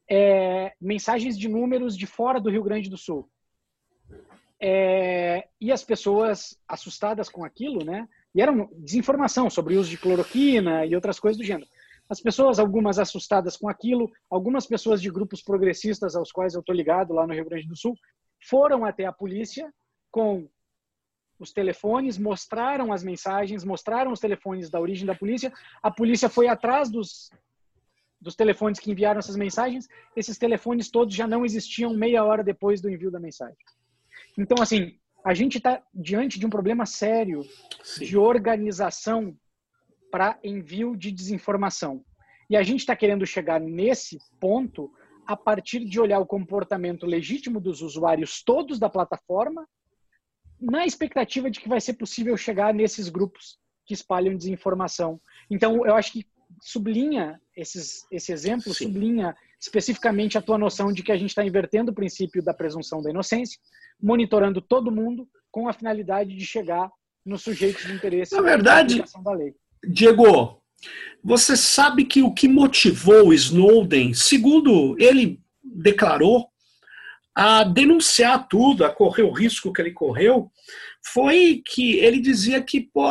é, 0.09 0.73
mensagens 0.81 1.37
de 1.37 1.49
números 1.49 1.97
de 1.97 2.07
fora 2.07 2.41
do 2.41 2.51
Rio 2.51 2.63
Grande 2.63 2.89
do 2.89 2.97
Sul. 2.97 3.29
É, 4.61 5.49
e 5.61 5.71
as 5.71 5.85
pessoas 5.85 6.59
assustadas 6.67 7.29
com 7.29 7.45
aquilo, 7.45 7.85
né? 7.85 8.09
E 8.35 8.43
era 8.43 8.53
desinformação 8.77 9.49
sobre 9.49 9.77
o 9.77 9.81
uso 9.81 9.91
de 9.91 9.99
cloroquina 9.99 10.85
e 10.85 10.95
outras 10.95 11.21
coisas 11.21 11.39
do 11.39 11.45
gênero. 11.45 11.69
As 12.09 12.21
pessoas, 12.21 12.59
algumas 12.59 12.99
assustadas 12.99 13.57
com 13.57 13.69
aquilo, 13.69 14.11
algumas 14.31 14.67
pessoas 14.67 15.01
de 15.01 15.11
grupos 15.11 15.43
progressistas 15.43 16.17
aos 16.17 16.33
quais 16.33 16.55
eu 16.55 16.61
estou 16.61 16.75
ligado 16.75 17.13
lá 17.13 17.27
no 17.27 17.35
Rio 17.35 17.45
Grande 17.45 17.69
do 17.69 17.77
Sul, 17.77 17.95
foram 18.49 18.85
até 18.85 19.05
a 19.05 19.13
polícia 19.13 19.73
com 20.11 20.49
os 21.39 21.53
telefones, 21.53 22.19
mostraram 22.19 22.93
as 22.93 23.05
mensagens, 23.05 23.63
mostraram 23.63 24.11
os 24.11 24.21
telefones 24.21 24.71
da 24.71 24.81
origem 24.81 25.07
da 25.07 25.15
polícia. 25.15 25.53
A 25.83 25.91
polícia 25.91 26.29
foi 26.29 26.49
atrás 26.49 26.91
dos, 26.91 27.31
dos 28.21 28.35
telefones 28.35 28.81
que 28.81 28.91
enviaram 28.91 29.19
essas 29.19 29.37
mensagens. 29.37 29.87
Esses 30.17 30.39
telefones 30.39 30.91
todos 30.91 31.15
já 31.15 31.27
não 31.27 31.45
existiam 31.45 31.95
meia 31.95 32.25
hora 32.25 32.43
depois 32.43 32.81
do 32.81 32.91
envio 32.91 33.11
da 33.11 33.21
mensagem. 33.21 33.57
Então, 34.39 34.63
assim, 34.63 34.97
a 35.25 35.35
gente 35.35 35.59
está 35.59 35.83
diante 35.93 36.39
de 36.39 36.47
um 36.47 36.51
problema 36.51 36.87
sério 36.87 37.43
Sim. 37.83 38.05
de 38.05 38.17
organização 38.17 39.37
para 40.11 40.39
envio 40.43 40.97
de 40.97 41.11
desinformação. 41.11 42.05
E 42.49 42.57
a 42.57 42.63
gente 42.63 42.81
está 42.81 42.97
querendo 42.97 43.27
chegar 43.27 43.61
nesse 43.61 44.19
ponto 44.41 44.91
a 45.27 45.37
partir 45.37 45.85
de 45.85 46.01
olhar 46.01 46.21
o 46.21 46.27
comportamento 46.27 47.05
legítimo 47.05 47.61
dos 47.61 47.83
usuários 47.83 48.43
todos 48.43 48.79
da 48.79 48.89
plataforma 48.89 49.69
na 50.59 50.87
expectativa 50.87 51.51
de 51.51 51.61
que 51.61 51.69
vai 51.69 51.81
ser 51.81 51.95
possível 51.95 52.37
chegar 52.37 52.73
nesses 52.73 53.09
grupos 53.09 53.59
que 53.85 53.93
espalham 53.93 54.37
desinformação. 54.37 55.21
Então, 55.51 55.85
eu 55.85 55.95
acho 55.95 56.13
que 56.13 56.27
sublinha 56.63 57.41
esses, 57.57 58.07
esse 58.11 58.33
exemplo, 58.33 58.73
Sim. 58.73 58.87
sublinha 58.87 59.37
especificamente 59.61 60.39
a 60.39 60.43
tua 60.43 60.59
noção 60.59 60.93
de 60.93 61.03
que 61.03 61.13
a 61.13 61.17
gente 61.17 61.31
está 61.31 61.45
invertendo 61.45 61.91
o 61.91 61.95
princípio 61.95 62.43
da 62.43 62.55
presunção 62.55 63.03
da 63.03 63.11
inocência, 63.11 63.59
monitorando 64.01 64.61
todo 64.61 64.93
mundo 64.93 65.29
com 65.51 65.69
a 65.69 65.73
finalidade 65.73 66.35
de 66.35 66.47
chegar 66.47 66.91
nos 67.25 67.43
sujeitos 67.43 67.85
de 67.85 67.93
interesse 67.93 68.35
Na 68.35 68.43
verdade, 68.43 69.03
da 69.23 69.33
lei. 69.33 69.55
Diego, 69.85 70.63
você 71.23 71.57
sabe 71.57 72.05
que 72.05 72.23
o 72.23 72.33
que 72.33 72.49
motivou 72.49 73.33
Snowden, 73.33 74.15
segundo 74.15 74.97
ele 74.99 75.41
declarou, 75.63 76.49
a 77.35 77.63
denunciar 77.63 78.49
tudo, 78.49 78.85
a 78.85 78.91
correr 78.91 79.23
o 79.23 79.33
risco 79.33 79.73
que 79.73 79.81
ele 79.81 79.93
correu, 79.93 80.51
foi 81.13 81.63
que 81.65 81.97
ele 81.99 82.21
dizia 82.21 82.61
que, 82.61 82.81
pô, 82.81 83.09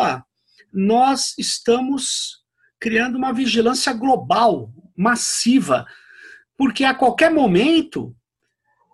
nós 0.73 1.33
estamos 1.37 2.43
criando 2.79 3.17
uma 3.17 3.31
vigilância 3.31 3.93
global, 3.93 4.69
massiva, 4.95 5.85
porque 6.57 6.83
a 6.83 6.93
qualquer 6.93 7.31
momento 7.31 8.15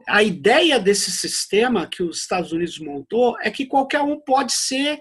a 0.07 0.22
ideia 0.22 0.80
desse 0.80 1.11
sistema 1.11 1.88
que 1.88 2.03
os 2.03 2.20
Estados 2.20 2.51
Unidos 2.51 2.78
montou 2.78 3.38
é 3.39 3.49
que 3.49 3.66
qualquer 3.66 4.01
um 4.01 4.20
pode 4.20 4.51
ser 4.51 4.99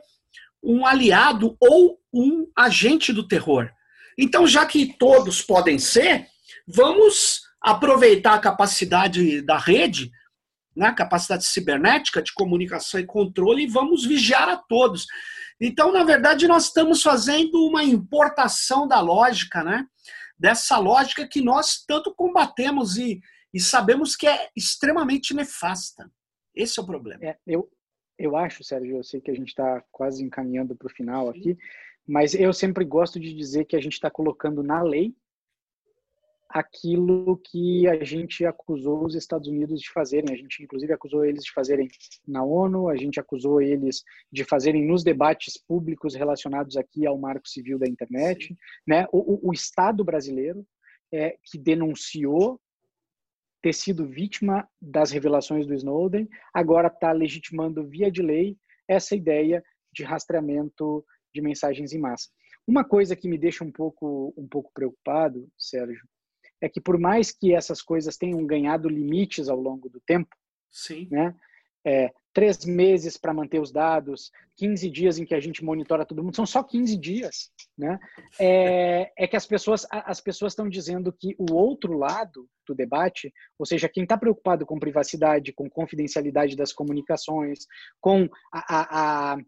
um 0.62 0.86
aliado 0.86 1.56
ou 1.58 1.98
um 2.12 2.46
agente 2.56 3.12
do 3.12 3.26
terror. 3.26 3.68
Então, 4.16 4.46
já 4.46 4.64
que 4.64 4.96
todos 4.96 5.42
podem 5.42 5.78
ser, 5.78 6.28
vamos 6.68 7.40
aproveitar 7.60 8.34
a 8.34 8.38
capacidade 8.38 9.42
da 9.42 9.58
rede 9.58 10.10
né, 10.76 10.92
capacidade 10.92 11.44
cibernética 11.44 12.22
de 12.22 12.32
comunicação 12.32 12.98
e 12.98 13.06
controle 13.06 13.64
e 13.64 13.68
vamos 13.68 14.04
vigiar 14.04 14.48
a 14.48 14.56
todos. 14.56 15.06
Então, 15.60 15.92
na 15.92 16.02
verdade, 16.02 16.48
nós 16.48 16.66
estamos 16.66 17.02
fazendo 17.02 17.66
uma 17.66 17.84
importação 17.84 18.88
da 18.88 19.00
lógica, 19.00 19.62
né? 19.62 19.86
Dessa 20.39 20.78
lógica 20.78 21.26
que 21.26 21.41
nós 21.41 21.85
tanto 21.87 22.14
combatemos 22.14 22.97
e, 22.97 23.20
e 23.53 23.61
sabemos 23.61 24.16
que 24.16 24.26
é 24.26 24.49
extremamente 24.57 25.35
nefasta. 25.35 26.11
Esse 26.55 26.78
é 26.78 26.83
o 26.83 26.87
problema. 26.87 27.24
É, 27.24 27.39
eu, 27.47 27.70
eu 28.18 28.37
acho, 28.37 28.64
Sérgio, 28.64 28.97
eu 28.97 29.05
sei 29.05 29.20
que 29.20 29.30
a 29.30 29.35
gente 29.35 29.49
está 29.49 29.83
quase 29.91 30.22
encaminhando 30.22 30.76
para 30.76 30.87
o 30.87 30.95
final 30.95 31.28
aqui, 31.28 31.57
mas 32.07 32.35
eu 32.35 32.53
sempre 32.53 32.85
gosto 32.85 33.18
de 33.18 33.33
dizer 33.33 33.64
que 33.64 33.76
a 33.76 33.80
gente 33.80 33.95
está 33.95 34.11
colocando 34.11 34.62
na 34.62 34.83
lei 34.83 35.14
aquilo 36.53 37.38
que 37.38 37.88
a 37.88 38.05
gente 38.05 38.44
acusou 38.44 39.05
os 39.05 39.14
Estados 39.14 39.48
Unidos 39.48 39.80
de 39.80 39.90
fazerem. 39.90 40.32
A 40.32 40.36
gente, 40.36 40.62
inclusive, 40.62 40.92
acusou 40.92 41.24
eles 41.24 41.44
de 41.44 41.53
fazerem 41.53 41.88
na 42.28 42.44
ONU, 42.44 42.88
a 42.88 42.96
gente 42.96 43.18
acusou 43.18 43.61
eles 43.61 44.03
de 44.30 44.44
fazerem 44.44 44.86
nos 44.86 45.03
debates 45.03 45.57
públicos 45.57 46.14
relacionados 46.14 46.76
aqui 46.76 47.07
ao 47.07 47.18
marco 47.18 47.48
civil 47.48 47.78
da 47.78 47.88
internet. 47.88 48.55
Né? 48.86 49.07
O, 49.11 49.46
o, 49.46 49.50
o 49.50 49.53
Estado 49.53 50.05
brasileiro, 50.05 50.66
é, 51.11 51.36
que 51.44 51.59
denunciou 51.59 52.61
ter 53.62 53.72
sido 53.72 54.07
vítima 54.07 54.68
das 54.80 55.11
revelações 55.11 55.66
do 55.66 55.74
Snowden, 55.74 56.28
agora 56.53 56.88
está 56.88 57.12
legitimando 57.12 57.86
via 57.86 58.11
de 58.11 58.20
lei 58.20 58.57
essa 58.88 59.14
ideia 59.14 59.64
de 59.92 60.03
rastreamento 60.03 61.05
de 61.32 61.40
mensagens 61.40 61.92
em 61.92 61.98
massa. 61.98 62.28
Uma 62.66 62.84
coisa 62.84 63.16
que 63.16 63.28
me 63.28 63.38
deixa 63.38 63.64
um 63.64 63.72
pouco, 63.72 64.34
um 64.36 64.46
pouco 64.46 64.70
preocupado, 64.74 65.48
Sérgio, 65.57 66.03
é 66.62 66.68
que 66.68 66.80
por 66.80 66.96
mais 66.98 67.32
que 67.32 67.52
essas 67.52 67.82
coisas 67.82 68.16
tenham 68.16 68.46
ganhado 68.46 68.88
limites 68.88 69.48
ao 69.48 69.60
longo 69.60 69.90
do 69.90 70.00
tempo, 70.00 70.34
Sim. 70.70 71.08
né? 71.10 71.34
É, 71.84 72.12
três 72.32 72.64
meses 72.64 73.16
para 73.16 73.34
manter 73.34 73.60
os 73.60 73.72
dados, 73.72 74.30
15 74.56 74.88
dias 74.88 75.18
em 75.18 75.24
que 75.24 75.34
a 75.34 75.40
gente 75.40 75.64
monitora 75.64 76.06
todo 76.06 76.22
mundo, 76.22 76.36
são 76.36 76.46
só 76.46 76.62
15 76.62 76.96
dias, 76.96 77.50
né? 77.76 77.98
É, 78.38 79.12
é 79.18 79.26
que 79.26 79.36
as 79.36 79.44
pessoas 79.44 79.84
as 79.90 80.20
pessoas 80.20 80.52
estão 80.52 80.68
dizendo 80.68 81.12
que 81.12 81.34
o 81.36 81.52
outro 81.52 81.98
lado 81.98 82.48
do 82.64 82.72
debate, 82.72 83.34
ou 83.58 83.66
seja, 83.66 83.88
quem 83.88 84.04
está 84.04 84.16
preocupado 84.16 84.64
com 84.64 84.78
privacidade, 84.78 85.52
com 85.52 85.68
confidencialidade 85.68 86.56
das 86.56 86.72
comunicações, 86.72 87.66
com 88.00 88.28
a, 88.52 88.76
a, 88.78 89.32
a 89.32 89.38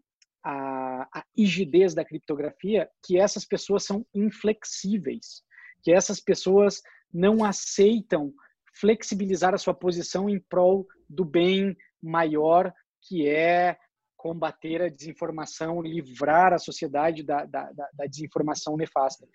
a, 0.47 1.07
a 1.11 1.25
rigidez 1.35 1.95
da 1.95 2.05
criptografia, 2.05 2.87
que 3.03 3.17
essas 3.17 3.43
pessoas 3.43 3.83
são 3.83 4.05
inflexíveis, 4.13 5.41
que 5.81 5.91
essas 5.91 6.19
pessoas 6.19 6.83
não 7.15 7.45
aceitam 7.45 8.33
flexibilizar 8.73 9.53
a 9.53 9.57
sua 9.57 9.73
posição 9.73 10.29
em 10.29 10.37
prol 10.37 10.85
do 11.09 11.23
bem 11.23 11.75
maior, 12.03 12.73
que 13.07 13.27
é 13.27 13.77
combater 14.17 14.81
a 14.81 14.89
desinformação, 14.89 15.81
livrar 15.81 16.51
a 16.51 16.57
sociedade 16.57 17.23
da, 17.23 17.45
da, 17.45 17.71
da 17.71 18.05
desinformação 18.05 18.75
nefasta. 18.75 19.25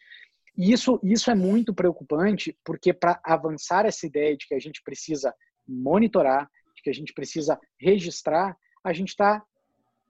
E 0.59 0.73
isso, 0.73 1.01
isso 1.03 1.31
é 1.31 1.35
muito 1.35 1.73
preocupante, 1.73 2.57
porque 2.65 2.93
para 2.93 3.19
avançar 3.25 3.87
essa 3.87 4.07
ideia 4.07 4.37
de 4.37 4.47
que 4.47 4.55
a 4.55 4.59
gente 4.59 4.83
precisa 4.83 5.35
monitorar, 5.67 6.51
de 6.77 6.83
que 6.83 6.91
a 6.91 6.93
gente 6.93 7.15
precisa 7.15 7.59
registrar, 7.81 8.57
a 8.85 8.93
gente 8.93 9.11
está, 9.11 9.43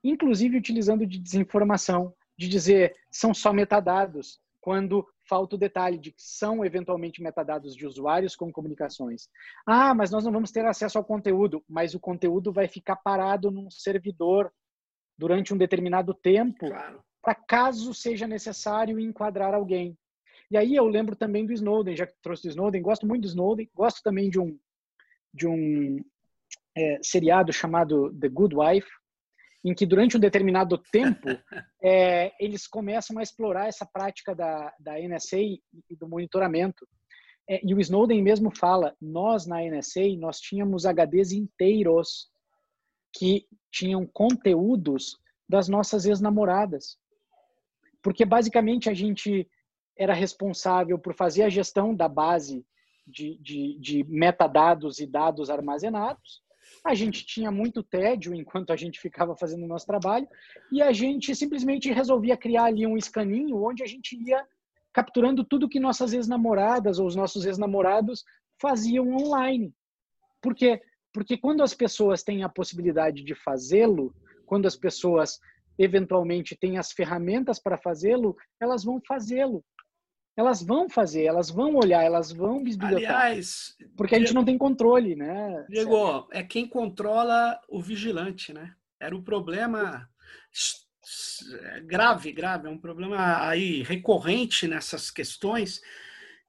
inclusive, 0.03 0.57
utilizando 0.57 1.07
de 1.07 1.21
desinformação, 1.21 2.13
de 2.37 2.49
dizer 2.49 2.97
são 3.11 3.33
só 3.33 3.53
metadados, 3.53 4.41
quando 4.61 5.07
falta 5.29 5.57
o 5.57 5.59
detalhe 5.59 5.99
de 5.99 6.13
que 6.13 6.23
são 6.23 6.65
eventualmente 6.65 7.23
metadados 7.23 7.75
de 7.75 7.87
usuários 7.87 8.37
com 8.37 8.53
comunicações. 8.53 9.29
Ah, 9.67 9.95
mas 9.95 10.11
nós 10.11 10.25
não 10.25 10.33
vamos 10.33 10.51
ter 10.51 10.65
acesso 10.67 10.99
ao 10.99 11.05
conteúdo, 11.05 11.65
mas 11.69 11.95
o 11.95 12.01
conteúdo 12.01 12.53
vai 12.53 12.69
ficar 12.69 12.97
parado 12.97 13.51
num 13.51 13.71
servidor 13.71 14.53
durante 15.17 15.53
um 15.53 15.59
determinado 15.59 16.15
tempo, 16.15 16.69
claro. 16.69 17.03
para 17.23 17.35
caso 17.35 17.93
seja 17.95 18.27
necessário 18.27 18.99
enquadrar 18.99 19.55
alguém. 19.55 19.97
E 20.51 20.57
aí 20.57 20.75
eu 20.75 20.87
lembro 20.87 21.15
também 21.15 21.47
do 21.47 21.53
Snowden, 21.53 21.97
já 21.97 22.07
que 22.07 22.15
trouxe 22.23 22.49
Snowden, 22.49 22.83
gosto 22.83 23.07
muito 23.07 23.23
do 23.23 23.29
Snowden, 23.29 23.71
gosto 23.75 24.03
também 24.03 24.29
de 24.29 24.39
um 24.41 24.59
de 25.33 25.47
um 25.47 26.03
é, 26.77 26.99
seriado 27.03 27.53
chamado 27.53 28.13
The 28.19 28.29
Good 28.29 28.57
Wife, 28.57 28.91
em 29.65 29.75
que 29.75 29.87
durante 29.87 30.17
um 30.17 30.21
determinado 30.21 30.79
tempo 30.91 31.29
é, 31.83 32.33
eles 32.39 32.67
começam 32.67 33.19
a 33.19 33.23
explorar 33.23 33.69
essa 33.69 33.87
prática 33.87 34.35
da, 34.35 34.73
da 34.81 34.99
NSA 34.99 35.39
e 35.41 35.61
do 35.99 36.09
monitoramento. 36.09 36.87
É, 37.49 37.61
e 37.65 37.75
o 37.75 37.81
Snowden 37.81 38.23
mesmo 38.23 38.55
fala, 38.55 38.95
nós 39.01 39.47
na 39.47 39.63
NSA, 39.63 40.17
nós 40.19 40.39
tínhamos 40.41 40.85
HDs 40.85 41.33
inteiros 41.33 42.31
que 43.13 43.47
tinham 43.71 44.07
conteúdos 44.07 45.19
das 45.49 45.69
nossas 45.69 46.07
ex-namoradas. 46.07 46.97
Porque 48.03 48.25
basicamente 48.25 48.89
a 48.89 48.95
gente 48.95 49.49
era 49.97 50.15
responsável 50.15 50.99
por 50.99 51.15
fazer 51.15 51.43
a 51.43 51.51
gestão 51.51 51.95
da 51.95 52.09
base 52.09 52.65
de, 53.07 53.37
de, 53.39 53.79
de 53.79 54.05
metadados 54.05 54.99
e 55.01 55.07
dados 55.07 55.51
armazenados, 55.51 56.41
a 56.85 56.95
gente 56.95 57.25
tinha 57.27 57.51
muito 57.51 57.83
tédio 57.83 58.35
enquanto 58.35 58.73
a 58.73 58.77
gente 58.77 59.01
ficava 59.01 59.37
fazendo 59.37 59.65
o 59.65 59.69
nosso 59.69 59.87
trabalho 59.87 60.27
e 60.73 60.81
a 60.81 60.93
gente 60.93 61.35
simplesmente 61.35 61.93
resolvia 61.93 62.37
criar 62.37 62.65
ali 62.65 62.87
um 62.87 62.97
escaninho 62.97 63.63
onde 63.63 63.83
a 63.83 63.87
gente 63.87 64.17
ia 64.17 64.45
capturando 64.93 65.45
tudo 65.45 65.69
que 65.69 65.79
nossas 65.79 66.13
ex-namoradas 66.13 66.99
ou 66.99 67.07
os 67.07 67.15
nossos 67.15 67.45
ex-namorados 67.45 68.25
faziam 68.61 69.09
online. 69.15 69.73
Por 70.41 70.55
quê? 70.55 70.81
Porque 71.13 71.37
quando 71.37 71.63
as 71.63 71.75
pessoas 71.75 72.23
têm 72.23 72.43
a 72.43 72.49
possibilidade 72.49 73.23
de 73.23 73.35
fazê-lo, 73.35 74.15
quando 74.47 74.67
as 74.67 74.77
pessoas 74.77 75.39
eventualmente 75.79 76.57
têm 76.57 76.79
as 76.79 76.93
ferramentas 76.93 77.59
para 77.59 77.79
fazê-lo, 77.79 78.37
elas 78.61 78.85
vão 78.85 79.01
fazê-lo. 79.07 79.65
Elas 80.41 80.63
vão 80.63 80.89
fazer, 80.89 81.25
elas 81.25 81.51
vão 81.51 81.77
olhar, 81.77 82.03
elas 82.03 82.33
vão 82.33 82.63
bisbilhotar. 82.63 83.23
Aliás, 83.23 83.77
porque 83.97 84.15
a 84.15 84.19
gente 84.19 84.35
não 84.35 84.45
tem 84.45 84.57
controle, 84.57 85.15
né? 85.15 85.67
Diego, 85.69 86.27
é 86.33 86.43
quem 86.43 86.67
controla 86.67 87.61
o 87.69 87.81
vigilante, 87.81 88.53
né? 88.53 88.75
Era 88.99 89.15
o 89.15 89.23
problema 89.23 90.09
grave, 91.85 92.33
grave, 92.33 92.69
é 92.69 92.71
um 92.71 92.79
problema 92.79 93.47
aí 93.47 93.83
recorrente 93.83 94.67
nessas 94.67 95.11
questões 95.11 95.81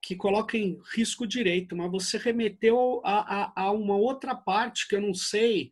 que 0.02 0.16
coloca 0.16 0.58
em 0.58 0.80
risco 0.96 1.26
o 1.26 1.28
direito, 1.28 1.76
mas 1.76 1.92
você 1.92 2.18
remeteu 2.18 3.02
a, 3.04 3.44
a, 3.44 3.54
a 3.64 3.72
uma 3.72 3.96
outra 3.96 4.34
parte 4.34 4.88
que 4.88 4.96
eu 4.96 5.02
não 5.02 5.14
sei 5.14 5.72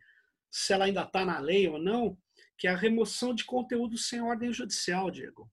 se 0.52 0.74
ela 0.74 0.86
ainda 0.86 1.02
está 1.04 1.26
na 1.26 1.40
lei 1.40 1.68
ou 1.68 1.80
não, 1.80 2.18
que 2.58 2.68
é 2.68 2.72
a 2.72 2.78
remoção 2.78 3.34
de 3.34 3.46
conteúdo 3.46 3.98
sem 3.98 4.22
ordem 4.22 4.52
judicial, 4.54 5.10
Diego. 5.10 5.50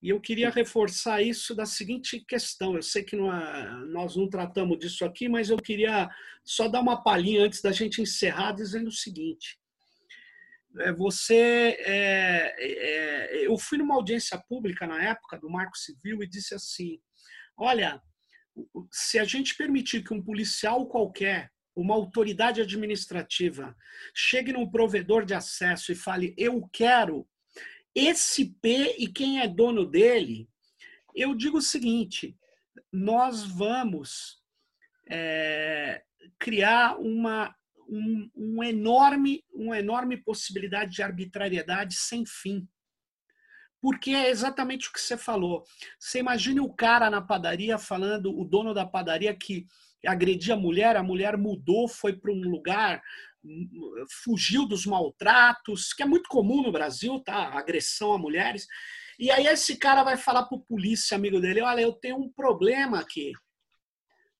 E 0.00 0.10
eu 0.10 0.20
queria 0.20 0.48
reforçar 0.48 1.22
isso 1.22 1.54
da 1.54 1.66
seguinte 1.66 2.24
questão. 2.26 2.76
Eu 2.76 2.82
sei 2.82 3.02
que 3.02 3.16
não 3.16 3.34
é, 3.34 3.86
nós 3.86 4.14
não 4.16 4.28
tratamos 4.28 4.78
disso 4.78 5.04
aqui, 5.04 5.28
mas 5.28 5.50
eu 5.50 5.56
queria 5.56 6.08
só 6.44 6.68
dar 6.68 6.80
uma 6.80 7.02
palhinha 7.02 7.42
antes 7.42 7.60
da 7.60 7.72
gente 7.72 8.00
encerrar, 8.00 8.52
dizendo 8.52 8.88
o 8.88 8.92
seguinte. 8.92 9.58
É, 10.80 10.92
você, 10.92 11.76
é, 11.80 12.54
é, 12.58 13.46
eu 13.46 13.58
fui 13.58 13.78
numa 13.78 13.96
audiência 13.96 14.40
pública 14.48 14.86
na 14.86 15.02
época 15.02 15.38
do 15.38 15.50
Marco 15.50 15.76
Civil 15.76 16.22
e 16.22 16.28
disse 16.28 16.54
assim: 16.54 17.00
olha, 17.56 18.00
se 18.92 19.18
a 19.18 19.24
gente 19.24 19.56
permitir 19.56 20.04
que 20.04 20.14
um 20.14 20.22
policial 20.22 20.86
qualquer, 20.86 21.50
uma 21.74 21.94
autoridade 21.94 22.60
administrativa, 22.60 23.74
chegue 24.14 24.52
num 24.52 24.70
provedor 24.70 25.24
de 25.24 25.34
acesso 25.34 25.90
e 25.90 25.96
fale: 25.96 26.34
eu 26.36 26.68
quero 26.72 27.26
esse 27.98 28.46
P 28.46 28.94
e 28.98 29.08
quem 29.08 29.40
é 29.40 29.48
dono 29.48 29.84
dele, 29.84 30.48
eu 31.14 31.34
digo 31.34 31.58
o 31.58 31.62
seguinte: 31.62 32.36
nós 32.92 33.44
vamos 33.44 34.40
é, 35.10 36.02
criar 36.38 36.96
uma, 36.98 37.54
um, 37.88 38.30
um 38.36 38.62
enorme, 38.62 39.44
uma 39.52 39.78
enorme 39.78 40.16
possibilidade 40.16 40.92
de 40.92 41.02
arbitrariedade 41.02 41.96
sem 41.96 42.24
fim. 42.24 42.68
Porque 43.80 44.10
é 44.10 44.28
exatamente 44.28 44.88
o 44.88 44.92
que 44.92 45.00
você 45.00 45.16
falou. 45.16 45.64
Você 45.98 46.18
imagine 46.18 46.60
o 46.60 46.72
cara 46.72 47.08
na 47.10 47.22
padaria 47.22 47.78
falando, 47.78 48.36
o 48.36 48.44
dono 48.44 48.74
da 48.74 48.84
padaria 48.84 49.34
que 49.34 49.66
agredia 50.06 50.54
a 50.54 50.56
mulher, 50.56 50.96
a 50.96 51.02
mulher 51.02 51.36
mudou, 51.36 51.88
foi 51.88 52.12
para 52.12 52.32
um 52.32 52.40
lugar 52.40 53.02
fugiu 54.22 54.66
dos 54.66 54.84
maltratos, 54.86 55.92
que 55.92 56.02
é 56.02 56.06
muito 56.06 56.28
comum 56.28 56.62
no 56.62 56.72
Brasil, 56.72 57.20
tá? 57.20 57.58
Agressão 57.58 58.12
a 58.12 58.18
mulheres. 58.18 58.66
E 59.18 59.30
aí 59.30 59.46
esse 59.46 59.76
cara 59.76 60.02
vai 60.02 60.16
falar 60.16 60.44
pro 60.44 60.60
polícia 60.60 61.16
amigo 61.16 61.40
dele, 61.40 61.60
olha, 61.60 61.80
eu 61.80 61.92
tenho 61.92 62.16
um 62.16 62.30
problema 62.30 63.00
aqui. 63.00 63.32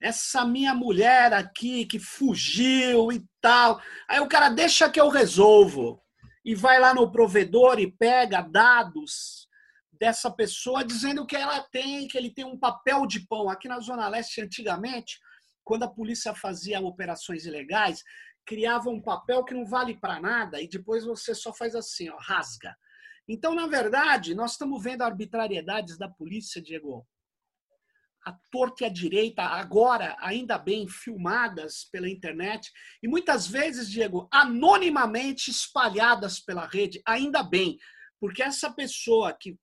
Essa 0.01 0.45
minha 0.45 0.75
mulher 0.75 1.33
aqui 1.33 1.85
que 1.85 1.99
fugiu 1.99 3.11
e 3.11 3.25
tal. 3.41 3.81
Aí 4.09 4.21
o 4.21 4.29
cara 4.29 4.49
deixa 4.49 4.89
que 4.89 5.01
eu 5.01 5.09
resolvo. 5.09 6.01
E 6.45 6.55
vai 6.55 6.79
lá 6.79 6.95
no 6.95 7.11
provedor 7.11 7.81
e 7.81 7.91
pega 7.91 8.41
dados 8.41 9.49
dessa 9.99 10.31
pessoa 10.31 10.85
dizendo 10.85 11.27
que 11.27 11.37
ela 11.37 11.61
tem, 11.73 12.07
que 12.07 12.17
ele 12.17 12.31
tem 12.31 12.45
um 12.45 12.59
papel 12.59 13.05
de 13.07 13.27
pão. 13.27 13.51
Aqui 13.51 13.67
na 13.67 13.81
Zona 13.81 14.09
Leste, 14.09 14.41
antigamente, 14.41 15.19
quando 15.65 15.83
a 15.83 15.91
polícia 15.91 16.33
fazia 16.35 16.81
operações 16.81 17.45
ilegais, 17.45 18.03
criava 18.49 18.89
um 18.89 18.99
papel 18.99 19.45
que 19.45 19.53
não 19.53 19.67
vale 19.67 19.95
para 19.95 20.19
nada 20.19 20.59
e 20.59 20.67
depois 20.67 21.05
você 21.05 21.35
só 21.35 21.53
faz 21.53 21.75
assim, 21.75 22.09
ó, 22.09 22.17
rasga. 22.17 22.75
Então, 23.29 23.55
na 23.55 23.67
verdade, 23.67 24.35
nós 24.35 24.53
estamos 24.53 24.83
vendo 24.83 25.03
arbitrariedades 25.03 25.99
da 25.99 26.09
polícia, 26.09 26.63
Diego. 26.63 27.07
A 28.25 28.33
torta 28.51 28.85
e 28.85 28.87
a 28.87 28.89
direita, 28.89 29.43
agora, 29.43 30.17
ainda 30.19 30.57
bem, 30.57 30.89
filmadas 30.89 31.85
pela 31.93 32.09
internet 32.09 32.73
e 33.03 33.07
muitas 33.07 33.47
vezes, 33.47 33.91
Diego, 33.91 34.27
anonimamente 34.33 35.51
espalhadas 35.51 36.41
pela 36.41 36.67
rede, 36.67 37.03
ainda 37.07 37.43
bem, 37.43 37.79
porque 38.19 38.43
essa 38.43 38.73
pessoa 38.73 39.31
que 39.35 39.59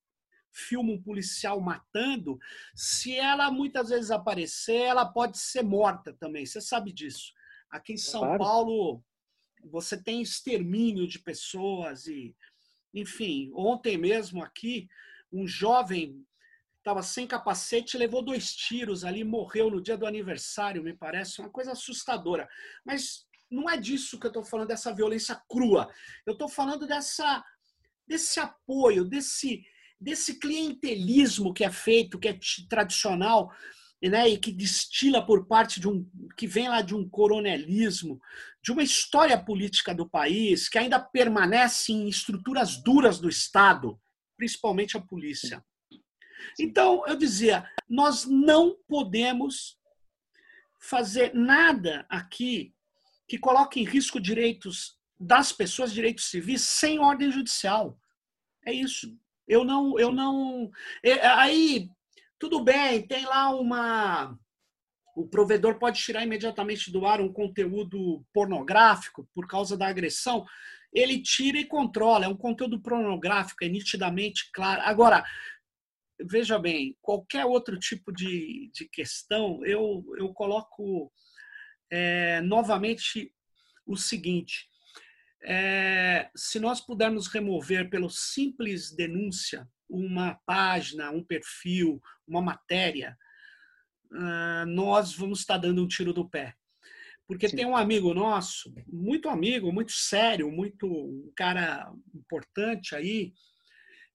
filma 0.52 0.92
um 0.92 1.02
policial 1.02 1.60
matando, 1.60 2.38
se 2.72 3.16
ela 3.16 3.50
muitas 3.50 3.88
vezes 3.88 4.12
aparecer, 4.12 4.80
ela 4.82 5.04
pode 5.04 5.38
ser 5.38 5.62
morta 5.62 6.12
também. 6.12 6.46
Você 6.46 6.60
sabe 6.60 6.92
disso. 6.92 7.34
Aqui 7.70 7.94
em 7.94 7.96
São 7.96 8.20
claro. 8.20 8.38
Paulo, 8.38 9.04
você 9.64 10.00
tem 10.00 10.22
extermínio 10.22 11.06
de 11.06 11.18
pessoas 11.18 12.06
e, 12.06 12.34
enfim, 12.94 13.50
ontem 13.54 13.96
mesmo 13.98 14.42
aqui, 14.42 14.88
um 15.32 15.46
jovem 15.46 16.24
estava 16.78 17.02
sem 17.02 17.26
capacete, 17.26 17.98
levou 17.98 18.22
dois 18.22 18.54
tiros 18.54 19.04
ali, 19.04 19.24
morreu 19.24 19.68
no 19.68 19.82
dia 19.82 19.96
do 19.96 20.06
aniversário, 20.06 20.84
me 20.84 20.96
parece, 20.96 21.40
uma 21.40 21.50
coisa 21.50 21.72
assustadora. 21.72 22.48
Mas 22.84 23.26
não 23.50 23.68
é 23.68 23.76
disso 23.76 24.20
que 24.20 24.26
eu 24.26 24.30
estou 24.30 24.44
falando, 24.44 24.68
dessa 24.68 24.94
violência 24.94 25.40
crua. 25.48 25.92
Eu 26.24 26.34
estou 26.34 26.48
falando 26.48 26.86
dessa, 26.86 27.44
desse 28.06 28.38
apoio, 28.38 29.04
desse, 29.04 29.64
desse 30.00 30.38
clientelismo 30.38 31.52
que 31.52 31.64
é 31.64 31.72
feito, 31.72 32.20
que 32.20 32.28
é 32.28 32.38
tradicional, 32.68 33.52
né, 34.02 34.28
e 34.28 34.38
que 34.38 34.52
destila 34.52 35.24
por 35.24 35.46
parte 35.46 35.80
de 35.80 35.88
um 35.88 36.08
que 36.36 36.46
vem 36.46 36.68
lá 36.68 36.82
de 36.82 36.94
um 36.94 37.08
coronelismo, 37.08 38.20
de 38.62 38.70
uma 38.70 38.82
história 38.82 39.38
política 39.42 39.94
do 39.94 40.08
país 40.08 40.68
que 40.68 40.78
ainda 40.78 41.00
permanece 41.00 41.92
em 41.92 42.08
estruturas 42.08 42.82
duras 42.82 43.18
do 43.18 43.28
Estado, 43.28 43.98
principalmente 44.36 44.96
a 44.96 45.00
polícia. 45.00 45.64
Então, 46.60 47.04
eu 47.06 47.16
dizia, 47.16 47.68
nós 47.88 48.24
não 48.24 48.76
podemos 48.86 49.78
fazer 50.78 51.34
nada 51.34 52.06
aqui 52.08 52.74
que 53.26 53.38
coloque 53.38 53.80
em 53.80 53.84
risco 53.84 54.20
direitos 54.20 54.96
das 55.18 55.52
pessoas, 55.52 55.92
direitos 55.92 56.26
civis, 56.26 56.62
sem 56.62 56.98
ordem 56.98 57.30
judicial. 57.30 57.98
É 58.64 58.72
isso. 58.72 59.18
Eu 59.48 59.64
não, 59.64 59.98
eu 59.98 60.12
não. 60.12 60.70
É, 61.02 61.26
aí 61.26 61.88
tudo 62.38 62.62
bem, 62.62 63.06
tem 63.06 63.24
lá 63.24 63.50
uma. 63.50 64.38
O 65.14 65.26
provedor 65.26 65.78
pode 65.78 66.00
tirar 66.00 66.22
imediatamente 66.22 66.90
do 66.90 67.06
ar 67.06 67.20
um 67.20 67.32
conteúdo 67.32 68.24
pornográfico 68.32 69.28
por 69.34 69.46
causa 69.46 69.76
da 69.76 69.88
agressão. 69.88 70.44
Ele 70.92 71.22
tira 71.22 71.58
e 71.58 71.64
controla. 71.64 72.26
É 72.26 72.28
um 72.28 72.36
conteúdo 72.36 72.80
pornográfico, 72.80 73.64
é 73.64 73.68
nitidamente 73.68 74.50
claro. 74.52 74.82
Agora, 74.82 75.24
veja 76.20 76.58
bem, 76.58 76.96
qualquer 77.00 77.46
outro 77.46 77.78
tipo 77.78 78.12
de, 78.12 78.70
de 78.74 78.86
questão, 78.88 79.64
eu, 79.64 80.04
eu 80.18 80.32
coloco 80.34 81.10
é, 81.90 82.42
novamente 82.42 83.32
o 83.86 83.96
seguinte: 83.96 84.68
é, 85.42 86.28
se 86.36 86.60
nós 86.60 86.80
pudermos 86.80 87.26
remover 87.26 87.88
pelo 87.88 88.10
simples 88.10 88.94
denúncia 88.94 89.66
uma 89.88 90.34
página, 90.46 91.10
um 91.10 91.24
perfil, 91.24 92.00
uma 92.26 92.42
matéria, 92.42 93.16
uh, 94.12 94.66
nós 94.66 95.14
vamos 95.14 95.40
estar 95.40 95.58
dando 95.58 95.82
um 95.82 95.88
tiro 95.88 96.12
do 96.12 96.28
pé. 96.28 96.54
Porque 97.26 97.48
Sim. 97.48 97.56
tem 97.56 97.66
um 97.66 97.76
amigo 97.76 98.14
nosso, 98.14 98.72
muito 98.86 99.28
amigo, 99.28 99.72
muito 99.72 99.92
sério, 99.92 100.50
muito 100.50 100.86
um 100.86 101.32
cara 101.34 101.92
importante 102.14 102.94
aí, 102.94 103.32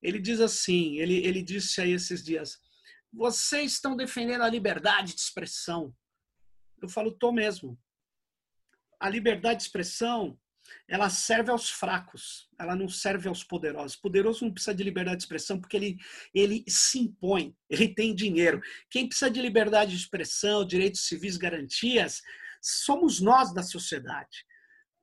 ele 0.02 0.20
diz 0.20 0.40
assim, 0.40 0.98
ele, 0.98 1.18
ele 1.18 1.44
disse 1.44 1.80
aí 1.80 1.92
esses 1.92 2.24
dias, 2.24 2.58
vocês 3.14 3.74
estão 3.74 3.96
defendendo 3.96 4.42
a 4.42 4.50
liberdade 4.50 5.14
de 5.14 5.20
expressão. 5.20 5.94
Eu 6.82 6.90
falo, 6.90 7.12
tô 7.12 7.32
mesmo. 7.32 7.78
A 9.00 9.10
liberdade 9.10 9.58
de 9.58 9.64
expressão 9.64 10.40
ela 10.88 11.10
serve 11.10 11.52
aos 11.52 11.70
fracos, 11.70 12.48
ela 12.60 12.76
não 12.76 12.88
serve 12.88 13.28
aos 13.28 13.44
poderosos. 13.44 13.96
Poderoso 13.96 14.46
não 14.46 14.54
precisa 14.54 14.76
de 14.76 14.84
liberdade 14.84 15.18
de 15.18 15.24
expressão 15.24 15.60
porque 15.60 15.78
ele, 15.78 15.98
ele 16.34 16.64
se 16.68 17.00
impõe, 17.00 17.56
ele 17.70 17.88
tem 17.94 18.14
dinheiro. 18.14 18.62
Quem 18.90 19.08
precisa 19.08 19.30
de 19.30 19.42
liberdade 19.42 19.92
de 19.92 19.98
expressão, 19.98 20.66
direitos 20.66 21.08
civis, 21.08 21.38
garantias, 21.38 22.22
somos 22.62 23.20
nós 23.20 23.54
da 23.54 23.64
sociedade. 23.64 24.46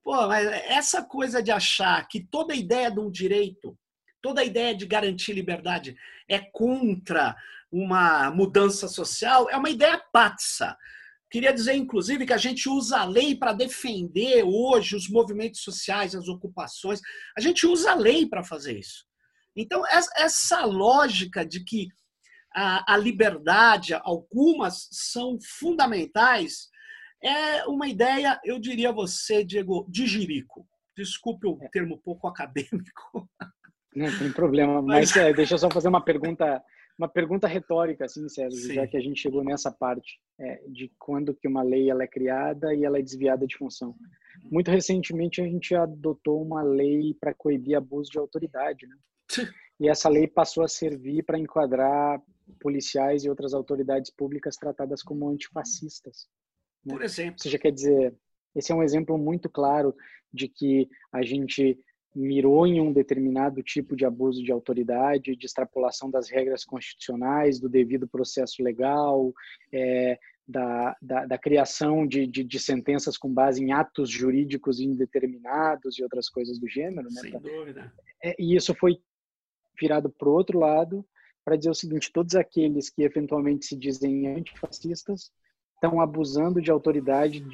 Pô, 0.02 0.26
mas 0.26 0.46
essa 0.46 1.02
coisa 1.02 1.42
de 1.42 1.50
achar 1.50 2.06
que 2.08 2.20
toda 2.20 2.54
ideia 2.54 2.90
de 2.90 3.00
um 3.00 3.10
direito, 3.10 3.78
toda 4.22 4.44
ideia 4.44 4.74
de 4.74 4.86
garantir 4.86 5.32
liberdade 5.32 5.96
é 6.28 6.38
contra 6.38 7.36
uma 7.70 8.30
mudança 8.30 8.88
social, 8.88 9.48
é 9.50 9.56
uma 9.56 9.70
ideia 9.70 10.02
patsa. 10.12 10.76
Queria 11.30 11.52
dizer, 11.52 11.74
inclusive, 11.74 12.24
que 12.24 12.32
a 12.32 12.38
gente 12.38 12.68
usa 12.68 13.00
a 13.00 13.04
lei 13.04 13.36
para 13.36 13.52
defender 13.52 14.42
hoje 14.44 14.96
os 14.96 15.08
movimentos 15.08 15.60
sociais, 15.60 16.14
as 16.14 16.26
ocupações. 16.26 17.00
A 17.36 17.40
gente 17.40 17.66
usa 17.66 17.92
a 17.92 17.94
lei 17.94 18.26
para 18.26 18.42
fazer 18.42 18.78
isso. 18.78 19.04
Então, 19.54 19.82
essa 19.86 20.64
lógica 20.64 21.44
de 21.44 21.64
que 21.64 21.88
a, 22.54 22.96
liberdade, 22.96 23.94
algumas 23.94 24.88
são 24.90 25.38
fundamentais, 25.58 26.68
é 27.22 27.64
uma 27.66 27.88
ideia, 27.88 28.40
eu 28.44 28.58
diria 28.58 28.88
a 28.88 28.92
você, 28.92 29.44
Diego, 29.44 29.86
de 29.88 30.06
jirico. 30.06 30.66
Desculpe 30.96 31.46
o 31.46 31.58
termo 31.70 31.98
pouco 31.98 32.26
acadêmico. 32.26 33.28
Não 33.94 34.18
tem 34.18 34.32
problema, 34.32 34.80
mas, 34.82 35.12
mas 35.12 35.16
é, 35.16 35.32
deixa 35.32 35.54
eu 35.54 35.58
só 35.58 35.70
fazer 35.70 35.88
uma 35.88 36.04
pergunta 36.04 36.62
uma 36.98 37.08
pergunta 37.08 37.46
retórica, 37.46 38.06
assim, 38.06 38.28
Sérgio, 38.28 38.58
Sim. 38.58 38.74
já 38.74 38.86
que 38.86 38.96
a 38.96 39.00
gente 39.00 39.20
chegou 39.20 39.44
nessa 39.44 39.70
parte 39.70 40.20
é, 40.38 40.62
de 40.66 40.92
quando 40.98 41.32
que 41.32 41.46
uma 41.46 41.62
lei 41.62 41.88
ela 41.88 42.02
é 42.02 42.08
criada 42.08 42.74
e 42.74 42.84
ela 42.84 42.98
é 42.98 43.02
desviada 43.02 43.46
de 43.46 43.56
função. 43.56 43.94
Muito 44.50 44.70
recentemente 44.70 45.40
a 45.40 45.44
gente 45.44 45.74
adotou 45.74 46.42
uma 46.42 46.62
lei 46.62 47.14
para 47.20 47.32
coibir 47.32 47.76
abuso 47.76 48.10
de 48.10 48.18
autoridade, 48.18 48.86
né? 48.86 48.96
E 49.80 49.88
essa 49.88 50.08
lei 50.08 50.26
passou 50.26 50.64
a 50.64 50.68
servir 50.68 51.22
para 51.22 51.38
enquadrar 51.38 52.20
policiais 52.60 53.24
e 53.24 53.28
outras 53.28 53.54
autoridades 53.54 54.10
públicas 54.10 54.56
tratadas 54.56 55.02
como 55.02 55.28
antifascistas. 55.28 56.26
Né? 56.84 56.94
Por 56.94 57.02
exemplo. 57.02 57.34
Ou 57.34 57.42
seja, 57.42 57.58
quer 57.58 57.70
dizer, 57.70 58.14
esse 58.56 58.72
é 58.72 58.74
um 58.74 58.82
exemplo 58.82 59.16
muito 59.16 59.48
claro 59.48 59.94
de 60.32 60.48
que 60.48 60.88
a 61.12 61.22
gente 61.22 61.78
mirou 62.18 62.66
em 62.66 62.80
um 62.80 62.92
determinado 62.92 63.62
tipo 63.62 63.94
de 63.94 64.04
abuso 64.04 64.42
de 64.42 64.50
autoridade, 64.50 65.36
de 65.36 65.46
extrapolação 65.46 66.10
das 66.10 66.28
regras 66.28 66.64
constitucionais, 66.64 67.60
do 67.60 67.68
devido 67.68 68.08
processo 68.08 68.60
legal, 68.60 69.32
é, 69.72 70.18
da, 70.46 70.96
da, 71.00 71.26
da, 71.26 71.38
criação 71.38 72.06
de, 72.06 72.26
de, 72.26 72.42
de, 72.42 72.58
sentenças 72.58 73.16
com 73.16 73.32
base 73.32 73.62
em 73.62 73.70
atos 73.70 74.10
jurídicos 74.10 74.80
indeterminados 74.80 75.98
e 75.98 76.02
outras 76.02 76.28
coisas 76.28 76.58
do 76.58 76.66
gênero. 76.66 77.08
Né? 77.08 77.20
Sem 77.20 77.38
dúvida. 77.38 77.92
É, 78.24 78.34
e 78.36 78.56
isso 78.56 78.74
foi 78.74 78.98
virado 79.80 80.10
para 80.10 80.28
o 80.28 80.32
outro 80.32 80.58
lado 80.58 81.06
para 81.44 81.56
dizer 81.56 81.70
o 81.70 81.74
seguinte: 81.74 82.12
todos 82.12 82.34
aqueles 82.34 82.90
que 82.90 83.02
eventualmente 83.02 83.66
se 83.66 83.76
dizem 83.76 84.26
antifascistas 84.26 85.30
estão 85.74 86.00
abusando 86.00 86.60
de 86.60 86.70
autoridade, 86.70 87.44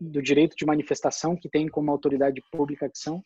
do 0.00 0.22
direito 0.22 0.56
de 0.56 0.64
manifestação 0.64 1.34
que 1.34 1.48
tem 1.48 1.66
como 1.66 1.90
autoridade 1.90 2.40
pública 2.52 2.88
que 2.88 2.98
são, 2.98 3.20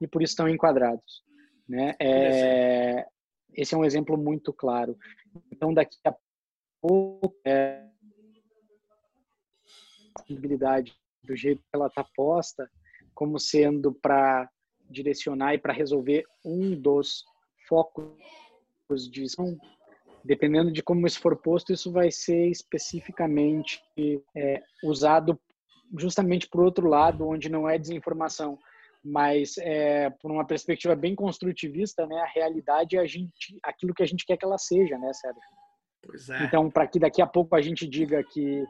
e 0.00 0.06
por 0.06 0.22
isso 0.22 0.32
estão 0.32 0.48
enquadrados. 0.48 1.22
Né? 1.68 1.94
É, 2.00 3.06
esse 3.54 3.74
é 3.74 3.78
um 3.78 3.84
exemplo 3.84 4.16
muito 4.16 4.52
claro. 4.52 4.96
Então, 5.52 5.72
daqui 5.74 5.96
a 6.04 6.14
pouco, 6.80 7.34
é, 7.44 7.86
a 10.16 10.22
possibilidade 10.22 10.94
do 11.22 11.36
jeito 11.36 11.60
que 11.60 11.68
ela 11.74 11.88
está 11.88 12.04
posta, 12.16 12.70
como 13.14 13.38
sendo 13.38 13.92
para 13.92 14.48
direcionar 14.88 15.54
e 15.54 15.58
para 15.58 15.72
resolver 15.72 16.24
um 16.44 16.74
dos 16.74 17.24
focos 17.68 18.16
de 19.10 19.24
ação, 19.24 19.58
dependendo 20.24 20.72
de 20.72 20.82
como 20.82 21.06
isso 21.06 21.20
for 21.20 21.36
posto, 21.36 21.72
isso 21.72 21.92
vai 21.92 22.10
ser 22.10 22.48
especificamente 22.48 23.82
é, 24.34 24.62
usado 24.82 25.38
justamente 25.96 26.48
por 26.48 26.62
outro 26.62 26.88
lado, 26.88 27.26
onde 27.26 27.48
não 27.48 27.68
é 27.68 27.78
desinformação, 27.78 28.58
mas 29.04 29.56
é, 29.58 30.10
por 30.10 30.30
uma 30.30 30.46
perspectiva 30.46 30.94
bem 30.94 31.14
construtivista, 31.14 32.06
né, 32.06 32.16
a 32.20 32.26
realidade 32.26 32.96
é 32.96 33.00
a 33.00 33.06
gente, 33.06 33.58
aquilo 33.62 33.94
que 33.94 34.02
a 34.02 34.06
gente 34.06 34.26
quer 34.26 34.36
que 34.36 34.44
ela 34.44 34.58
seja, 34.58 34.98
né, 34.98 35.12
Sérgio? 35.12 35.40
Pois 36.02 36.28
é. 36.28 36.44
Então, 36.44 36.70
para 36.70 36.86
que 36.86 36.98
daqui 36.98 37.22
a 37.22 37.26
pouco 37.26 37.54
a 37.54 37.60
gente 37.60 37.86
diga 37.86 38.22
que, 38.22 38.64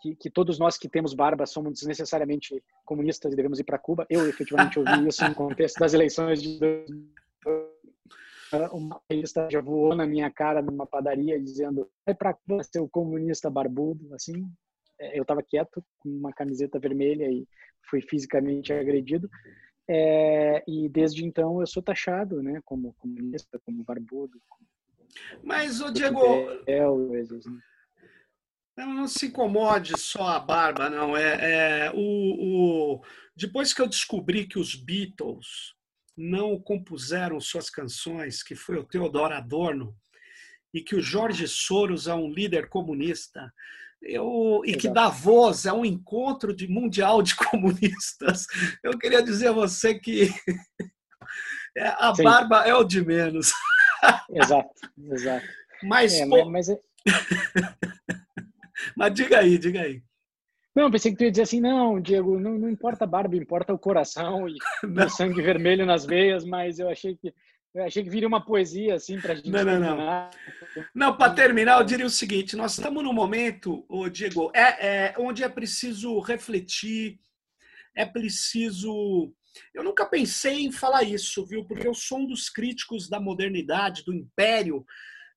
que, 0.00 0.16
que, 0.16 0.30
todos 0.30 0.58
nós 0.58 0.76
que 0.76 0.88
temos 0.88 1.14
barba 1.14 1.46
somos 1.46 1.74
desnecessariamente 1.74 2.62
comunistas 2.84 3.32
e 3.32 3.36
devemos 3.36 3.58
ir 3.58 3.64
para 3.64 3.78
Cuba, 3.78 4.06
eu 4.08 4.28
efetivamente 4.28 4.78
ouvi 4.78 4.90
isso 5.08 5.26
no 5.26 5.34
contexto 5.34 5.78
das 5.78 5.94
eleições 5.94 6.42
de 6.42 6.58
uma 8.70 9.00
revista 9.10 9.48
já 9.50 9.62
voou 9.62 9.94
na 9.96 10.06
minha 10.06 10.30
cara 10.30 10.60
numa 10.60 10.86
padaria 10.86 11.40
dizendo 11.40 11.88
é 12.06 12.12
para 12.12 12.36
ser 12.62 12.80
o 12.80 12.88
comunista 12.88 13.48
barbudo 13.48 14.14
assim 14.14 14.46
eu 15.14 15.22
estava 15.22 15.42
quieto 15.42 15.84
com 15.98 16.08
uma 16.08 16.32
camiseta 16.32 16.78
vermelha 16.78 17.30
e 17.30 17.46
fui 17.88 18.00
fisicamente 18.00 18.72
agredido. 18.72 19.28
É, 19.88 20.62
e 20.66 20.88
desde 20.88 21.24
então 21.24 21.60
eu 21.60 21.66
sou 21.66 21.82
taxado 21.82 22.40
né 22.40 22.60
como 22.64 22.94
comunista 22.94 23.60
como 23.66 23.82
barbudo 23.82 24.40
como 24.48 24.64
mas 25.42 25.80
o 25.80 25.90
Diego 25.90 26.20
não 28.76 29.06
se 29.06 29.26
incomode 29.26 29.98
só 29.98 30.28
a 30.28 30.40
barba 30.40 30.88
não. 30.88 31.16
É, 31.16 31.86
é 31.86 31.92
o, 31.92 32.96
o 32.96 33.04
depois 33.36 33.72
que 33.74 33.82
eu 33.82 33.88
descobri 33.88 34.46
que 34.46 34.58
os 34.58 34.74
Beatles 34.74 35.74
não 36.16 36.60
compuseram 36.60 37.40
suas 37.40 37.70
canções, 37.70 38.42
que 38.42 38.54
foi 38.54 38.76
o 38.76 38.84
Theodor 38.84 39.32
Adorno, 39.32 39.96
e 40.72 40.80
que 40.80 40.96
o 40.96 41.00
Jorge 41.00 41.46
Soros 41.46 42.06
é 42.06 42.14
um 42.14 42.30
líder 42.30 42.68
comunista, 42.68 43.52
eu, 44.02 44.62
e 44.64 44.74
que 44.74 44.88
Davos 44.88 45.64
é 45.64 45.72
um 45.72 45.84
encontro 45.84 46.54
de 46.54 46.66
mundial 46.66 47.22
de 47.22 47.36
comunistas. 47.36 48.46
Eu 48.82 48.98
queria 48.98 49.22
dizer 49.22 49.48
a 49.48 49.52
você 49.52 49.94
que 49.94 50.28
é, 51.76 51.86
a 51.86 52.12
Sim. 52.14 52.24
barba 52.24 52.66
é 52.66 52.74
o 52.74 52.84
de 52.84 53.04
menos. 53.04 53.52
Exato, 54.34 54.70
exato. 55.12 55.46
Mas, 55.84 56.12
é, 56.14 56.26
pô... 56.26 56.50
mas, 56.50 56.68
mas... 56.68 56.78
mas 58.96 59.14
diga 59.14 59.38
aí, 59.38 59.56
diga 59.56 59.82
aí. 59.82 60.02
Não, 60.74 60.90
pensei 60.90 61.12
que 61.12 61.18
tu 61.18 61.24
ia 61.24 61.30
dizer 61.30 61.42
assim, 61.42 61.60
não, 61.60 62.00
Diego, 62.00 62.40
não, 62.40 62.58
não 62.58 62.68
importa 62.68 63.04
a 63.04 63.06
barba, 63.06 63.36
importa 63.36 63.72
o 63.72 63.78
coração 63.78 64.48
e 64.48 64.56
o 64.84 65.08
sangue 65.10 65.40
vermelho 65.40 65.86
nas 65.86 66.04
veias, 66.04 66.44
mas 66.44 66.78
eu 66.78 66.88
achei 66.88 67.14
que 67.14 67.32
eu 67.74 67.84
achei 67.84 68.04
que 68.04 68.10
viria 68.10 68.28
uma 68.28 68.44
poesia 68.44 68.96
assim 68.96 69.18
para 69.20 69.34
gente. 69.34 69.50
Não, 69.50 69.64
não, 69.64 69.80
não. 69.80 70.30
Não, 70.94 71.16
para 71.16 71.32
terminar, 71.32 71.78
eu 71.78 71.84
diria 71.84 72.06
o 72.06 72.10
seguinte: 72.10 72.56
nós 72.56 72.72
estamos 72.72 73.02
num 73.02 73.12
momento, 73.12 73.84
ô 73.88 74.08
Diego, 74.08 74.50
é, 74.54 75.06
é 75.06 75.14
onde 75.18 75.42
é 75.42 75.48
preciso 75.48 76.18
refletir, 76.20 77.18
é 77.94 78.04
preciso. 78.04 79.32
Eu 79.74 79.84
nunca 79.84 80.06
pensei 80.06 80.64
em 80.64 80.72
falar 80.72 81.02
isso, 81.02 81.46
viu? 81.46 81.64
Porque 81.64 81.86
eu 81.86 81.94
sou 81.94 82.20
um 82.20 82.26
dos 82.26 82.48
críticos 82.48 83.08
da 83.08 83.20
modernidade, 83.20 84.04
do 84.04 84.14
império, 84.14 84.84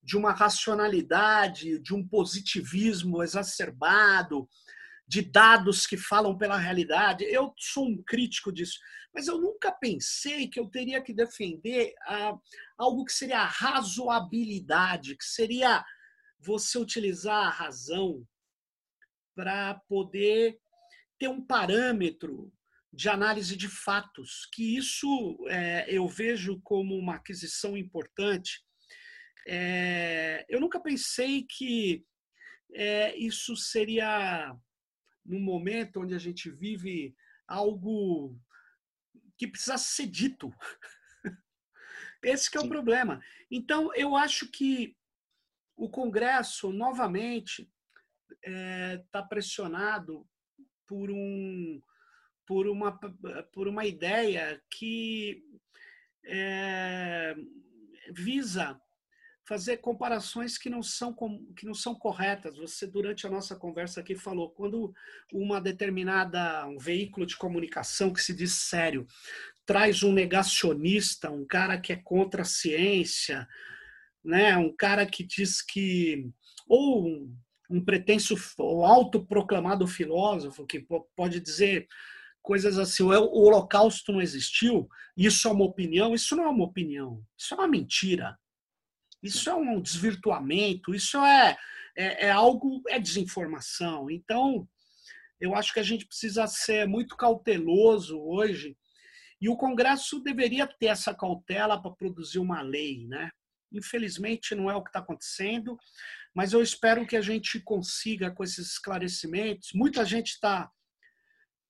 de 0.03 0.17
uma 0.17 0.31
racionalidade, 0.31 1.79
de 1.79 1.93
um 1.93 2.05
positivismo 2.05 3.23
exacerbado 3.23 4.47
de 5.07 5.21
dados 5.21 5.85
que 5.85 5.97
falam 5.97 6.37
pela 6.37 6.57
realidade. 6.57 7.23
Eu 7.25 7.53
sou 7.57 7.87
um 7.87 8.01
crítico 8.03 8.51
disso, 8.51 8.79
mas 9.13 9.27
eu 9.27 9.39
nunca 9.39 9.71
pensei 9.71 10.47
que 10.47 10.59
eu 10.59 10.67
teria 10.67 11.01
que 11.01 11.13
defender 11.13 11.93
algo 12.77 13.05
que 13.05 13.13
seria 13.13 13.39
a 13.39 13.45
razoabilidade, 13.45 15.15
que 15.15 15.25
seria 15.25 15.83
você 16.39 16.77
utilizar 16.77 17.47
a 17.47 17.49
razão 17.49 18.25
para 19.35 19.75
poder 19.87 20.57
ter 21.19 21.27
um 21.27 21.45
parâmetro 21.45 22.51
de 22.91 23.09
análise 23.09 23.57
de 23.57 23.67
fatos, 23.67 24.47
que 24.53 24.77
isso 24.77 25.37
é, 25.49 25.85
eu 25.89 26.07
vejo 26.07 26.61
como 26.61 26.95
uma 26.95 27.15
aquisição 27.15 27.75
importante. 27.75 28.63
É, 29.47 30.45
eu 30.47 30.61
nunca 30.61 30.79
pensei 30.79 31.43
que 31.43 32.05
é, 32.73 33.15
isso 33.17 33.55
seria 33.55 34.55
num 35.26 35.39
momento 35.39 36.01
onde 36.01 36.13
a 36.13 36.19
gente 36.19 36.49
vive 36.49 37.15
algo 37.47 38.38
que 39.38 39.47
precisa 39.47 39.78
ser 39.78 40.07
dito. 40.07 40.53
Esse 42.23 42.49
que 42.49 42.57
é 42.57 42.61
Sim. 42.61 42.67
o 42.67 42.69
problema. 42.69 43.21
Então, 43.49 43.93
eu 43.95 44.15
acho 44.15 44.49
que 44.51 44.95
o 45.76 45.89
Congresso, 45.89 46.71
novamente, 46.71 47.69
está 48.41 48.51
é, 48.51 48.97
tá 49.11 49.23
pressionado 49.23 50.28
por, 50.88 51.11
um, 51.11 51.82
por, 52.45 52.67
uma, 52.67 52.97
por 53.51 53.67
uma 53.67 53.86
ideia 53.86 54.61
que 54.69 55.43
é, 56.23 57.36
visa 58.11 58.80
fazer 59.45 59.77
comparações 59.77 60.57
que 60.57 60.69
não 60.69 60.81
são 60.81 61.15
que 61.55 61.65
não 61.65 61.73
são 61.73 61.93
corretas. 61.93 62.57
Você 62.57 62.87
durante 62.87 63.27
a 63.27 63.29
nossa 63.29 63.55
conversa 63.55 63.99
aqui 63.99 64.15
falou 64.15 64.49
quando 64.49 64.93
uma 65.31 65.61
determinada 65.61 66.67
um 66.67 66.77
veículo 66.77 67.25
de 67.25 67.37
comunicação 67.37 68.11
que 68.11 68.21
se 68.21 68.33
diz 68.33 68.53
sério 68.53 69.05
traz 69.65 70.03
um 70.03 70.11
negacionista, 70.11 71.31
um 71.31 71.45
cara 71.45 71.79
que 71.79 71.91
é 71.91 71.95
contra 71.95 72.43
a 72.43 72.45
ciência, 72.45 73.47
né, 74.23 74.55
um 74.57 74.75
cara 74.75 75.05
que 75.05 75.23
diz 75.23 75.61
que 75.61 76.29
ou 76.67 77.07
um, 77.07 77.35
um 77.69 77.83
pretenso 77.83 78.35
ou 78.57 78.85
autoproclamado 78.85 79.87
filósofo 79.87 80.65
que 80.65 80.85
pode 81.15 81.39
dizer 81.39 81.87
coisas 82.41 82.77
assim, 82.77 83.01
o 83.01 83.09
holocausto 83.09 84.11
não 84.11 84.21
existiu, 84.21 84.87
isso 85.17 85.47
é 85.47 85.51
uma 85.51 85.65
opinião, 85.65 86.13
isso 86.13 86.35
não 86.35 86.43
é 86.43 86.49
uma 86.49 86.63
opinião, 86.63 87.23
isso 87.35 87.55
é 87.55 87.57
uma 87.57 87.67
mentira. 87.67 88.37
Isso 89.28 89.49
é 89.49 89.55
um 89.55 89.82
desvirtuamento, 89.82 90.93
isso 90.93 91.17
é, 91.17 91.57
é, 91.95 92.28
é 92.28 92.32
algo, 92.32 92.82
é 92.88 92.99
desinformação. 92.99 94.09
Então, 94.09 94.67
eu 95.39 95.55
acho 95.55 95.73
que 95.73 95.80
a 95.80 95.84
gente 95.84 96.05
precisa 96.05 96.47
ser 96.47 96.88
muito 96.88 97.15
cauteloso 97.15 98.19
hoje 98.19 98.78
e 99.41 99.49
o 99.49 99.57
Congresso 99.57 100.21
deveria 100.21 100.65
ter 100.65 100.88
essa 100.88 101.13
cautela 101.13 101.82
para 101.82 101.91
produzir 101.91 102.39
uma 102.39 102.61
lei, 102.61 103.05
né? 103.07 103.30
Infelizmente 103.71 104.55
não 104.55 104.71
é 104.71 104.76
o 104.76 104.82
que 104.82 104.89
está 104.89 104.99
acontecendo, 104.99 105.78
mas 106.34 106.53
eu 106.53 106.61
espero 106.61 107.05
que 107.05 107.17
a 107.17 107.21
gente 107.21 107.59
consiga 107.59 108.32
com 108.32 108.43
esses 108.43 108.71
esclarecimentos. 108.71 109.71
Muita 109.73 110.05
gente 110.05 110.32
está 110.32 110.71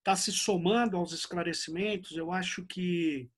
tá 0.03 0.15
se 0.15 0.31
somando 0.31 0.97
aos 0.97 1.11
esclarecimentos. 1.11 2.15
Eu 2.15 2.31
acho 2.31 2.65
que 2.65 3.29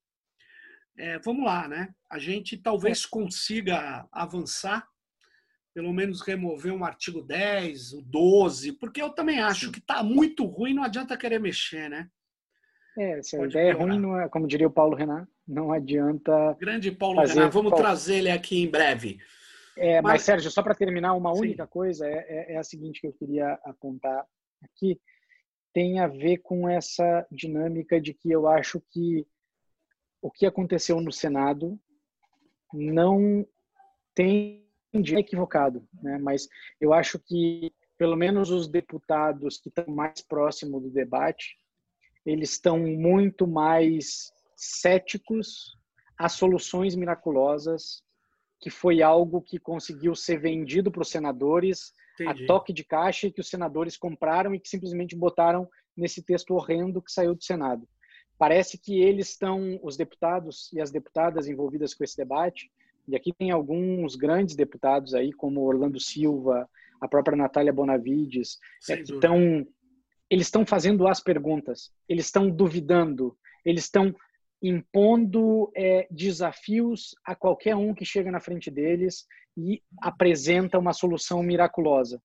é, 0.98 1.20
vamos 1.20 1.46
lá, 1.46 1.68
né? 1.68 1.90
A 2.10 2.18
gente 2.18 2.58
talvez 2.58 3.06
consiga 3.06 4.08
avançar 4.12 4.88
pelo 5.78 5.94
menos 5.94 6.22
remover 6.22 6.74
um 6.74 6.84
artigo 6.84 7.22
10, 7.22 7.94
o 7.94 8.02
12, 8.02 8.72
porque 8.80 9.00
eu 9.00 9.12
também 9.12 9.40
acho 9.40 9.72
que 9.72 9.78
está 9.78 10.02
muito 10.02 10.44
ruim, 10.44 10.74
não 10.74 10.82
adianta 10.82 11.16
querer 11.16 11.40
mexer, 11.40 11.88
né? 11.88 12.10
É, 12.98 13.22
se 13.22 13.36
a 13.36 13.40
Pode 13.40 13.52
ideia 13.52 13.76
piorar. 13.76 13.88
é 13.88 13.92
ruim, 13.92 14.02
não 14.02 14.20
é, 14.20 14.28
como 14.28 14.48
diria 14.48 14.66
o 14.66 14.72
Paulo 14.72 14.96
Renan, 14.96 15.28
não 15.48 15.72
adianta. 15.72 16.58
Grande 16.60 16.92
Paulo 16.92 17.22
Renan, 17.24 17.52
vamos 17.52 17.72
qual... 17.72 17.80
trazer 17.80 18.16
ele 18.16 18.32
aqui 18.32 18.64
em 18.64 18.68
breve. 18.68 19.20
É, 19.78 20.02
mas... 20.02 20.14
mas, 20.14 20.22
Sérgio, 20.24 20.50
só 20.50 20.64
para 20.64 20.74
terminar, 20.74 21.14
uma 21.14 21.32
Sim. 21.36 21.42
única 21.42 21.68
coisa 21.68 22.08
é, 22.08 22.26
é, 22.28 22.54
é, 22.54 22.58
a 22.58 22.64
seguinte 22.64 23.00
que 23.00 23.06
eu 23.06 23.14
queria 23.14 23.54
apontar 23.64 24.26
aqui, 24.64 25.00
tem 25.72 26.00
a 26.00 26.08
ver 26.08 26.38
com 26.38 26.68
essa 26.68 27.24
dinâmica 27.32 28.02
de 28.02 28.16
que 28.16 28.32
eu 28.32 28.48
acho 28.48 28.82
que 28.90 29.28
o 30.22 30.32
que 30.32 30.46
aconteceu 30.46 31.00
no 31.02 31.12
Senado 31.12 31.80
não 32.74 33.46
tem 34.16 34.66
é 34.94 35.20
equivocado, 35.20 35.88
né? 36.02 36.18
mas 36.18 36.48
eu 36.82 36.94
acho 36.94 37.20
que 37.20 37.72
pelo 37.98 38.16
menos 38.16 38.50
os 38.52 38.68
deputados 38.68 39.58
que 39.58 39.70
estão 39.70 39.94
mais 39.94 40.22
próximos 40.22 40.82
do 40.82 40.90
debate, 40.90 41.58
eles 42.26 42.52
estão 42.52 42.80
muito 42.80 43.48
mais 43.48 44.32
céticos 44.56 45.76
a 46.18 46.30
soluções 46.30 46.96
miraculosas, 46.96 48.04
que 48.60 48.70
foi 48.70 49.02
algo 49.02 49.42
que 49.42 49.60
conseguiu 49.60 50.16
ser 50.16 50.40
vendido 50.40 50.92
para 50.92 51.02
os 51.02 51.10
senadores 51.10 51.94
Entendi. 52.20 52.44
a 52.44 52.48
toque 52.48 52.74
de 52.74 52.84
caixa 52.84 53.28
e 53.28 53.32
que 53.32 53.42
os 53.42 53.50
senadores 53.50 53.98
compraram 53.98 54.54
e 54.54 54.60
que 54.60 54.70
simplesmente 54.70 55.16
botaram 55.16 55.68
nesse 55.96 56.24
texto 56.24 56.54
horrendo 56.54 57.02
que 57.02 57.12
saiu 57.12 57.36
do 57.36 57.44
Senado. 57.44 57.88
Parece 58.38 58.78
que 58.78 59.00
eles 59.02 59.30
estão, 59.30 59.80
os 59.82 59.98
deputados 59.98 60.72
e 60.72 60.80
as 60.80 60.92
deputadas 60.92 61.48
envolvidas 61.48 61.94
com 61.94 62.04
esse 62.04 62.16
debate, 62.16 62.72
e 63.08 63.16
aqui 63.16 63.34
tem 63.34 63.52
alguns 63.52 64.16
grandes 64.16 64.56
deputados 64.56 65.14
aí, 65.14 65.32
como 65.32 65.62
Orlando 65.62 66.00
Silva, 66.00 66.70
a 67.00 67.08
própria 67.08 67.38
Natália 67.38 67.72
Bonavides, 67.72 68.60
é, 68.90 69.00
estão, 69.00 69.66
eles 70.30 70.48
estão 70.48 70.66
fazendo 70.66 71.08
as 71.08 71.22
perguntas, 71.22 71.92
eles 72.08 72.26
estão 72.26 72.50
duvidando, 72.50 73.38
eles 73.64 73.86
estão 73.86 74.14
impondo 74.62 75.72
é, 75.76 76.08
desafios 76.10 77.16
a 77.24 77.36
qualquer 77.36 77.76
um 77.76 77.94
que 77.94 78.04
chega 78.04 78.32
na 78.32 78.40
frente 78.40 78.70
deles 78.70 79.26
e 79.56 79.82
apresenta 80.02 80.78
uma 80.78 80.94
solução 80.94 81.42
miraculosa. 81.42 82.22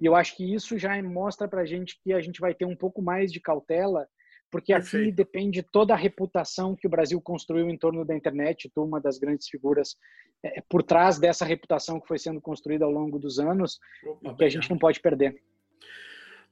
E 0.00 0.06
eu 0.06 0.16
acho 0.16 0.36
que 0.36 0.52
isso 0.52 0.78
já 0.78 1.00
mostra 1.02 1.46
para 1.46 1.62
a 1.62 1.64
gente 1.64 1.98
que 2.02 2.12
a 2.12 2.20
gente 2.20 2.40
vai 2.40 2.54
ter 2.54 2.64
um 2.64 2.76
pouco 2.76 3.00
mais 3.00 3.32
de 3.32 3.40
cautela 3.40 4.08
porque 4.54 4.72
Perfeito. 4.72 5.02
aqui 5.02 5.12
depende 5.12 5.62
toda 5.64 5.94
a 5.94 5.96
reputação 5.96 6.76
que 6.76 6.86
o 6.86 6.90
Brasil 6.90 7.20
construiu 7.20 7.68
em 7.68 7.76
torno 7.76 8.04
da 8.04 8.14
internet. 8.14 8.70
Tu, 8.72 8.84
uma 8.84 9.00
das 9.00 9.18
grandes 9.18 9.48
figuras 9.48 9.96
é, 10.44 10.62
por 10.68 10.80
trás 10.80 11.18
dessa 11.18 11.44
reputação 11.44 11.98
que 11.98 12.06
foi 12.06 12.20
sendo 12.20 12.40
construída 12.40 12.84
ao 12.84 12.90
longo 12.92 13.18
dos 13.18 13.40
anos, 13.40 13.80
Opa, 14.06 14.36
que 14.36 14.44
a 14.44 14.48
gente 14.48 14.70
não 14.70 14.78
pode 14.78 15.00
perder. 15.00 15.42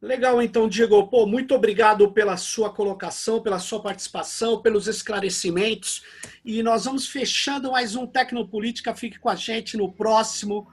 Legal, 0.01 0.43
então, 0.43 0.69
Diego. 0.69 1.07
Pô, 1.07 1.27
muito 1.29 1.55
obrigado 1.55 2.11
pela 2.11 2.37
sua 2.37 2.75
colocação, 2.75 3.41
pela 3.41 3.61
sua 3.61 3.81
participação, 3.81 4.61
pelos 4.61 4.89
esclarecimentos. 4.89 6.05
E 6.45 6.61
nós 6.61 6.87
vamos 6.87 7.07
fechando 7.07 7.71
mais 7.71 7.95
um 7.95 8.05
Tecnopolítica. 8.05 8.97
Fique 8.97 9.21
com 9.21 9.29
a 9.29 9.37
gente 9.37 9.77
no 9.77 9.93
próximo. 9.93 10.67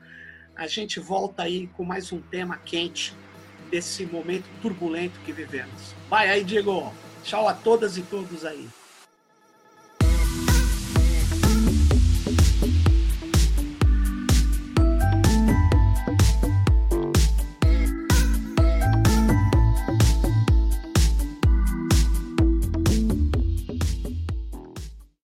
A 0.56 0.66
gente 0.66 1.00
volta 1.00 1.44
aí 1.44 1.68
com 1.68 1.84
mais 1.84 2.12
um 2.12 2.20
tema 2.20 2.58
quente 2.58 3.14
desse 3.70 4.04
momento 4.04 4.46
turbulento 4.64 5.20
que 5.20 5.32
vivemos. 5.32 5.94
Vai 6.10 6.28
aí, 6.28 6.44
Diego. 6.44 6.92
Tchau 7.24 7.48
a 7.48 7.54
todas 7.54 7.98
e 7.98 8.02
todos 8.02 8.46
aí. 8.46 8.68